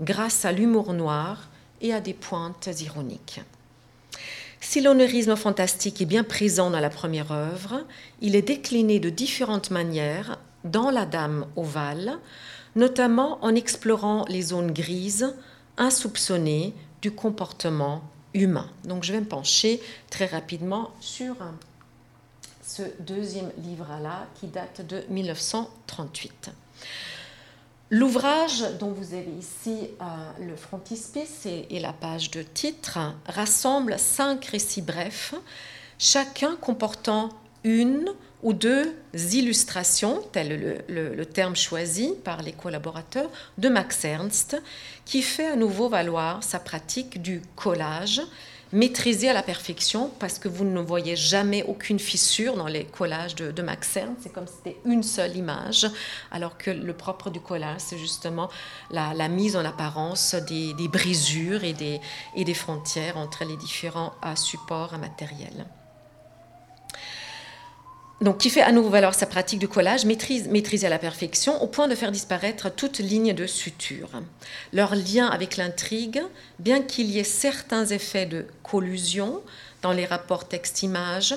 grâce 0.00 0.44
à 0.44 0.52
l'humour 0.52 0.92
noir 0.92 1.48
et 1.80 1.92
à 1.92 2.00
des 2.00 2.14
pointes 2.14 2.68
ironiques. 2.80 3.40
Si 4.60 4.82
l'onirisme 4.82 5.36
fantastique 5.36 6.02
est 6.02 6.06
bien 6.06 6.22
présent 6.22 6.70
dans 6.70 6.80
la 6.80 6.90
première 6.90 7.32
œuvre, 7.32 7.84
il 8.20 8.36
est 8.36 8.42
décliné 8.42 9.00
de 9.00 9.08
différentes 9.08 9.70
manières 9.70 10.38
dans 10.64 10.90
La 10.90 11.06
Dame 11.06 11.46
ovale, 11.56 12.18
notamment 12.76 13.42
en 13.42 13.54
explorant 13.54 14.26
les 14.28 14.42
zones 14.42 14.70
grises 14.70 15.34
insoupçonnées 15.78 16.74
du 17.00 17.10
comportement 17.10 18.02
humain. 18.34 18.68
Donc 18.84 19.02
je 19.02 19.12
vais 19.12 19.20
me 19.20 19.26
pencher 19.26 19.80
très 20.10 20.26
rapidement 20.26 20.90
sur 21.00 21.36
ce 22.62 22.82
deuxième 23.00 23.50
livre-là 23.64 24.26
qui 24.38 24.46
date 24.46 24.86
de 24.86 25.02
1938. 25.08 26.50
L'ouvrage 27.92 28.62
dont 28.78 28.92
vous 28.92 29.14
avez 29.14 29.32
ici 29.36 29.88
euh, 30.00 30.46
le 30.46 30.54
frontispice 30.54 31.44
et, 31.44 31.80
la 31.80 31.92
page 31.92 32.30
de 32.30 32.42
titre 32.42 33.00
rassemble 33.26 33.98
cinq 33.98 34.44
récits 34.44 34.80
brefs, 34.80 35.34
chacun 35.98 36.54
comportant 36.54 37.30
une 37.64 38.08
ou 38.44 38.52
deux 38.52 38.94
illustrations, 39.32 40.22
tel 40.30 40.84
le, 40.88 41.14
le, 41.16 41.26
terme 41.26 41.56
choisi 41.56 42.14
par 42.24 42.42
les 42.42 42.52
collaborateurs, 42.52 43.28
de 43.58 43.68
Max 43.68 44.04
Ernst, 44.04 44.62
qui 45.04 45.20
fait 45.20 45.48
à 45.48 45.56
nouveau 45.56 45.88
valoir 45.88 46.44
sa 46.44 46.60
pratique 46.60 47.20
du 47.20 47.42
collage, 47.56 48.22
maîtrisé 48.72 49.28
à 49.28 49.32
la 49.32 49.42
perfection, 49.42 50.10
parce 50.18 50.38
que 50.38 50.48
vous 50.48 50.64
ne 50.64 50.80
voyez 50.80 51.16
jamais 51.16 51.62
aucune 51.64 51.98
fissure 51.98 52.56
dans 52.56 52.66
les 52.66 52.84
collages 52.84 53.34
de, 53.34 53.62
Max 53.62 53.96
Ernst, 53.96 54.22
c'est 54.22 54.32
comme 54.32 54.46
si 54.46 54.54
c'était 54.56 54.78
une 54.84 55.02
seule 55.02 55.36
image, 55.36 55.86
alors 56.30 56.56
que 56.56 56.70
le 56.70 56.92
propre 56.94 57.30
du 57.30 57.40
collage, 57.40 57.80
c'est 57.80 57.98
justement 57.98 58.48
la, 58.90 59.28
mise 59.28 59.56
en 59.56 59.64
apparence 59.64 60.34
des, 60.34 60.88
brisures 60.88 61.64
et 61.64 61.72
des, 61.72 62.00
et 62.34 62.44
des 62.44 62.54
frontières 62.54 63.16
entre 63.16 63.44
les 63.44 63.56
différents 63.56 64.12
euh, 64.24 64.34
supports 64.34 64.98
matériels 64.98 65.66
donc, 68.20 68.38
qui 68.38 68.50
fait 68.50 68.60
à 68.60 68.70
nouveau 68.70 68.90
valoir 68.90 69.14
sa 69.14 69.24
pratique 69.24 69.60
de 69.60 69.66
collage 69.66 70.04
maîtrise, 70.04 70.46
maîtrisée 70.48 70.86
à 70.86 70.90
la 70.90 70.98
perfection 70.98 71.62
au 71.62 71.66
point 71.66 71.88
de 71.88 71.94
faire 71.94 72.12
disparaître 72.12 72.70
toute 72.70 72.98
ligne 72.98 73.32
de 73.32 73.46
suture. 73.46 74.10
Leur 74.74 74.94
lien 74.94 75.26
avec 75.26 75.56
l'intrigue, 75.56 76.22
bien 76.58 76.82
qu'il 76.82 77.10
y 77.10 77.18
ait 77.18 77.24
certains 77.24 77.86
effets 77.86 78.26
de 78.26 78.46
collusion 78.62 79.40
dans 79.80 79.92
les 79.92 80.04
rapports 80.04 80.46
texte-image, 80.48 81.34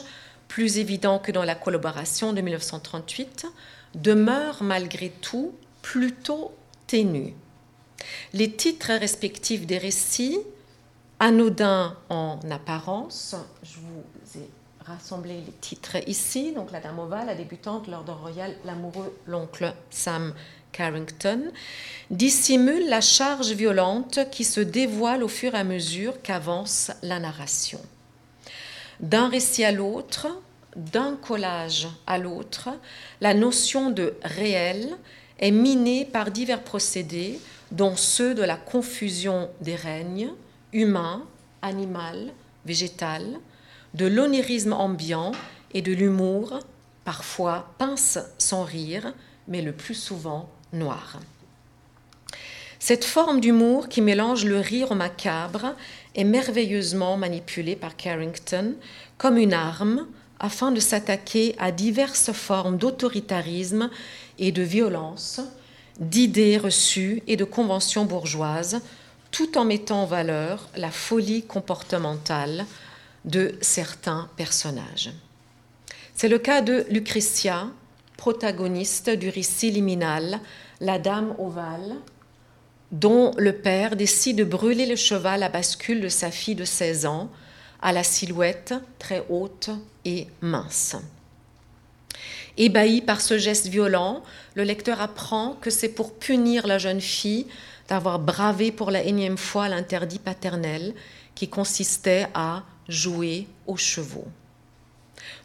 plus 0.50 0.78
évidents 0.78 1.20
que 1.20 1.32
dans 1.32 1.46
la 1.46 1.56
collaboration 1.56 2.34
de 2.34 2.42
1938, 2.42 3.48
demeure 3.96 4.62
malgré 4.62 5.10
tout 5.10 5.54
plutôt 5.82 6.52
ténu. 6.88 7.34
Les 8.34 8.52
titres 8.52 8.92
respectifs 8.92 9.66
des 9.66 9.78
récits, 9.78 10.40
anodins 11.22 11.96
en 12.10 12.40
apparence, 12.52 13.36
je 13.64 13.78
vous 13.78 14.40
ai 14.42 14.50
rassembler 14.86 15.42
les 15.46 15.52
titres 15.62 15.98
ici. 16.08 16.52
Donc 16.54 16.72
la 16.72 16.80
Dame 16.80 17.00
ovale, 17.00 17.28
la 17.28 17.36
débutante, 17.36 17.88
l'ordre 17.88 18.14
royal, 18.14 18.56
l'amoureux, 18.66 19.18
l'oncle 19.28 19.74
Sam 19.90 20.34
Carrington, 20.72 21.52
dissimule 22.10 22.90
la 22.90 23.02
charge 23.02 23.52
violente 23.52 24.20
qui 24.32 24.44
se 24.44 24.60
dévoile 24.60 25.24
au 25.24 25.28
fur 25.28 25.56
et 25.56 25.60
à 25.60 25.64
mesure 25.64 26.22
qu'avance 26.22 26.92
la 27.02 27.20
narration. 27.20 27.80
D'un 29.00 29.30
récit 29.30 29.64
à 29.64 29.72
l'autre, 29.72 30.28
d'un 30.76 31.16
collage 31.16 31.88
à 32.08 32.18
l'autre, 32.18 32.70
la 33.22 33.34
notion 33.34 33.90
de 33.90 34.16
réel 34.24 34.90
est 35.40 35.52
minée 35.52 36.06
par 36.06 36.32
divers 36.32 36.64
procédés, 36.64 37.40
dont 37.72 37.96
ceux 37.96 38.34
de 38.36 38.44
la 38.44 38.56
confusion 38.56 39.50
des 39.62 39.76
règnes, 39.76 40.30
humain, 40.72 41.24
animal, 41.62 42.32
végétal, 42.66 43.24
de 43.94 44.06
l'onirisme 44.06 44.74
ambiant 44.74 45.32
et 45.74 45.82
de 45.82 45.94
l'humour, 45.94 46.60
parfois 47.06 47.74
pince 47.78 48.20
sans 48.38 48.64
rire, 48.64 49.14
mais 49.48 49.62
le 49.62 49.72
plus 49.72 49.96
souvent 49.96 50.50
noir. 50.72 51.20
Cette 52.80 53.06
forme 53.06 53.40
d'humour 53.40 53.88
qui 53.88 54.02
mélange 54.02 54.46
le 54.46 54.60
rire 54.60 54.92
au 54.92 54.96
macabre 54.96 55.74
est 56.16 56.26
merveilleusement 56.26 57.16
manipulée 57.16 57.76
par 57.76 57.96
Carrington 57.96 58.76
comme 59.18 59.38
une 59.38 59.54
arme 59.54 60.08
afin 60.40 60.72
de 60.72 60.82
s'attaquer 60.82 61.56
à 61.60 61.72
diverses 61.72 62.34
formes 62.34 62.78
d'autoritarisme 62.78 63.90
et 64.38 64.52
de 64.52 64.62
violence, 64.62 65.40
d'idées 66.00 66.58
reçues 66.58 67.24
et 67.28 67.38
de 67.38 67.46
conventions 67.46 68.04
bourgeoises, 68.04 68.82
tout 69.32 69.58
en 69.58 69.64
mettant 69.64 70.04
en 70.04 70.06
valeur 70.06 70.68
la 70.76 70.92
folie 70.92 71.44
comportementale 71.44 72.66
de 73.26 73.56
certains 73.62 74.30
personnages. 74.36 75.12
C'est 76.16 76.30
le 76.30 76.40
cas 76.40 76.62
de 76.62 76.86
Lucretia, 76.90 77.68
protagoniste 78.18 79.10
du 79.10 79.30
récit 79.30 79.72
liminal 79.72 80.40
La 80.80 81.00
Dame 81.00 81.36
ovale, 81.40 81.96
dont 82.92 83.32
le 83.38 83.54
père 83.54 83.96
décide 83.96 84.38
de 84.38 84.44
brûler 84.44 84.86
le 84.86 84.96
cheval 84.96 85.42
à 85.42 85.50
bascule 85.50 86.02
de 86.02 86.10
sa 86.10 86.30
fille 86.30 86.56
de 86.56 86.66
16 86.66 87.06
ans, 87.06 87.30
à 87.82 87.92
la 87.92 88.04
silhouette 88.04 88.74
très 89.00 89.26
haute 89.30 89.72
et 90.06 90.28
mince. 90.42 90.96
Ébahi 92.56 93.02
par 93.02 93.20
ce 93.20 93.38
geste 93.38 93.68
violent, 93.68 94.24
le 94.54 94.64
lecteur 94.64 95.02
apprend 95.02 95.58
que 95.60 95.72
c'est 95.72 95.90
pour 95.90 96.14
punir 96.14 96.68
la 96.68 96.78
jeune 96.78 97.02
fille 97.02 97.48
d'avoir 97.90 98.20
bravé 98.20 98.72
pour 98.72 98.92
la 98.92 99.04
énième 99.04 99.38
fois 99.38 99.68
l'interdit 99.70 100.20
paternel 100.20 100.94
qui 101.36 101.50
consistait 101.50 102.28
à 102.36 102.64
jouer 102.88 103.48
aux 103.68 103.78
chevaux. 103.78 104.28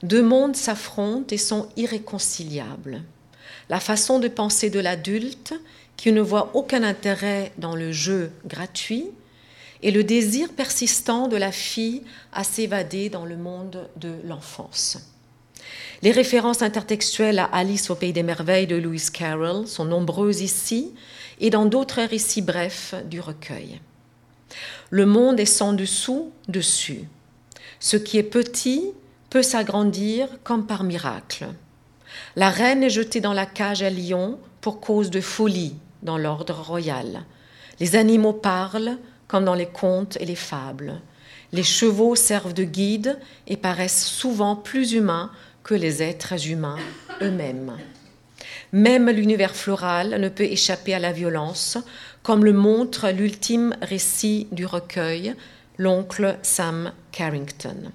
Deux 0.02 0.22
mondes 0.22 0.56
s'affrontent 0.56 1.34
et 1.34 1.38
sont 1.38 1.68
irréconciliables. 1.76 3.02
La 3.68 3.80
façon 3.80 4.18
de 4.18 4.28
penser 4.28 4.70
de 4.70 4.80
l'adulte, 4.80 5.54
qui 5.96 6.12
ne 6.12 6.20
voit 6.20 6.50
aucun 6.54 6.82
intérêt 6.82 7.52
dans 7.58 7.74
le 7.74 7.92
jeu 7.92 8.30
gratuit, 8.46 9.10
et 9.82 9.90
le 9.90 10.04
désir 10.04 10.52
persistant 10.52 11.28
de 11.28 11.36
la 11.36 11.52
fille 11.52 12.02
à 12.32 12.44
s'évader 12.44 13.10
dans 13.10 13.24
le 13.24 13.36
monde 13.36 13.88
de 13.96 14.14
l'enfance. 14.24 14.98
Les 16.02 16.10
références 16.10 16.62
intertextuelles 16.62 17.38
à 17.38 17.44
Alice 17.44 17.90
au 17.90 17.94
Pays 17.94 18.12
des 18.12 18.22
Merveilles 18.22 18.66
de 18.66 18.76
Lewis 18.76 19.08
Carroll 19.12 19.66
sont 19.66 19.84
nombreuses 19.84 20.40
ici 20.40 20.94
et 21.40 21.50
dans 21.50 21.66
d'autres 21.66 22.02
récits 22.02 22.42
brefs 22.42 22.94
du 23.04 23.20
recueil. 23.20 23.80
Le 24.90 25.06
monde 25.06 25.40
est 25.40 25.44
sans 25.44 25.72
dessous, 25.72 26.32
dessus. 26.48 27.04
Ce 27.80 27.96
qui 27.96 28.18
est 28.18 28.24
petit 28.24 28.92
peut 29.30 29.42
s'agrandir 29.42 30.28
comme 30.42 30.66
par 30.66 30.84
miracle. 30.84 31.46
La 32.36 32.50
reine 32.50 32.82
est 32.82 32.90
jetée 32.90 33.20
dans 33.20 33.32
la 33.32 33.46
cage 33.46 33.82
à 33.82 33.90
lion 33.90 34.38
pour 34.60 34.80
cause 34.80 35.10
de 35.10 35.20
folie 35.20 35.74
dans 36.02 36.18
l'ordre 36.18 36.54
royal. 36.54 37.24
Les 37.80 37.96
animaux 37.96 38.32
parlent 38.32 38.98
comme 39.28 39.44
dans 39.44 39.54
les 39.54 39.66
contes 39.66 40.16
et 40.20 40.24
les 40.24 40.34
fables. 40.34 41.00
Les 41.52 41.62
chevaux 41.62 42.14
servent 42.14 42.54
de 42.54 42.64
guide 42.64 43.18
et 43.46 43.56
paraissent 43.56 44.06
souvent 44.06 44.56
plus 44.56 44.92
humains 44.92 45.30
que 45.62 45.74
les 45.74 46.02
êtres 46.02 46.48
humains 46.48 46.78
eux-mêmes. 47.22 47.76
Même 48.72 49.08
l'univers 49.08 49.54
floral 49.54 50.20
ne 50.20 50.28
peut 50.28 50.44
échapper 50.44 50.94
à 50.94 50.98
la 50.98 51.12
violence, 51.12 51.78
comme 52.22 52.44
le 52.44 52.52
montre 52.52 53.10
l'ultime 53.10 53.74
récit 53.80 54.46
du 54.52 54.66
recueil, 54.66 55.34
l'oncle 55.78 56.38
Sam 56.42 56.92
Carrington. 57.12 57.92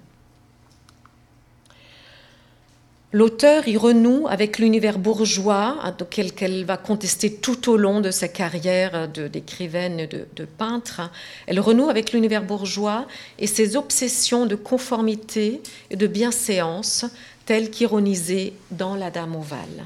L'auteur 3.11 3.67
y 3.67 3.77
renoue 3.77 4.25
avec 4.27 4.57
l'univers 4.57 4.97
bourgeois, 4.97 5.77
auquel 6.01 6.34
qu'elle 6.34 6.65
va 6.65 6.77
contester 6.77 7.31
tout 7.31 7.69
au 7.69 7.77
long 7.77 8.01
de 8.01 8.09
sa 8.09 8.27
carrière 8.27 9.07
d'écrivaine 9.07 9.99
et 9.99 10.07
de, 10.07 10.25
de, 10.36 10.45
peintre. 10.45 11.11
Elle 11.45 11.59
renoue 11.59 11.89
avec 11.89 12.11
l'univers 12.11 12.41
bourgeois 12.41 13.05
et 13.38 13.45
ses 13.45 13.75
obsessions 13.75 14.47
de 14.47 14.55
conformité 14.55 15.61
et 15.91 15.95
de 15.95 16.07
bienséance, 16.07 17.05
telles 17.45 17.69
qu'ironisées 17.69 18.53
dans 18.71 18.95
La 18.95 19.11
Dame 19.11 19.36
ovale. 19.36 19.86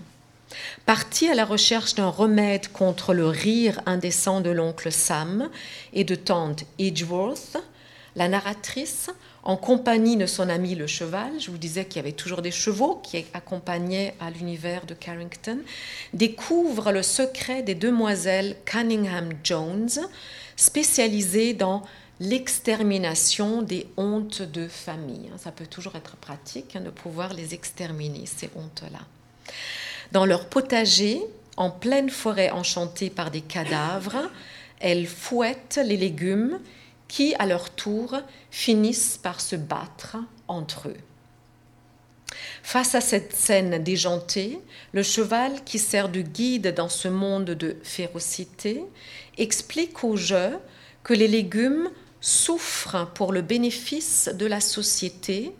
Partie 0.85 1.27
à 1.27 1.35
la 1.35 1.43
recherche 1.43 1.95
d'un 1.95 2.07
remède 2.07 2.71
contre 2.71 3.13
le 3.13 3.27
rire 3.27 3.81
indécent 3.85 4.39
de 4.39 4.51
l'oncle 4.51 4.89
Sam 4.89 5.49
et 5.91 6.05
de 6.05 6.15
tante 6.15 6.63
Edgeworth, 6.79 7.57
la 8.17 8.27
narratrice 8.27 9.11
en 9.43 9.55
compagnie 9.55 10.17
de 10.17 10.25
son 10.25 10.49
ami 10.49 10.75
le 10.75 10.87
cheval, 10.87 11.31
je 11.39 11.51
vous 11.51 11.59
disais 11.59 11.85
qu'il 11.85 11.97
y 11.97 11.99
avait 11.99 12.11
toujours 12.11 12.41
des 12.41 12.51
chevaux 12.51 12.99
qui 13.03 13.23
accompagnaient 13.33 14.15
à 14.19 14.31
l'univers 14.31 14.85
de 14.85 14.95
Carrington, 14.95 15.59
découvre 16.13 16.91
le 16.91 17.03
secret 17.03 17.61
des 17.61 17.75
demoiselles 17.75 18.57
Cunningham 18.65 19.29
Jones, 19.43 19.89
spécialisées 20.55 21.53
dans 21.53 21.83
l'extermination 22.19 23.61
des 23.61 23.87
hontes 23.97 24.41
de 24.41 24.67
famille. 24.67 25.29
Ça 25.37 25.51
peut 25.51 25.67
toujours 25.67 25.95
être 25.95 26.17
pratique 26.17 26.75
hein, 26.75 26.81
de 26.81 26.89
pouvoir 26.89 27.33
les 27.33 27.53
exterminer, 27.53 28.25
ces 28.25 28.49
hontes-là. 28.55 28.99
Dans 30.11 30.25
leur 30.25 30.47
potager, 30.47 31.21
en 31.55 31.69
pleine 31.69 32.09
forêt 32.09 32.49
enchantée 32.49 33.11
par 33.11 33.29
des 33.29 33.41
cadavres, 33.41 34.29
elles 34.79 35.05
fouettent 35.05 35.79
les 35.85 35.97
légumes 35.97 36.59
qui, 37.07 37.35
à 37.39 37.45
leur 37.45 37.69
tour, 37.69 38.15
finissent 38.51 39.17
par 39.17 39.41
se 39.41 39.55
battre 39.55 40.17
entre 40.47 40.89
eux. 40.89 40.97
Face 42.63 42.95
à 42.95 43.01
cette 43.01 43.33
scène 43.33 43.81
déjantée, 43.81 44.59
le 44.91 45.03
cheval 45.03 45.63
qui 45.63 45.79
sert 45.79 46.09
de 46.09 46.21
guide 46.21 46.73
dans 46.73 46.89
ce 46.89 47.07
monde 47.07 47.45
de 47.45 47.77
férocité 47.83 48.83
explique 49.37 50.03
au 50.03 50.17
jeu 50.17 50.57
que 51.03 51.13
les 51.13 51.27
légumes 51.27 51.89
souffrent 52.19 53.07
pour 53.13 53.31
le 53.31 53.41
bénéfice 53.41 54.29
de 54.33 54.45
la 54.45 54.59
société, 54.59 55.53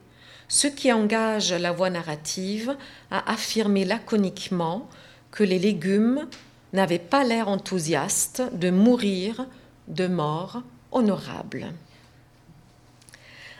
ce 0.50 0.68
qui 0.68 0.92
engage 0.92 1.54
la 1.54 1.72
voix 1.72 1.90
narrative 1.90 2.76
à 3.12 3.32
affirmer 3.32 3.86
laconiquement 3.86 4.90
que 5.32 5.44
les 5.44 5.60
légumes 5.60 6.28
n'avaient 6.74 7.00
pas 7.00 7.24
l'air 7.24 7.48
enthousiastes 7.48 8.44
de 8.54 8.70
mourir 8.70 9.48
de 9.88 10.08
mort 10.08 10.64
honorable. 10.92 11.74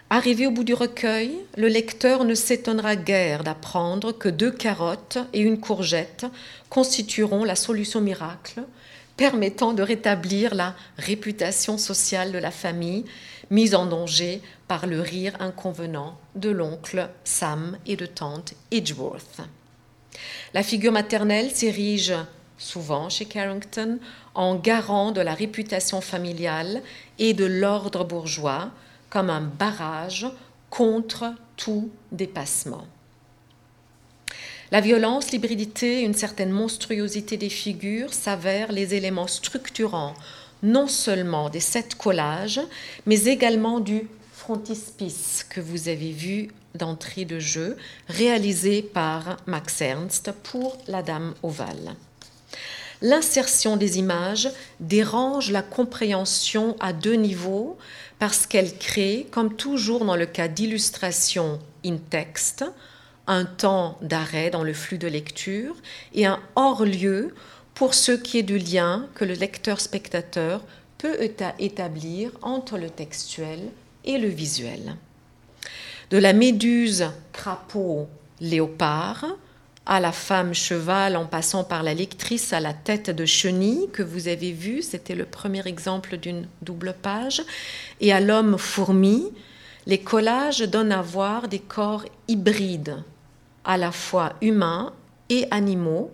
Arrivé 0.10 0.48
au 0.48 0.52
bout 0.52 0.64
du 0.64 0.74
recueil, 0.74 1.38
le 1.58 1.68
lecteur 1.68 2.24
ne 2.24 2.34
s'étonnera 2.34 2.96
guère 2.96 3.44
d'apprendre 3.44 4.14
que 4.14 4.30
deux 4.30 4.52
carottes 4.52 5.18
et 5.34 5.42
une 5.42 5.60
courgette 5.60 6.26
constitueront 6.70 7.44
la 7.44 7.56
solution 7.56 8.00
miracle 8.00 8.62
permettant 9.18 9.74
de 9.74 9.84
rétablir 9.84 10.56
la 10.56 10.76
réputation 10.98 11.78
sociale 11.78 12.32
de 12.32 12.38
la 12.38 12.52
famille 12.52 13.04
mise 13.50 13.76
en 13.76 13.86
danger 13.86 14.42
par 14.68 14.88
le 14.88 15.02
rire 15.02 15.34
inconvenant 15.40 16.18
de 16.36 16.50
l'oncle 16.50 17.10
Sam 17.24 17.78
et 17.86 17.96
de 17.96 18.06
tante 18.06 18.54
Edgeworth. 18.72 19.42
La 20.54 20.64
figure 20.64 20.92
maternelle 20.92 21.52
s'érige 21.52 22.14
souvent 22.58 23.10
chez 23.10 23.26
Carrington 23.26 24.00
en 24.38 24.56
garant 24.56 25.12
de 25.12 25.20
la 25.20 25.34
réputation 25.34 26.00
familiale 26.00 26.82
et 27.18 27.34
de 27.34 27.44
l'ordre 27.44 28.06
bourgeois 28.06 28.70
comme 29.10 29.32
un 29.32 29.42
barrage 29.42 30.28
contre 30.70 31.34
tout 31.58 31.90
dépassement. 32.12 32.86
La 34.72 34.80
violence, 34.80 35.32
l'hybridité, 35.32 36.02
une 36.02 36.14
certaine 36.14 36.52
monstruosité 36.52 37.36
des 37.38 37.50
figures 37.50 38.14
s'avèrent 38.14 38.72
les 38.72 38.94
éléments 38.94 39.28
structurants 39.28 40.14
non 40.64 40.88
seulement 40.88 41.50
des 41.50 41.60
sept 41.60 41.96
collages, 41.96 42.62
mais 43.06 43.26
également 43.26 43.80
du 43.80 44.08
frontispice 44.34 45.46
que 45.50 45.62
vous 45.62 45.88
avez 45.88 46.12
vu 46.12 46.50
d'entrée 46.76 47.26
de 47.26 47.40
jeu, 47.40 47.76
réalisé 48.08 48.82
par 48.84 49.38
Max 49.48 49.82
Ernst 49.82 50.32
pour 50.44 50.78
La 50.88 51.02
Dame 51.02 51.34
ovale 51.42 51.96
l'insertion 53.02 53.78
des 53.78 54.00
images 54.00 54.50
dérange 54.80 55.52
la 55.52 55.62
compréhension 55.62 56.76
à 56.80 56.94
deux 56.94 57.14
niveaux 57.16 57.78
parce 58.20 58.48
qu'elle 58.48 58.78
crée, 58.78 59.28
comme 59.32 59.56
toujours 59.56 60.06
dans 60.06 60.16
le 60.16 60.26
cas 60.26 60.48
d'illustration 60.48 61.60
in 61.86 61.98
text, 61.98 62.66
un 63.28 63.46
temps 63.46 63.98
d'arrêt 64.02 64.50
dans 64.50 64.64
le 64.64 64.74
flux 64.74 64.98
de 64.98 65.08
lecture 65.08 65.76
et 66.14 66.26
un 66.26 66.40
hors-lieu 66.56 67.36
pour 67.74 67.94
ce 67.94 68.12
qui 68.12 68.40
est 68.40 68.44
du 68.44 68.58
lien 68.58 69.08
que 69.14 69.26
le 69.26 69.34
lecteur-spectateur 69.34 70.62
peut 70.98 71.18
établir 71.60 72.32
entre 72.42 72.78
le 72.78 72.90
textuel 72.90 73.60
et 74.04 74.18
le 74.18 74.30
visuel. 74.30 74.96
De 76.10 76.18
la 76.18 76.34
méduse 76.34 77.06
crapaud 77.34 78.08
léopard, 78.40 79.26
à 79.88 80.02
la 80.02 80.12
femme 80.12 80.54
cheval 80.54 81.16
en 81.16 81.26
passant 81.26 81.64
par 81.64 81.82
la 81.82 81.94
lectrice 81.94 82.52
à 82.52 82.60
la 82.60 82.74
tête 82.74 83.10
de 83.10 83.26
chenille 83.26 83.90
que 83.94 84.04
vous 84.04 84.28
avez 84.28 84.52
vu, 84.52 84.82
c'était 84.82 85.16
le 85.16 85.26
premier 85.26 85.66
exemple 85.66 86.18
d'une 86.18 86.48
double 86.62 86.94
page, 87.02 87.42
et 88.02 88.12
à 88.12 88.20
l'homme 88.20 88.58
fourmi, 88.58 89.32
les 89.86 90.00
collages 90.00 90.60
donnent 90.60 90.92
à 90.92 91.02
voir 91.02 91.48
des 91.48 91.60
corps 91.60 92.04
hybrides, 92.28 93.02
à 93.64 93.78
la 93.78 93.94
fois 93.94 94.34
humains 94.42 94.92
et 95.30 95.48
animaux, 95.52 96.12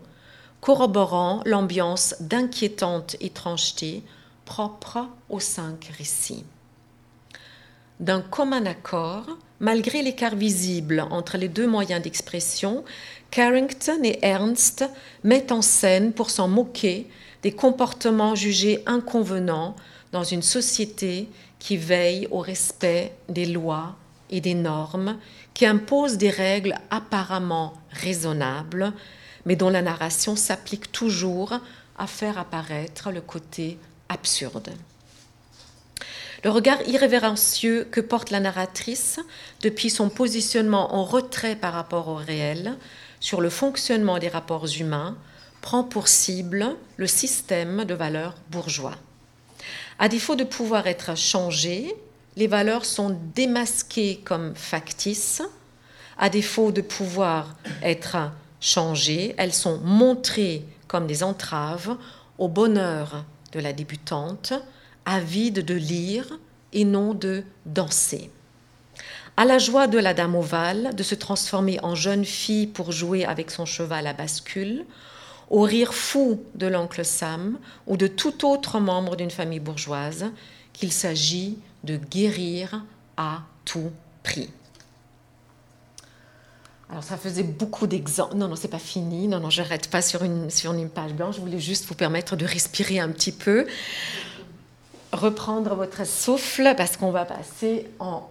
corroborant 0.61 1.41
l'ambiance 1.45 2.15
d'inquiétante 2.19 3.15
étrangeté 3.21 4.03
propre 4.45 5.07
aux 5.29 5.39
cinq 5.39 5.91
récits. 5.97 6.45
D'un 7.99 8.21
commun 8.21 8.65
accord, 8.67 9.25
malgré 9.63 10.01
l'écart 10.01 10.35
visible 10.35 11.05
entre 11.09 11.37
les 11.37 11.47
deux 11.47 11.65
moyens 11.65 12.01
d'expression, 12.01 12.83
Carrington 13.31 14.03
et 14.03 14.19
Ernst 14.21 14.83
mettent 15.23 15.53
en 15.53 15.61
scène, 15.61 16.11
pour 16.11 16.29
s'en 16.29 16.49
moquer, 16.49 17.07
des 17.43 17.53
comportements 17.53 18.35
jugés 18.35 18.83
inconvenants 18.85 19.75
dans 20.11 20.25
une 20.25 20.41
société 20.41 21.29
qui 21.59 21.77
veille 21.77 22.27
au 22.29 22.39
respect 22.39 23.13
des 23.29 23.45
lois 23.45 23.95
et 24.29 24.41
des 24.41 24.53
normes, 24.53 25.17
qui 25.53 25.65
impose 25.65 26.17
des 26.17 26.29
règles 26.29 26.75
apparemment 26.91 27.73
raisonnables, 27.89 28.91
mais 29.45 29.55
dont 29.55 29.69
la 29.69 29.81
narration 29.81 30.35
s'applique 30.35 30.91
toujours 30.91 31.53
à 31.97 32.05
faire 32.05 32.37
apparaître 32.37 33.11
le 33.11 33.21
côté 33.21 33.77
absurde. 34.09 34.73
Le 36.43 36.49
regard 36.49 36.81
irrévérencieux 36.87 37.87
que 37.89 38.01
porte 38.01 38.29
la 38.29 38.41
narratrice 38.41 39.21
depuis 39.61 39.89
son 39.89 40.09
positionnement 40.09 40.93
en 40.93 41.05
retrait 41.05 41.55
par 41.55 41.73
rapport 41.73 42.09
au 42.09 42.15
réel 42.15 42.77
sur 43.21 43.39
le 43.39 43.49
fonctionnement 43.49 44.19
des 44.19 44.27
rapports 44.27 44.67
humains 44.77 45.15
prend 45.61 45.85
pour 45.85 46.09
cible 46.09 46.75
le 46.97 47.07
système 47.07 47.85
de 47.85 47.93
valeurs 47.93 48.35
bourgeois. 48.51 48.97
À 49.99 50.09
défaut 50.09 50.35
de 50.35 50.43
pouvoir 50.43 50.85
être 50.87 51.15
changées, 51.15 51.95
les 52.35 52.47
valeurs 52.47 52.83
sont 52.83 53.17
démasquées 53.33 54.19
comme 54.25 54.53
factices. 54.53 55.41
À 56.17 56.29
défaut 56.29 56.73
de 56.73 56.81
pouvoir 56.81 57.55
être 57.81 58.17
changées, 58.59 59.33
elles 59.37 59.53
sont 59.53 59.77
montrées 59.77 60.65
comme 60.89 61.07
des 61.07 61.23
entraves 61.23 61.95
au 62.37 62.49
bonheur 62.49 63.23
de 63.53 63.61
la 63.61 63.71
débutante, 63.71 64.51
avide 65.05 65.65
de 65.65 65.73
lire 65.73 66.39
et 66.71 66.85
non 66.85 67.13
de 67.13 67.43
danser. 67.65 68.29
À 69.35 69.45
la 69.45 69.57
joie 69.57 69.87
de 69.87 69.97
la 69.97 70.13
dame 70.13 70.35
ovale 70.35 70.93
de 70.95 71.03
se 71.03 71.15
transformer 71.15 71.79
en 71.81 71.95
jeune 71.95 72.25
fille 72.25 72.67
pour 72.67 72.91
jouer 72.91 73.25
avec 73.25 73.49
son 73.49 73.65
cheval 73.65 74.05
à 74.05 74.13
bascule, 74.13 74.85
au 75.49 75.61
rire 75.61 75.93
fou 75.93 76.43
de 76.55 76.67
l'oncle 76.67 77.03
Sam 77.03 77.57
ou 77.87 77.97
de 77.97 78.07
tout 78.07 78.47
autre 78.47 78.79
membre 78.79 79.15
d'une 79.15 79.31
famille 79.31 79.59
bourgeoise 79.59 80.25
qu'il 80.71 80.91
s'agit 80.91 81.57
de 81.83 81.97
guérir 81.97 82.83
à 83.17 83.41
tout 83.65 83.91
prix. 84.23 84.49
Alors 86.89 87.03
ça 87.03 87.17
faisait 87.17 87.43
beaucoup 87.43 87.87
d'exemples. 87.87 88.35
Non, 88.35 88.47
non, 88.47 88.55
c'est 88.55 88.67
pas 88.67 88.77
fini. 88.77 89.27
Non, 89.27 89.39
non, 89.39 89.49
j'arrête 89.49 89.89
pas 89.89 90.03
sur 90.03 90.23
une, 90.23 90.51
sur 90.51 90.73
une 90.73 90.89
page 90.89 91.13
blanche. 91.13 91.37
Je 91.37 91.41
voulais 91.41 91.59
juste 91.59 91.85
vous 91.87 91.95
permettre 91.95 92.35
de 92.35 92.45
respirer 92.45 92.99
un 92.99 93.09
petit 93.09 93.31
peu 93.31 93.65
reprendre 95.13 95.75
votre 95.75 96.05
souffle 96.05 96.73
parce 96.75 96.97
qu'on 96.97 97.11
va 97.11 97.25
passer 97.25 97.87
en, 97.99 98.29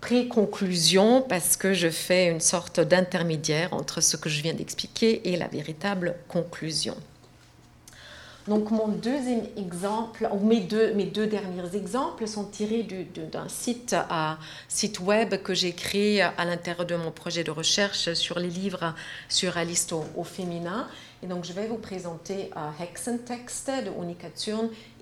pré-conclusion 0.00 1.22
parce 1.22 1.56
que 1.56 1.72
je 1.72 1.88
fais 1.88 2.28
une 2.28 2.40
sorte 2.40 2.80
d'intermédiaire 2.80 3.72
entre 3.72 4.00
ce 4.00 4.16
que 4.16 4.28
je 4.28 4.42
viens 4.42 4.54
d'expliquer 4.54 5.30
et 5.30 5.36
la 5.36 5.48
véritable 5.48 6.14
conclusion. 6.28 6.96
Donc 8.48 8.70
mon 8.70 8.88
deuxième 8.88 9.42
exemple, 9.58 10.28
ou 10.32 10.44
mes 10.44 10.60
deux, 10.60 10.94
mes 10.94 11.04
deux 11.04 11.26
derniers 11.26 11.76
exemples 11.76 12.26
sont 12.26 12.44
tirés 12.44 12.86
d'un 13.32 13.48
site, 13.48 13.94
à, 13.94 14.38
site 14.66 15.00
web 15.00 15.42
que 15.42 15.52
j'ai 15.52 15.72
créé 15.72 16.22
à 16.22 16.44
l'intérieur 16.44 16.86
de 16.86 16.96
mon 16.96 17.10
projet 17.10 17.44
de 17.44 17.50
recherche 17.50 18.14
sur 18.14 18.38
les 18.38 18.48
livres 18.48 18.94
sur 19.28 19.54
au, 19.92 20.04
au 20.16 20.24
féminin 20.24 20.88
et 21.22 21.26
donc, 21.26 21.44
je 21.44 21.52
vais 21.52 21.66
vous 21.66 21.76
présenter 21.76 22.50
uh, 22.56 22.82
Hexentext 22.82 23.68
de 23.68 23.90
Unica 24.02 24.28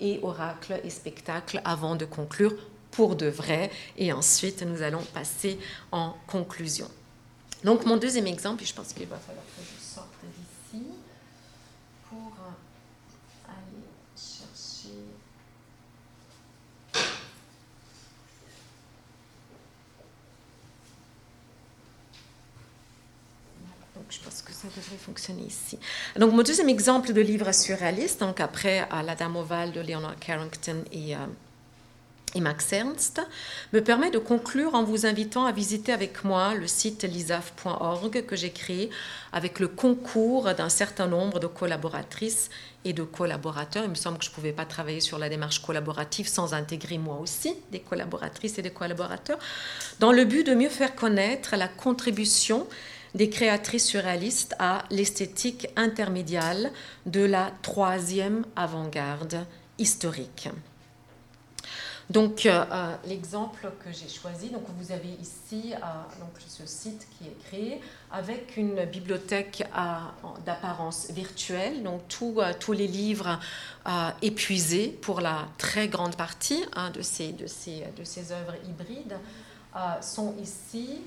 et 0.01 0.19
Oracle 0.21 0.81
et 0.83 0.89
Spectacle 0.89 1.61
avant 1.63 1.95
de 1.95 2.03
conclure 2.03 2.55
pour 2.91 3.15
de 3.15 3.27
vrai. 3.27 3.71
Et 3.97 4.11
ensuite, 4.11 4.61
nous 4.63 4.81
allons 4.81 5.03
passer 5.13 5.57
en 5.93 6.15
conclusion. 6.27 6.89
Donc, 7.63 7.85
mon 7.85 7.95
deuxième 7.95 8.27
exemple, 8.27 8.65
je 8.65 8.73
pense 8.73 8.91
qu'il 8.91 9.07
va 9.07 9.17
falloir 9.17 9.45
que 9.45 9.61
je 9.63 9.81
sorte 9.81 10.09
d'ici 10.23 10.83
pour 12.09 12.33
aller 13.47 13.85
chercher. 14.17 14.89
Donc, 23.95 24.05
je 24.09 24.19
pense 24.19 24.41
que 24.41 24.48
ça 24.61 24.67
devrait 24.75 24.97
fonctionner 24.97 25.43
ici. 25.43 25.79
Donc, 26.17 26.33
mon 26.33 26.43
deuxième 26.43 26.67
exemple 26.67 27.13
de 27.13 27.21
livre 27.21 27.49
surréaliste, 27.53 28.19
donc 28.19 28.41
après 28.41 28.85
à 28.91 29.03
La 29.03 29.15
Dame 29.15 29.37
ovale 29.37 29.71
de 29.71 29.79
Leonard 29.79 30.19
Carrington 30.19 30.83
et, 30.91 31.15
euh, 31.15 31.19
et, 32.35 32.41
Max 32.41 32.73
Ernst, 32.73 33.21
me 33.71 33.81
permet 33.81 34.11
de 34.11 34.17
conclure 34.17 34.75
en 34.75 34.83
vous 34.83 35.05
invitant 35.05 35.45
à 35.45 35.53
visiter 35.53 35.93
avec 35.93 36.25
moi 36.25 36.55
le 36.55 36.67
site 36.67 37.03
lisaf.org 37.03 38.25
que 38.25 38.35
j'ai 38.35 38.51
créé 38.51 38.89
avec 39.31 39.61
le 39.61 39.69
concours 39.69 40.53
d'un 40.53 40.69
certain 40.69 41.07
nombre 41.07 41.39
de 41.39 41.47
collaboratrices 41.47 42.49
et 42.83 42.91
de 42.91 43.03
collaborateurs. 43.03 43.85
Il 43.85 43.91
me 43.91 43.95
semble 43.95 44.17
que 44.17 44.25
je 44.25 44.29
ne 44.29 44.35
pouvais 44.35 44.51
pas 44.51 44.65
travailler 44.65 44.99
sur 44.99 45.19
la 45.19 45.29
démarche 45.29 45.61
collaborative 45.61 46.27
sans 46.27 46.53
intégrer 46.53 46.97
moi 46.97 47.17
aussi 47.21 47.55
des 47.71 47.79
collaboratrices 47.79 48.57
et 48.57 48.61
des 48.61 48.71
collaborateurs, 48.71 49.39
dans 49.99 50.11
le 50.11 50.25
but 50.25 50.45
de 50.45 50.53
mieux 50.53 50.69
faire 50.69 50.95
connaître 50.95 51.55
la 51.55 51.69
contribution 51.69 52.67
des 53.15 53.29
créatrices 53.29 53.85
surréalistes 53.85 54.55
à 54.59 54.83
l'esthétique 54.89 55.67
intermédiale 55.75 56.71
de 57.05 57.21
la 57.21 57.51
troisième 57.61 58.45
avant-garde 58.55 59.45
historique. 59.77 60.49
Donc, 62.09 62.47
euh, 62.47 62.65
euh, 62.71 62.95
l'exemple 63.05 63.71
que 63.85 63.91
j'ai 63.91 64.09
choisi, 64.09 64.49
donc 64.49 64.63
vous 64.79 64.91
avez 64.91 65.09
ici 65.21 65.73
euh, 65.73 65.77
donc 66.19 66.31
ce 66.47 66.65
site 66.65 67.07
qui 67.11 67.27
est 67.27 67.37
créé 67.47 67.81
avec 68.11 68.57
une 68.57 68.83
bibliothèque 68.85 69.63
d'apparence 70.43 71.11
virtuelle, 71.11 71.83
donc 71.83 72.01
tous 72.07 72.71
les 72.71 72.87
livres 72.87 73.39
épuisés 74.23 74.87
pour 74.87 75.21
la 75.21 75.47
très 75.59 75.87
grande 75.87 76.15
partie 76.15 76.63
hein, 76.73 76.89
de, 76.89 77.03
ces, 77.03 77.31
de, 77.31 77.45
ces, 77.45 77.83
de 77.95 78.03
ces 78.03 78.31
œuvres 78.31 78.55
hybrides 78.67 79.17
sont 80.01 80.33
ici. 80.41 81.01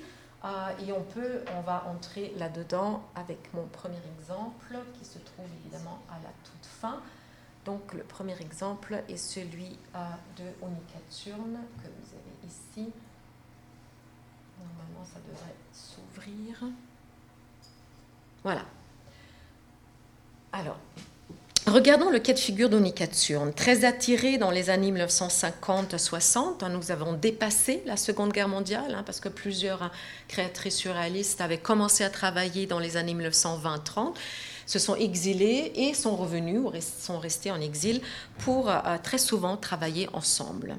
Ah, 0.44 0.70
et 0.84 0.92
on 0.92 1.02
peut, 1.02 1.44
on 1.56 1.60
va 1.60 1.84
entrer 1.86 2.32
là-dedans 2.36 3.04
avec 3.14 3.52
mon 3.54 3.64
premier 3.66 4.00
exemple 4.18 4.76
qui 4.98 5.04
se 5.04 5.18
trouve 5.18 5.46
évidemment 5.62 6.00
à 6.10 6.14
la 6.22 6.30
toute 6.44 6.66
fin. 6.66 7.00
Donc 7.64 7.94
le 7.94 8.02
premier 8.02 8.36
exemple 8.40 9.04
est 9.08 9.16
celui 9.16 9.78
euh, 9.94 9.98
de 10.36 10.44
Onicaturne 10.64 11.58
que 11.78 11.86
vous 11.86 12.14
avez 12.14 12.48
ici. 12.48 12.92
Normalement, 14.58 15.04
ça 15.04 15.20
devrait 15.20 15.54
s'ouvrir. 15.72 16.64
Voilà. 18.42 18.64
Alors, 20.52 20.78
Regardons 21.68 22.10
le 22.10 22.18
cas 22.18 22.32
de 22.32 22.40
figure 22.40 22.68
d'Onicaturne. 22.68 23.52
Très 23.54 23.84
attiré 23.84 24.36
dans 24.36 24.50
les 24.50 24.68
années 24.68 24.90
1950-60, 24.90 26.68
nous 26.68 26.90
avons 26.90 27.12
dépassé 27.12 27.84
la 27.86 27.96
Seconde 27.96 28.32
Guerre 28.32 28.48
mondiale, 28.48 28.96
hein, 28.96 29.04
parce 29.06 29.20
que 29.20 29.28
plusieurs 29.28 29.92
créatrices 30.26 30.76
surréalistes 30.76 31.40
avaient 31.40 31.58
commencé 31.58 32.02
à 32.02 32.10
travailler 32.10 32.66
dans 32.66 32.80
les 32.80 32.96
années 32.96 33.14
1920-30, 33.14 34.14
se 34.66 34.80
sont 34.80 34.96
exilées 34.96 35.72
et 35.76 35.94
sont 35.94 36.16
revenues 36.16 36.58
ou 36.58 36.72
sont 36.80 37.20
restées 37.20 37.52
en 37.52 37.60
exil 37.60 38.00
pour 38.38 38.68
euh, 38.68 38.80
très 39.00 39.18
souvent 39.18 39.56
travailler 39.56 40.08
ensemble. 40.14 40.74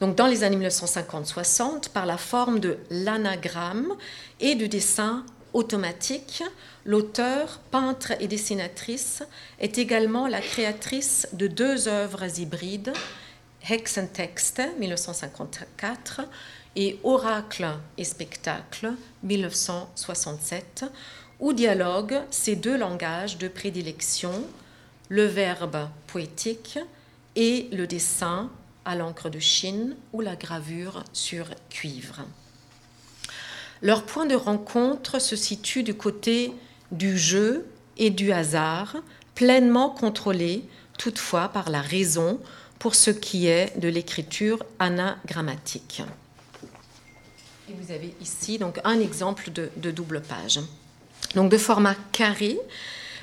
Donc 0.00 0.16
dans 0.16 0.28
les 0.28 0.44
années 0.44 0.66
1950-60, 0.66 1.90
par 1.90 2.06
la 2.06 2.16
forme 2.16 2.58
de 2.58 2.78
l'anagramme 2.88 3.92
et 4.40 4.54
du 4.54 4.68
dessin 4.68 5.24
automatique, 5.52 6.42
l'auteur, 6.86 7.60
peintre 7.70 8.12
et 8.20 8.28
dessinatrice 8.28 9.22
est 9.58 9.76
également 9.76 10.28
la 10.28 10.40
créatrice 10.40 11.28
de 11.32 11.48
deux 11.48 11.88
œuvres 11.88 12.40
hybrides, 12.40 12.92
Hexentext 13.68 14.62
1954 14.78 16.22
et 16.76 16.98
Oracle 17.02 17.66
et 17.98 18.04
spectacle 18.04 18.92
1967, 19.24 20.84
où 21.40 21.52
dialoguent 21.52 22.22
ces 22.30 22.54
deux 22.54 22.76
langages 22.76 23.38
de 23.38 23.48
prédilection, 23.48 24.44
le 25.08 25.24
verbe 25.24 25.88
poétique 26.06 26.78
et 27.34 27.68
le 27.72 27.86
dessin 27.86 28.50
à 28.84 28.94
l'encre 28.94 29.28
de 29.28 29.40
Chine 29.40 29.96
ou 30.12 30.20
la 30.20 30.36
gravure 30.36 31.02
sur 31.12 31.46
cuivre. 31.68 32.20
Leur 33.82 34.04
point 34.04 34.26
de 34.26 34.36
rencontre 34.36 35.20
se 35.20 35.36
situe 35.36 35.82
du 35.82 35.94
côté 35.94 36.52
du 36.92 37.18
jeu 37.18 37.66
et 37.96 38.10
du 38.10 38.32
hasard, 38.32 38.96
pleinement 39.34 39.90
contrôlé 39.90 40.64
toutefois 40.98 41.48
par 41.48 41.70
la 41.70 41.80
raison 41.80 42.40
pour 42.78 42.94
ce 42.94 43.10
qui 43.10 43.46
est 43.46 43.78
de 43.78 43.88
l'écriture 43.88 44.62
anagrammatique. 44.78 46.02
Et 47.68 47.72
vous 47.72 47.92
avez 47.92 48.14
ici 48.20 48.58
donc 48.58 48.80
un 48.84 49.00
exemple 49.00 49.50
de, 49.50 49.90
double 49.90 50.22
page. 50.22 50.60
Donc 51.34 51.50
de 51.50 51.58
format 51.58 51.96
carré, 52.12 52.58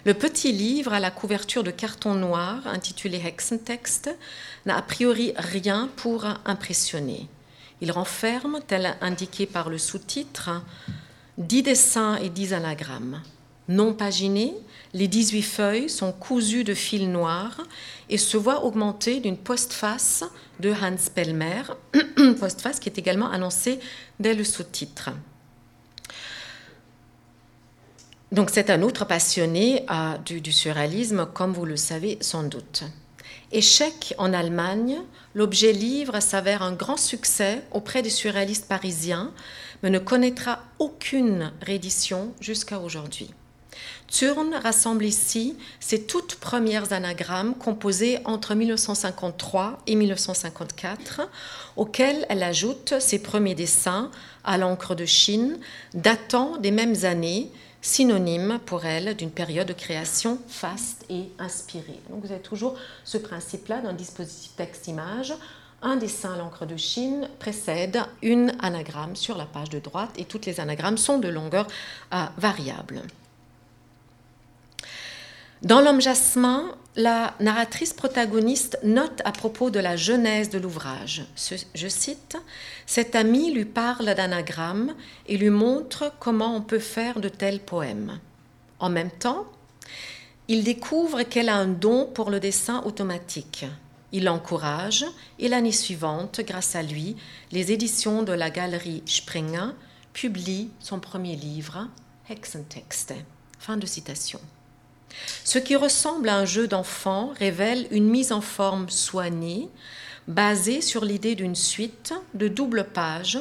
le 0.05 0.13
petit 0.13 0.51
livre 0.51 0.91
à 0.93 0.99
la 0.99 1.11
couverture 1.11 1.63
de 1.63 1.71
carton 1.71 2.13
noir 2.13 2.67
intitulé 2.67 3.21
Hexentext 3.25 4.09
n'a 4.65 4.77
a 4.77 4.81
priori 4.81 5.33
rien 5.37 5.89
pour 5.95 6.25
impressionner. 6.45 7.27
Il 7.79 7.91
renferme, 7.91 8.59
tel 8.67 8.97
indiqué 9.01 9.45
par 9.45 9.69
le 9.69 9.77
sous-titre, 9.77 10.49
dix 11.37 11.63
dessins 11.63 12.17
et 12.17 12.29
dix 12.29 12.53
anagrammes. 12.53 13.21
Non 13.69 13.93
paginés, 13.93 14.53
Les 14.93 15.07
18 15.07 15.41
feuilles 15.41 15.89
sont 15.89 16.11
cousues 16.11 16.63
de 16.63 16.75
fil 16.75 17.11
noir 17.11 17.61
et 18.09 18.19
se 18.19 18.37
voient 18.37 18.63
augmentées 18.63 19.21
d'une 19.21 19.37
postface 19.37 20.23
de 20.59 20.71
Hans 20.71 21.09
Pellmer, 21.15 21.63
postface 22.39 22.79
qui 22.79 22.89
est 22.89 22.99
également 22.99 23.31
annoncée 23.31 23.79
dès 24.19 24.35
le 24.35 24.43
sous-titre. 24.43 25.09
Donc 28.31 28.49
c'est 28.51 28.69
un 28.69 28.83
autre 28.83 29.05
passionné 29.05 29.85
euh, 29.89 30.17
du, 30.17 30.51
surréalisme, 30.51 31.27
comme 31.33 31.53
vous 31.53 31.65
le 31.65 31.77
savez 31.77 32.17
sans 32.21 32.43
doute. 32.43 32.83
Échec 33.51 34.13
en 34.17 34.33
Allemagne, 34.33 34.97
l'objet 35.35 35.71
livre 35.71 36.19
s'avère 36.19 36.61
un 36.63 36.73
grand 36.73 36.97
succès 36.97 37.63
auprès 37.71 38.01
des 38.01 38.09
surréalistes 38.09 38.67
parisiens, 38.67 39.31
mais 39.81 39.89
ne 39.89 39.99
connaîtra 39.99 40.63
aucune 40.79 41.51
réédition 41.61 42.33
jusqu'à 42.39 42.79
aujourd'hui. 42.79 43.31
Thurn 44.13 44.53
rassemble 44.53 45.05
ici 45.05 45.57
ses 45.79 46.03
toutes 46.03 46.35
premières 46.35 46.93
anagrammes 46.93 47.55
composées 47.55 48.19
entre 48.25 48.53
1953 48.53 49.79
et 49.87 49.95
1954, 49.95 51.21
auxquelles 51.77 52.23
elle 52.29 52.43
ajoute 52.43 52.93
ses 52.99 53.17
premiers 53.17 53.55
dessins 53.55 54.11
à 54.43 54.59
l'encre 54.59 54.93
de 54.93 55.05
Chine, 55.05 55.57
datant 55.95 56.57
des 56.57 56.69
mêmes 56.69 57.05
années, 57.05 57.49
synonyme 57.81 58.59
pour 58.67 58.85
elle 58.85 59.15
d'une 59.15 59.31
période 59.31 59.67
de 59.67 59.73
création 59.73 60.37
faste 60.47 61.05
et 61.09 61.31
inspirée. 61.39 61.99
Vous 62.09 62.31
avez 62.31 62.41
toujours 62.41 62.75
ce 63.03 63.17
principe-là 63.17 63.81
d'un 63.81 63.93
dispositif 63.93 64.55
texte-image. 64.55 65.33
Un 65.81 65.95
dessin 65.95 66.35
à 66.35 66.37
l'encre 66.37 66.67
de 66.67 66.77
Chine 66.77 67.27
précède 67.39 67.99
une 68.21 68.55
anagramme 68.61 69.15
sur 69.15 69.37
la 69.37 69.45
page 69.45 69.71
de 69.71 69.79
droite 69.79 70.11
et 70.17 70.25
toutes 70.25 70.45
les 70.45 70.59
anagrammes 70.59 70.99
sont 70.99 71.17
de 71.17 71.29
longueur 71.29 71.67
variable. 72.37 73.01
Dans 75.63 75.79
L'homme 75.79 76.01
jasmin, 76.01 76.75
la 76.97 77.35
narratrice 77.39 77.93
protagoniste 77.93 78.77
note 78.83 79.21
à 79.23 79.31
propos 79.31 79.69
de 79.69 79.79
la 79.79 79.95
genèse 79.95 80.49
de 80.49 80.59
l'ouvrage, 80.59 81.23
je 81.73 81.87
cite, 81.87 82.35
Cet 82.85 83.15
ami 83.15 83.53
lui 83.53 83.63
parle 83.63 84.13
d'anagramme 84.13 84.93
et 85.25 85.37
lui 85.37 85.49
montre 85.49 86.11
comment 86.19 86.53
on 86.53 86.61
peut 86.61 86.79
faire 86.79 87.21
de 87.21 87.29
tels 87.29 87.61
poèmes. 87.61 88.19
En 88.79 88.89
même 88.89 89.09
temps, 89.09 89.45
il 90.49 90.65
découvre 90.65 91.23
qu'elle 91.23 91.47
a 91.47 91.55
un 91.55 91.69
don 91.69 92.09
pour 92.13 92.29
le 92.29 92.41
dessin 92.41 92.83
automatique. 92.83 93.65
Il 94.11 94.25
l'encourage 94.25 95.05
et 95.39 95.47
l'année 95.47 95.71
suivante, 95.71 96.41
grâce 96.45 96.75
à 96.75 96.83
lui, 96.83 97.15
les 97.53 97.71
éditions 97.71 98.23
de 98.23 98.33
la 98.33 98.49
galerie 98.49 99.01
Springer 99.05 99.69
publient 100.11 100.71
son 100.81 100.99
premier 100.99 101.37
livre, 101.37 101.87
Hexentexte. 102.29 103.13
Fin 103.59 103.77
de 103.77 103.85
citation. 103.85 104.41
Ce 105.43 105.59
qui 105.59 105.75
ressemble 105.75 106.29
à 106.29 106.37
un 106.37 106.45
jeu 106.45 106.67
d'enfant 106.67 107.33
révèle 107.37 107.87
une 107.91 108.09
mise 108.09 108.31
en 108.31 108.41
forme 108.41 108.89
soignée, 108.89 109.69
basée 110.27 110.81
sur 110.81 111.03
l'idée 111.05 111.35
d'une 111.35 111.55
suite 111.55 112.13
de 112.33 112.47
doubles 112.47 112.85
pages 112.93 113.39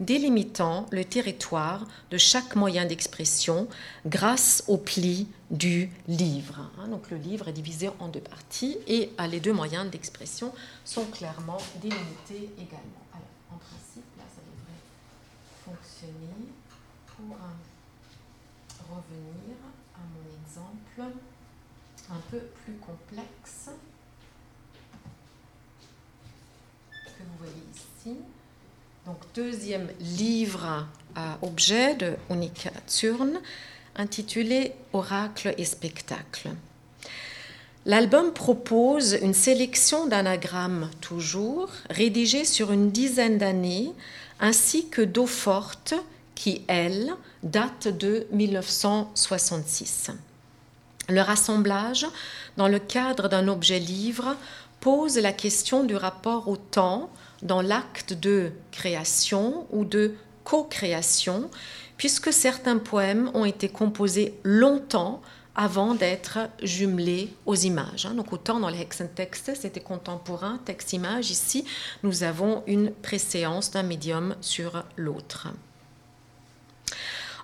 délimitant 0.00 0.86
le 0.90 1.04
territoire 1.04 1.86
de 2.10 2.16
chaque 2.16 2.56
moyen 2.56 2.86
d'expression 2.86 3.68
grâce 4.06 4.64
au 4.66 4.78
pli 4.78 5.28
du 5.50 5.90
livre. 6.08 6.70
Hein, 6.78 6.88
le 7.10 7.16
livre 7.18 7.48
est 7.48 7.52
divisé 7.52 7.90
en 8.00 8.08
deux 8.08 8.20
parties 8.20 8.78
et 8.86 9.10
ah, 9.18 9.28
les 9.28 9.40
deux 9.40 9.52
moyens 9.52 9.88
d'expression 9.90 10.52
sont 10.84 11.04
clairement 11.04 11.58
délimités 11.82 12.50
également. 12.56 13.04
En 13.52 13.58
principe, 13.58 14.04
là, 14.16 14.24
ça 14.34 14.40
devrait 14.40 14.80
fonctionner 15.66 16.48
pour 17.06 17.36
revenir 18.88 19.39
un 21.02 22.20
peu 22.30 22.38
plus 22.64 22.74
complexe 22.74 23.70
que 27.04 27.22
vous 27.22 27.38
voyez 27.38 27.64
ici. 27.74 28.16
Donc, 29.06 29.18
deuxième 29.34 29.88
livre 30.00 30.86
à 31.14 31.38
objet 31.42 31.94
de 31.94 32.16
Unica 32.30 32.70
Thurn, 32.86 33.40
intitulé 33.96 34.72
Oracle 34.92 35.54
et 35.58 35.64
spectacle. 35.64 36.50
L'album 37.86 38.32
propose 38.32 39.18
une 39.22 39.32
sélection 39.32 40.06
d'anagrammes 40.06 40.90
toujours, 41.00 41.70
rédigées 41.88 42.44
sur 42.44 42.72
une 42.72 42.90
dizaine 42.90 43.38
d'années, 43.38 43.92
ainsi 44.38 44.88
que 44.88 45.00
d'eau 45.00 45.26
forte 45.26 45.94
qui, 46.34 46.62
elle, 46.68 47.14
date 47.42 47.88
de 47.88 48.26
1966. 48.32 50.10
Le 51.10 51.20
rassemblage, 51.20 52.06
dans 52.56 52.68
le 52.68 52.78
cadre 52.78 53.28
d'un 53.28 53.48
objet 53.48 53.78
livre, 53.78 54.36
pose 54.80 55.18
la 55.18 55.32
question 55.32 55.84
du 55.84 55.96
rapport 55.96 56.48
au 56.48 56.56
temps 56.56 57.10
dans 57.42 57.62
l'acte 57.62 58.12
de 58.12 58.52
création 58.70 59.66
ou 59.70 59.84
de 59.84 60.14
co-création, 60.44 61.50
puisque 61.96 62.32
certains 62.32 62.78
poèmes 62.78 63.30
ont 63.34 63.44
été 63.44 63.68
composés 63.68 64.38
longtemps 64.44 65.20
avant 65.54 65.94
d'être 65.94 66.38
jumelés 66.62 67.34
aux 67.44 67.56
images. 67.56 68.06
Hein. 68.06 68.14
Donc 68.14 68.32
autant 68.32 68.60
dans 68.60 68.68
les 68.68 68.80
hexentextes, 68.80 69.52
c'était 69.54 69.80
contemporain, 69.80 70.60
texte-image. 70.64 71.30
Ici, 71.30 71.64
nous 72.02 72.22
avons 72.22 72.62
une 72.66 72.92
préséance 72.92 73.70
d'un 73.70 73.82
médium 73.82 74.36
sur 74.40 74.84
l'autre. 74.96 75.48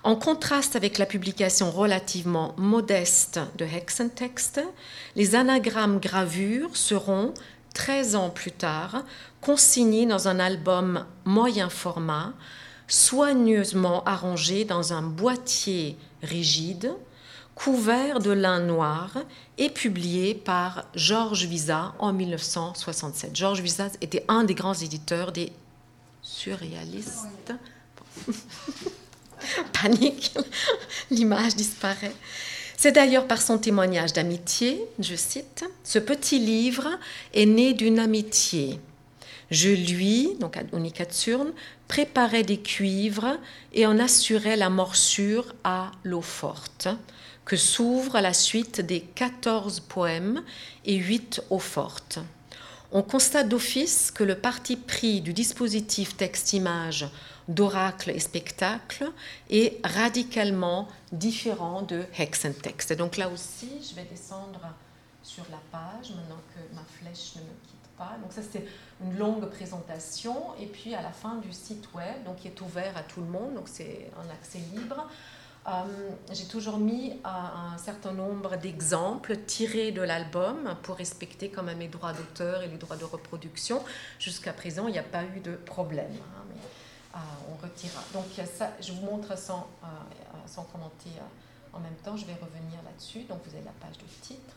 En 0.07 0.15
contraste 0.15 0.77
avec 0.77 0.99
la 0.99 1.05
publication 1.05 1.69
relativement 1.69 2.53
modeste 2.55 3.41
de 3.57 3.65
Hexentext, 3.65 4.61
les 5.17 5.35
anagrammes 5.35 5.99
gravures 5.99 6.77
seront, 6.77 7.33
13 7.73 8.15
ans 8.15 8.29
plus 8.29 8.53
tard, 8.53 9.03
consignés 9.41 10.05
dans 10.05 10.29
un 10.29 10.39
album 10.39 11.05
moyen 11.25 11.67
format, 11.67 12.31
soigneusement 12.87 14.05
arrangé 14.05 14.63
dans 14.63 14.93
un 14.93 15.01
boîtier 15.01 15.97
rigide, 16.23 16.93
couvert 17.53 18.19
de 18.19 18.31
lin 18.31 18.61
noir 18.61 19.11
et 19.57 19.69
publié 19.69 20.35
par 20.35 20.85
Georges 20.95 21.47
Visa 21.47 21.93
en 21.99 22.13
1967. 22.13 23.35
Georges 23.35 23.59
Visa 23.59 23.89
était 23.99 24.23
un 24.29 24.45
des 24.45 24.55
grands 24.55 24.73
éditeurs 24.73 25.33
des 25.33 25.51
surréalistes. 26.21 27.51
Panique, 29.73 30.33
l'image 31.11 31.55
disparaît. 31.55 32.13
C'est 32.77 32.91
d'ailleurs 32.91 33.27
par 33.27 33.41
son 33.41 33.57
témoignage 33.57 34.13
d'amitié, 34.13 34.79
je 34.99 35.15
cite, 35.15 35.65
Ce 35.83 35.97
petit 35.97 36.39
livre 36.39 36.87
est 37.33 37.47
né 37.47 37.73
d'une 37.73 37.99
amitié. 37.99 38.79
Je 39.49 39.69
lui, 39.69 40.35
donc 40.39 40.57
à 40.57 40.63
Onikatsurne, 40.73 41.53
préparais 41.87 42.43
des 42.43 42.59
cuivres 42.59 43.37
et 43.73 43.85
en 43.85 43.97
assurais 43.97 44.57
la 44.57 44.69
morsure 44.69 45.55
à 45.63 45.91
l'eau 46.03 46.21
forte, 46.21 46.89
que 47.45 47.55
s'ouvre 47.55 48.19
la 48.19 48.33
suite 48.33 48.81
des 48.81 49.01
14 49.01 49.79
poèmes 49.79 50.43
et 50.85 50.95
8 50.95 51.43
eaux 51.49 51.59
fortes. 51.59 52.19
On 52.91 53.01
constate 53.01 53.49
d'office 53.49 54.11
que 54.11 54.23
le 54.23 54.35
parti 54.35 54.75
pris 54.75 55.21
du 55.21 55.33
dispositif 55.33 56.15
texte-image 56.15 57.07
d'oracle 57.47 58.09
et 58.09 58.19
spectacle 58.19 59.09
est 59.49 59.79
radicalement 59.85 60.87
différent 61.11 61.81
de 61.81 62.05
Hexentext. 62.17 62.91
Et 62.91 62.95
donc 62.95 63.17
là 63.17 63.29
aussi, 63.29 63.69
je 63.89 63.95
vais 63.95 64.05
descendre 64.05 64.61
sur 65.23 65.43
la 65.51 65.59
page 65.71 66.11
maintenant 66.11 66.41
que 66.53 66.75
ma 66.75 66.83
flèche 66.83 67.35
ne 67.35 67.41
me 67.41 67.53
quitte 67.67 67.87
pas. 67.97 68.17
Donc 68.21 68.31
ça, 68.31 68.41
c'est 68.49 68.65
une 69.01 69.17
longue 69.17 69.45
présentation. 69.49 70.35
Et 70.59 70.65
puis 70.65 70.95
à 70.95 71.01
la 71.01 71.11
fin 71.11 71.35
du 71.35 71.51
site 71.51 71.93
web, 71.93 72.23
donc 72.25 72.37
qui 72.37 72.47
est 72.47 72.61
ouvert 72.61 72.95
à 72.97 73.03
tout 73.03 73.21
le 73.21 73.27
monde, 73.27 73.55
donc 73.55 73.67
c'est 73.67 74.09
un 74.17 74.29
accès 74.31 74.59
libre. 74.73 75.07
Euh, 75.67 75.71
j'ai 76.31 76.45
toujours 76.45 76.77
mis 76.77 77.19
un 77.25 77.77
certain 77.77 78.13
nombre 78.13 78.55
d'exemples 78.55 79.35
tirés 79.35 79.91
de 79.91 80.01
l'album 80.01 80.77
pour 80.81 80.95
respecter 80.95 81.49
quand 81.49 81.63
même 81.63 81.79
mes 81.79 81.89
droits 81.89 82.13
d'auteur 82.13 82.61
et 82.61 82.67
les 82.67 82.77
droits 82.77 82.95
de 82.95 83.03
reproduction. 83.03 83.83
Jusqu'à 84.17 84.53
présent, 84.53 84.87
il 84.87 84.93
n'y 84.93 84.99
a 84.99 85.03
pas 85.03 85.23
eu 85.23 85.41
de 85.41 85.55
problème. 85.55 86.13
Hein, 86.13 86.43
on 87.49 87.63
retira. 87.63 88.01
Donc 88.13 88.25
ça, 88.45 88.71
je 88.81 88.91
vous 88.93 89.05
montre 89.05 89.37
sans, 89.37 89.67
euh, 89.83 89.87
sans 90.45 90.63
commenter 90.63 91.09
euh, 91.17 91.75
en 91.77 91.79
même 91.79 91.95
temps, 92.03 92.17
je 92.17 92.25
vais 92.25 92.33
revenir 92.33 92.81
là-dessus. 92.83 93.23
Donc 93.23 93.39
vous 93.45 93.55
avez 93.55 93.65
la 93.65 93.71
page 93.71 93.97
de 93.97 94.05
titre. 94.21 94.55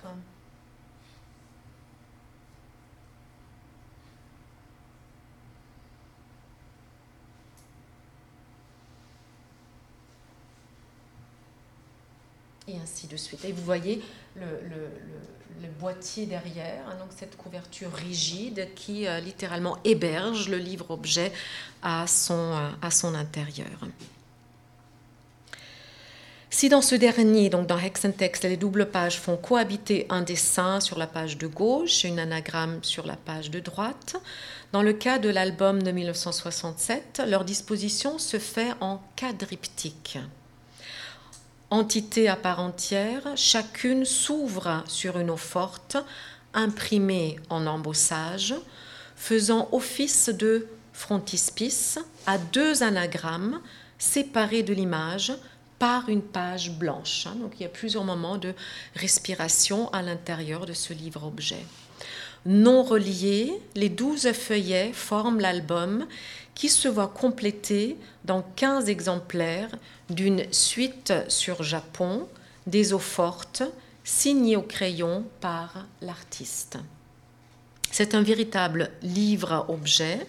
Et 12.70 12.80
ainsi 12.82 13.06
de 13.06 13.16
suite. 13.16 13.44
Et 13.44 13.52
vous 13.52 13.62
voyez 13.62 14.02
le, 14.36 14.46
boîtier 15.78 16.26
derrière, 16.26 16.82
hein, 16.88 16.96
donc 16.98 17.08
cette 17.16 17.36
couverture 17.36 17.92
rigide 17.92 18.68
qui 18.74 19.06
euh, 19.06 19.20
littéralement 19.20 19.78
héberge 19.84 20.48
le 20.48 20.56
livre-objet 20.56 21.32
à 21.82 22.06
son, 22.06 22.34
euh, 22.34 22.68
à 22.82 22.90
son 22.90 23.14
intérieur. 23.14 23.86
Si 26.52 26.68
dans 26.68 26.82
ce 26.82 26.96
dernier, 26.96 27.48
donc 27.48 27.68
dans 27.68 27.78
Hexentext, 27.78 28.42
les 28.44 28.56
doubles 28.56 28.90
pages 28.90 29.20
font 29.20 29.36
cohabiter 29.36 30.06
un 30.08 30.22
dessin 30.22 30.80
sur 30.80 30.98
la 30.98 31.06
page 31.06 31.38
de 31.38 31.46
gauche 31.46 32.04
et 32.04 32.08
une 32.08 32.18
anagramme 32.18 32.80
sur 32.82 33.06
la 33.06 33.16
page 33.16 33.50
de 33.50 33.60
droite, 33.60 34.16
dans 34.72 34.82
le 34.82 34.92
cas 34.92 35.18
de 35.18 35.28
l'album 35.28 35.82
de 35.82 35.92
1967, 35.92 37.22
leur 37.28 37.44
disposition 37.44 38.18
se 38.18 38.38
fait 38.38 38.72
en 38.80 39.00
quadriptyque. 39.14 40.18
Entité 41.70 42.28
à 42.28 42.34
part 42.34 42.58
entière, 42.58 43.22
chacune 43.36 44.04
s'ouvre 44.04 44.82
sur 44.88 45.20
une 45.20 45.30
eau 45.30 45.36
forte, 45.36 45.96
imprimée 46.52 47.38
en 47.48 47.64
embossage, 47.64 48.56
faisant 49.14 49.68
office 49.70 50.30
de 50.30 50.66
frontispice 50.92 52.00
à 52.26 52.38
deux 52.38 52.82
anagrammes 52.82 53.60
séparés 53.98 54.64
de 54.64 54.74
l'image 54.74 55.32
par 55.78 56.08
une 56.08 56.22
page 56.22 56.72
blanche. 56.72 57.28
Donc 57.40 57.52
il 57.60 57.62
y 57.62 57.66
a 57.66 57.68
plusieurs 57.68 58.04
moments 58.04 58.36
de 58.36 58.52
respiration 58.96 59.88
à 59.92 60.02
l'intérieur 60.02 60.66
de 60.66 60.72
ce 60.72 60.92
livre-objet. 60.92 61.64
Non 62.46 62.82
reliés, 62.82 63.52
les 63.74 63.88
douze 63.88 64.32
feuillets 64.32 64.92
forment 64.92 65.40
l'album 65.40 66.06
qui 66.54 66.68
se 66.68 66.88
voit 66.88 67.08
complété 67.08 67.96
dans 68.24 68.42
15 68.56 68.88
exemplaires 68.88 69.70
d'une 70.08 70.44
suite 70.52 71.12
sur 71.28 71.62
Japon, 71.62 72.26
des 72.66 72.92
eaux 72.92 72.98
fortes, 72.98 73.62
signée 74.04 74.56
au 74.56 74.62
crayon 74.62 75.24
par 75.40 75.86
l'artiste. 76.00 76.78
C'est 77.90 78.14
un 78.14 78.22
véritable 78.22 78.90
livre-objet 79.02 80.26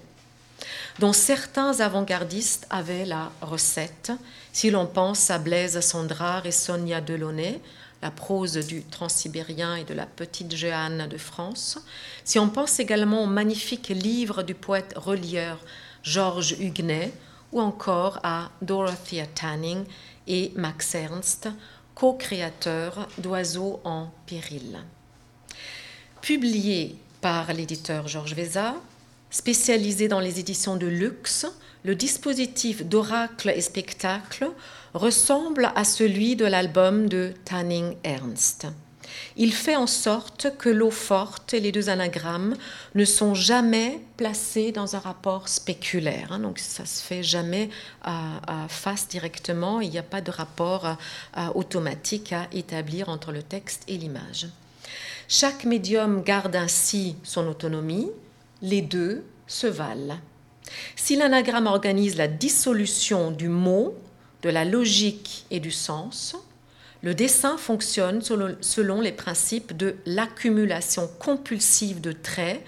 dont 0.99 1.13
certains 1.13 1.79
avant-gardistes 1.79 2.67
avaient 2.69 3.05
la 3.05 3.31
recette, 3.41 4.11
si 4.53 4.69
l'on 4.69 4.85
pense 4.85 5.29
à 5.31 5.39
Blaise 5.39 5.79
Sandrard 5.79 6.45
et 6.45 6.51
Sonia 6.51 7.01
Delaunay, 7.01 7.61
la 8.01 8.11
prose 8.11 8.53
du 8.53 8.83
transsibérien 8.83 9.75
et 9.75 9.83
de 9.83 9.93
la 9.93 10.05
petite 10.05 10.55
Jeanne 10.55 11.07
de 11.07 11.17
France, 11.17 11.79
si 12.23 12.39
on 12.39 12.49
pense 12.49 12.79
également 12.79 13.23
au 13.23 13.27
magnifique 13.27 13.89
livre 13.89 14.43
du 14.43 14.55
poète 14.55 14.93
relieur 14.95 15.59
Georges 16.03 16.55
Huguenet, 16.59 17.13
ou 17.51 17.59
encore 17.59 18.19
à 18.23 18.49
Dorothea 18.61 19.25
Tanning 19.35 19.83
et 20.27 20.51
Max 20.55 20.95
Ernst, 20.95 21.49
co-créateurs 21.95 23.07
d'Oiseaux 23.17 23.81
en 23.83 24.09
péril. 24.25 24.79
Publié 26.21 26.95
par 27.19 27.53
l'éditeur 27.53 28.07
Georges 28.07 28.33
Véza, 28.33 28.75
spécialisé 29.29 30.07
dans 30.07 30.19
les 30.19 30.39
éditions 30.39 30.77
de 30.77 30.87
luxe, 30.87 31.45
le 31.83 31.95
dispositif 31.95 32.85
d'oracle 32.85 33.49
et 33.49 33.61
spectacle 33.61 34.49
ressemble 34.93 35.71
à 35.75 35.83
celui 35.83 36.35
de 36.35 36.45
l'album 36.45 37.07
de 37.07 37.33
Tanning 37.45 37.95
Ernst. 38.03 38.67
Il 39.37 39.53
fait 39.53 39.75
en 39.75 39.87
sorte 39.87 40.57
que 40.57 40.69
l'eau 40.69 40.91
forte 40.91 41.53
et 41.53 41.59
les 41.59 41.71
deux 41.71 41.89
anagrammes 41.89 42.55
ne 42.95 43.05
sont 43.05 43.33
jamais 43.33 44.01
placés 44.17 44.71
dans 44.71 44.95
un 44.95 44.99
rapport 44.99 45.47
spéculaire. 45.47 46.29
Hein. 46.31 46.39
donc 46.39 46.59
ça 46.59 46.85
se 46.85 47.01
fait 47.01 47.23
jamais 47.23 47.69
à, 48.03 48.67
face 48.67 49.07
directement. 49.07 49.81
Il 49.81 49.89
n'y 49.89 49.97
a 49.97 50.03
pas 50.03 50.21
de 50.21 50.31
rapport 50.31 50.97
automatique 51.55 52.33
à 52.33 52.47
établir 52.51 53.09
entre 53.09 53.31
le 53.31 53.43
texte 53.43 53.83
et 53.87 53.97
l'image. 53.97 54.47
Chaque 55.27 55.63
médium 55.63 56.23
garde 56.23 56.55
ainsi 56.55 57.15
son 57.23 57.47
autonomie. 57.47 58.11
Les 58.61 58.81
deux 58.81 59.23
se 59.47 59.67
valent. 59.67 60.17
Si 60.95 61.15
l'anagramme 61.15 61.67
organise 61.67 62.15
la 62.15 62.27
dissolution 62.27 63.31
du 63.31 63.49
mot, 63.49 63.95
de 64.41 64.49
la 64.49 64.65
logique 64.65 65.45
et 65.51 65.59
du 65.59 65.71
sens, 65.71 66.35
le 67.03 67.15
dessin 67.15 67.57
fonctionne 67.57 68.21
selon 68.21 69.01
les 69.01 69.11
principes 69.11 69.75
de 69.75 69.95
l'accumulation 70.05 71.09
compulsive 71.19 71.99
de 71.99 72.11
traits 72.11 72.63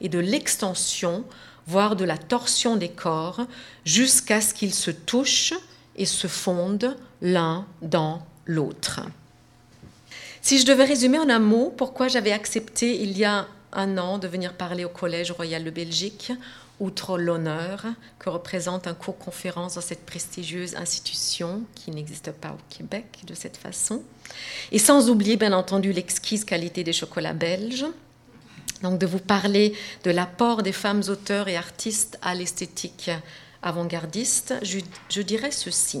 et 0.00 0.08
de 0.08 0.18
l'extension, 0.18 1.24
voire 1.66 1.96
de 1.96 2.04
la 2.04 2.16
torsion 2.16 2.76
des 2.76 2.90
corps, 2.90 3.40
jusqu'à 3.84 4.40
ce 4.40 4.54
qu'ils 4.54 4.74
se 4.74 4.90
touchent 4.90 5.54
et 5.96 6.06
se 6.06 6.26
fondent 6.26 6.96
l'un 7.20 7.66
dans 7.82 8.24
l'autre. 8.46 9.00
Si 10.40 10.58
je 10.58 10.66
devais 10.66 10.84
résumer 10.84 11.18
en 11.18 11.28
un 11.28 11.38
mot 11.38 11.72
pourquoi 11.76 12.08
j'avais 12.08 12.32
accepté 12.32 13.00
il 13.00 13.16
y 13.16 13.24
a 13.24 13.46
un 13.72 13.98
an 13.98 14.18
de 14.18 14.28
venir 14.28 14.54
parler 14.54 14.84
au 14.84 14.88
Collège 14.88 15.30
royal 15.30 15.64
de 15.64 15.70
Belgique, 15.70 16.32
outre 16.82 17.16
l'honneur 17.16 17.86
que 18.18 18.28
représente 18.28 18.88
un 18.88 18.94
cours 18.94 19.16
conférence 19.16 19.76
dans 19.76 19.80
cette 19.80 20.04
prestigieuse 20.04 20.74
institution 20.74 21.62
qui 21.76 21.92
n'existe 21.92 22.32
pas 22.32 22.50
au 22.50 22.74
Québec 22.76 23.20
de 23.24 23.34
cette 23.34 23.56
façon. 23.56 24.02
Et 24.72 24.80
sans 24.80 25.08
oublier, 25.08 25.36
bien 25.36 25.52
entendu, 25.52 25.92
l'exquise 25.92 26.44
qualité 26.44 26.82
des 26.82 26.92
chocolats 26.92 27.34
belges. 27.34 27.86
Donc 28.82 28.98
de 28.98 29.06
vous 29.06 29.20
parler 29.20 29.74
de 30.02 30.10
l'apport 30.10 30.64
des 30.64 30.72
femmes 30.72 31.02
auteurs 31.08 31.46
et 31.46 31.56
artistes 31.56 32.18
à 32.20 32.34
l'esthétique 32.34 33.12
avant-gardiste, 33.62 34.54
je, 34.62 35.22
dirais 35.22 35.52
ceci. 35.52 36.00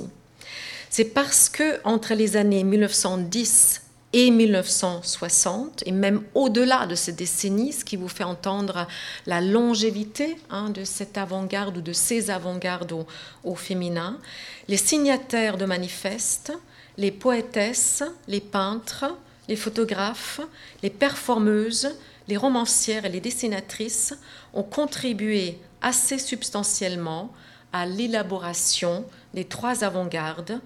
C'est 0.90 1.04
parce 1.04 1.48
que 1.48 1.80
entre 1.84 2.14
les 2.14 2.36
années 2.36 2.64
1910 2.64 3.82
et 4.12 4.30
1960, 4.30 5.84
et 5.86 5.92
même 5.92 6.22
au-delà 6.34 6.86
de 6.86 6.94
ces 6.94 7.12
décennies, 7.12 7.72
ce 7.72 7.84
qui 7.84 7.96
vous 7.96 8.08
fait 8.08 8.24
entendre 8.24 8.86
la 9.26 9.40
longévité 9.40 10.36
hein, 10.50 10.70
de 10.70 10.84
cette 10.84 11.16
avant-garde 11.16 11.78
ou 11.78 11.80
de 11.80 11.92
ces 11.92 12.30
avant-gardes 12.30 12.92
au, 12.92 13.06
au, 13.44 13.54
féminin, 13.54 14.18
les 14.68 14.76
signataires 14.76 15.56
de 15.56 15.64
manifestes, 15.64 16.52
les 16.98 17.10
poétesses, 17.10 18.02
les 18.28 18.40
peintres, 18.40 19.06
les 19.48 19.56
photographes, 19.56 20.40
les 20.82 20.90
performeuses, 20.90 21.96
les 22.28 22.36
romancières 22.36 23.06
et 23.06 23.08
les 23.08 23.20
dessinatrices 23.20 24.14
ont 24.52 24.62
contribué 24.62 25.58
assez 25.80 26.18
substantiellement 26.18 27.32
à 27.72 27.86
l'élaboration 27.86 29.04
des 29.32 29.44
trois 29.46 29.84
avant-gardes 29.84 30.60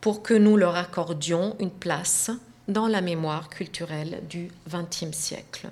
pour 0.00 0.22
que 0.22 0.34
nous 0.34 0.56
leur 0.56 0.76
accordions 0.76 1.56
une 1.58 1.70
place 1.70 2.30
dans 2.68 2.86
la 2.86 3.00
mémoire 3.00 3.48
culturelle 3.48 4.20
du 4.28 4.48
XXe 4.68 5.16
siècle. 5.16 5.68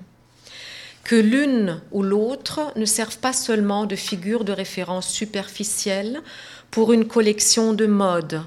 Que 1.03 1.15
l'une 1.15 1.81
ou 1.91 2.03
l'autre 2.03 2.71
ne 2.75 2.85
servent 2.85 3.17
pas 3.17 3.33
seulement 3.33 3.85
de 3.85 3.95
figure 3.95 4.43
de 4.43 4.51
référence 4.51 5.09
superficielle 5.09 6.21
pour 6.69 6.93
une 6.93 7.07
collection 7.07 7.73
de 7.73 7.87
mode, 7.87 8.43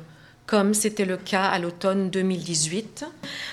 comme 0.47 0.73
c'était 0.73 1.05
le 1.05 1.17
cas 1.17 1.45
à 1.47 1.59
l'automne 1.59 2.11
2018, 2.11 3.07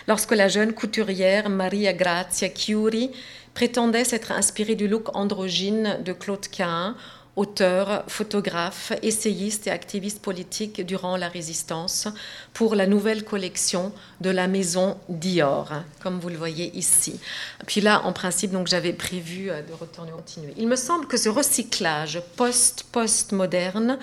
lorsque 0.08 0.34
la 0.34 0.48
jeune 0.48 0.74
couturière 0.74 1.50
Maria 1.50 1.94
Grazia 1.94 2.50
Chiuri 2.50 3.12
prétendait 3.54 4.06
s'être 4.06 4.32
inspirée 4.32 4.76
du 4.76 4.88
look 4.88 5.16
androgyne 5.16 6.00
de 6.06 6.14
Claude 6.14 6.48
Cain 6.48 6.96
auteur, 7.36 8.04
photographe, 8.08 8.92
essayiste 9.02 9.68
et 9.68 9.72
activiste 9.72 10.22
politique 10.22 10.86
durant 10.86 11.16
la 11.16 11.30
résistance 11.30 12.08
pour 12.54 12.76
la 12.76 12.88
nouvelle 12.88 13.24
collection 13.24 13.94
de 14.20 14.30
la 14.30 14.48
maison 14.48 14.98
Dior, 15.08 15.72
comme 16.02 16.20
vous 16.20 16.30
le 16.30 16.38
voyez 16.38 16.76
ici. 16.78 17.20
Puis 17.68 17.80
là, 17.80 18.02
en 18.06 18.12
principe, 18.12 18.52
donc 18.52 18.68
j'avais 18.68 18.94
prévu 18.94 19.50
euh, 19.50 19.62
de 19.62 19.74
retourner 19.74 20.12
continuer. 20.12 20.54
Il 20.58 20.68
me 20.68 20.76
semble 20.76 21.08
que 21.08 21.18
ce 21.18 21.30
recyclage 21.30 22.22
post-post-moderne 22.36 23.98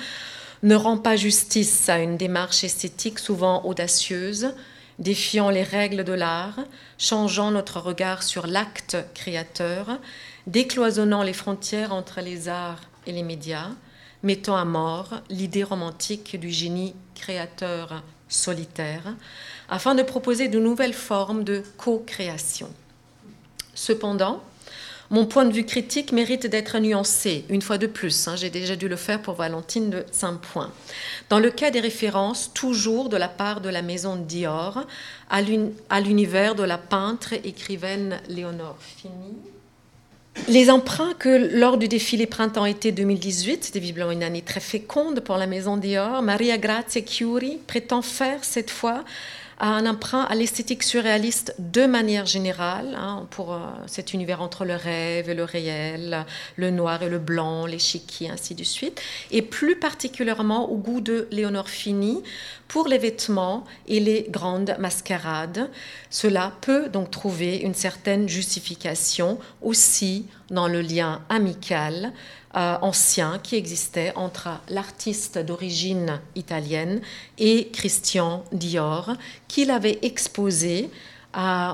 ne 0.62 0.74
rend 0.74 0.96
pas 0.96 1.16
justice 1.16 1.88
à 1.88 1.98
une 1.98 2.16
démarche 2.16 2.64
esthétique 2.64 3.18
souvent 3.18 3.64
audacieuse, 3.64 4.54
défiant 4.98 5.50
les 5.50 5.62
règles 5.62 6.02
de 6.02 6.12
l'art, 6.12 6.58
changeant 6.98 7.50
notre 7.50 7.78
regard 7.78 8.22
sur 8.22 8.46
l'acte 8.46 8.96
créateur, 9.14 9.98
décloisonnant 10.46 11.22
les 11.22 11.34
frontières 11.34 11.92
entre 11.92 12.20
les 12.20 12.48
arts 12.48 12.80
les 13.12 13.22
médias, 13.22 13.70
mettant 14.22 14.56
à 14.56 14.64
mort 14.64 15.20
l'idée 15.30 15.62
romantique 15.62 16.38
du 16.38 16.50
génie 16.50 16.94
créateur 17.14 18.02
solitaire, 18.28 19.14
afin 19.68 19.94
de 19.94 20.02
proposer 20.02 20.48
de 20.48 20.58
nouvelles 20.58 20.94
formes 20.94 21.44
de 21.44 21.62
co-création. 21.76 22.68
Cependant, 23.74 24.42
mon 25.10 25.24
point 25.24 25.46
de 25.46 25.52
vue 25.52 25.64
critique 25.64 26.12
mérite 26.12 26.46
d'être 26.46 26.78
nuancé, 26.78 27.46
une 27.48 27.62
fois 27.62 27.78
de 27.78 27.86
plus. 27.86 28.28
Hein, 28.28 28.36
j'ai 28.36 28.50
déjà 28.50 28.76
dû 28.76 28.88
le 28.88 28.96
faire 28.96 29.22
pour 29.22 29.34
Valentine 29.34 29.88
de 29.88 30.04
Saint-Point. 30.12 30.70
Dans 31.30 31.38
le 31.38 31.50
cas 31.50 31.70
des 31.70 31.80
références, 31.80 32.52
toujours 32.52 33.08
de 33.08 33.16
la 33.16 33.28
part 33.28 33.62
de 33.62 33.70
la 33.70 33.80
maison 33.80 34.16
Dior, 34.16 34.84
à 35.30 35.40
l'univers 36.00 36.54
de 36.54 36.62
la 36.62 36.76
peintre 36.76 37.32
écrivaine 37.32 38.20
Léonore 38.28 38.76
Fini, 38.80 39.34
les 40.46 40.70
emprunts 40.70 41.14
que 41.18 41.58
lors 41.58 41.78
du 41.78 41.88
défilé 41.88 42.26
printemps-été 42.26 42.92
2018, 42.92 43.64
c'était 43.64 43.80
visiblement 43.80 44.12
une 44.12 44.22
année 44.22 44.42
très 44.42 44.60
féconde 44.60 45.20
pour 45.20 45.36
la 45.36 45.46
maison 45.46 45.76
Dior, 45.76 46.22
Maria 46.22 46.58
Grazia 46.58 47.02
Chiuri 47.04 47.58
prétend 47.66 48.02
faire 48.02 48.44
cette 48.44 48.70
fois 48.70 49.04
a 49.58 49.68
un 49.68 49.86
emprunt 49.86 50.22
à 50.22 50.34
l'esthétique 50.34 50.82
surréaliste 50.82 51.54
de 51.58 51.86
manière 51.86 52.26
générale, 52.26 52.96
hein, 52.96 53.26
pour 53.30 53.52
euh, 53.52 53.58
cet 53.86 54.14
univers 54.14 54.40
entre 54.40 54.64
le 54.64 54.74
rêve 54.74 55.28
et 55.28 55.34
le 55.34 55.44
réel, 55.44 56.24
le 56.56 56.70
noir 56.70 57.02
et 57.02 57.08
le 57.08 57.18
blanc, 57.18 57.66
l'échiquier, 57.66 58.30
ainsi 58.30 58.54
de 58.54 58.64
suite, 58.64 59.00
et 59.30 59.42
plus 59.42 59.76
particulièrement 59.76 60.70
au 60.70 60.76
goût 60.76 61.00
de 61.00 61.28
Léonore 61.30 61.68
Fini 61.68 62.22
pour 62.68 62.86
les 62.86 62.98
vêtements 62.98 63.64
et 63.86 63.98
les 64.00 64.26
grandes 64.30 64.76
mascarades. 64.78 65.70
Cela 66.10 66.52
peut 66.60 66.88
donc 66.88 67.10
trouver 67.10 67.56
une 67.56 67.74
certaine 67.74 68.28
justification 68.28 69.38
aussi 69.62 70.26
dans 70.50 70.68
le 70.68 70.80
lien 70.80 71.22
amical 71.28 72.12
euh, 72.56 72.76
ancien 72.80 73.38
qui 73.38 73.56
existait 73.56 74.12
entre 74.16 74.48
l'artiste 74.68 75.38
d'origine 75.38 76.20
italienne 76.34 77.00
et 77.38 77.68
Christian 77.72 78.44
Dior, 78.52 79.12
qu'il 79.48 79.70
avait 79.70 79.98
exposé 80.02 80.90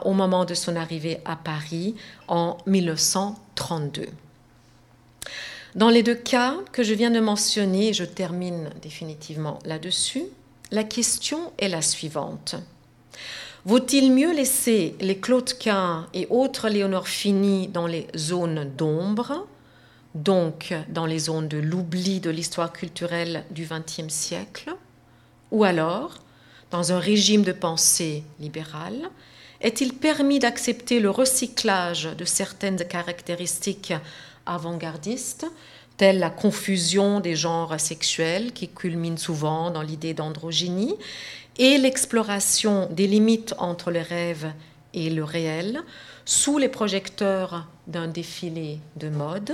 au 0.05 0.13
moment 0.13 0.45
de 0.45 0.53
son 0.53 0.77
arrivée 0.77 1.21
à 1.25 1.37
Paris 1.37 1.95
en 2.29 2.59
1932. 2.67 4.09
Dans 5.75 5.89
les 5.89 6.03
deux 6.03 6.15
cas 6.15 6.57
que 6.71 6.83
je 6.83 6.93
viens 6.93 7.11
de 7.11 7.19
mentionner, 7.19 7.93
je 7.93 8.05
termine 8.05 8.71
définitivement 8.83 9.59
là-dessus, 9.65 10.25
la 10.71 10.85
question 10.85 11.53
est 11.59 11.69
la 11.69 11.83
suivante. 11.83 12.57
Vaut-il 13.65 14.13
mieux 14.13 14.33
laisser 14.33 14.95
les 15.01 15.17
Claude 15.19 15.53
Quint 15.59 16.07
et 16.15 16.27
autres 16.31 16.69
Léonore 16.69 17.09
Fini 17.09 17.69
dans 17.69 17.87
les 17.87 18.07
zones 18.17 18.71
d'ombre 18.77 19.47
donc 20.15 20.73
dans 20.89 21.07
les 21.07 21.19
zones 21.19 21.49
de 21.49 21.59
l'oubli 21.59 22.21
de 22.21 22.31
l'histoire 22.31 22.73
culturelle 22.73 23.45
du 23.51 23.67
XXe 23.67 24.13
siècle, 24.13 24.75
ou 25.51 25.65
alors, 25.65 26.19
dans 26.71 26.93
un 26.93 26.99
régime 26.99 27.43
de 27.43 27.53
pensée 27.53 28.25
libérale, 28.41 29.11
est-il 29.61 29.95
permis 29.95 30.39
d'accepter 30.39 31.01
le 31.01 31.11
recyclage 31.11 32.09
de 32.17 32.25
certaines 32.25 32.85
caractéristiques 32.85 33.95
avant-gardistes, 34.47 35.47
telles 35.97 36.19
la 36.19 36.31
confusion 36.31 37.21
des 37.21 37.37
genres 37.37 37.79
sexuels 37.79 38.53
qui 38.53 38.69
culmine 38.69 39.17
souvent 39.17 39.71
dans 39.71 39.83
l'idée 39.83 40.15
d'androgynie, 40.15 40.97
et 41.57 41.79
l'exploration 41.79 42.89
des 42.91 43.07
limites 43.07 43.55
entre 43.59 43.91
le 43.91 44.01
rêve 44.01 44.53
et 44.93 45.09
le 45.09 45.23
réel, 45.23 45.83
sous 46.25 46.59
les 46.59 46.69
projecteurs 46.69 47.67
d'un 47.87 48.09
défilé 48.09 48.81
de 48.97 49.09
mode? 49.09 49.53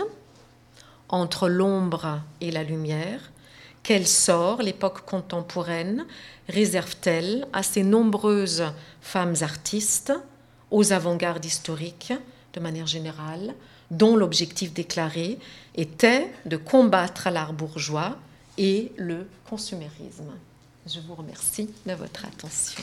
Entre 1.10 1.48
l'ombre 1.48 2.20
et 2.40 2.50
la 2.50 2.62
lumière 2.62 3.30
Quel 3.82 4.06
sort 4.06 4.62
l'époque 4.62 5.04
contemporaine 5.04 6.06
réserve-t-elle 6.48 7.46
à 7.52 7.62
ces 7.62 7.82
nombreuses 7.82 8.64
femmes 9.00 9.36
artistes, 9.42 10.12
aux 10.70 10.92
avant-gardes 10.92 11.44
historiques 11.44 12.12
de 12.54 12.60
manière 12.60 12.86
générale, 12.86 13.54
dont 13.90 14.16
l'objectif 14.16 14.72
déclaré 14.72 15.38
était 15.74 16.32
de 16.46 16.56
combattre 16.56 17.28
l'art 17.30 17.52
bourgeois 17.52 18.16
et 18.56 18.92
le 18.96 19.26
consumérisme? 19.48 20.32
Je 20.86 21.00
vous 21.00 21.14
remercie 21.14 21.68
de 21.86 21.92
votre 21.92 22.24
attention. 22.24 22.82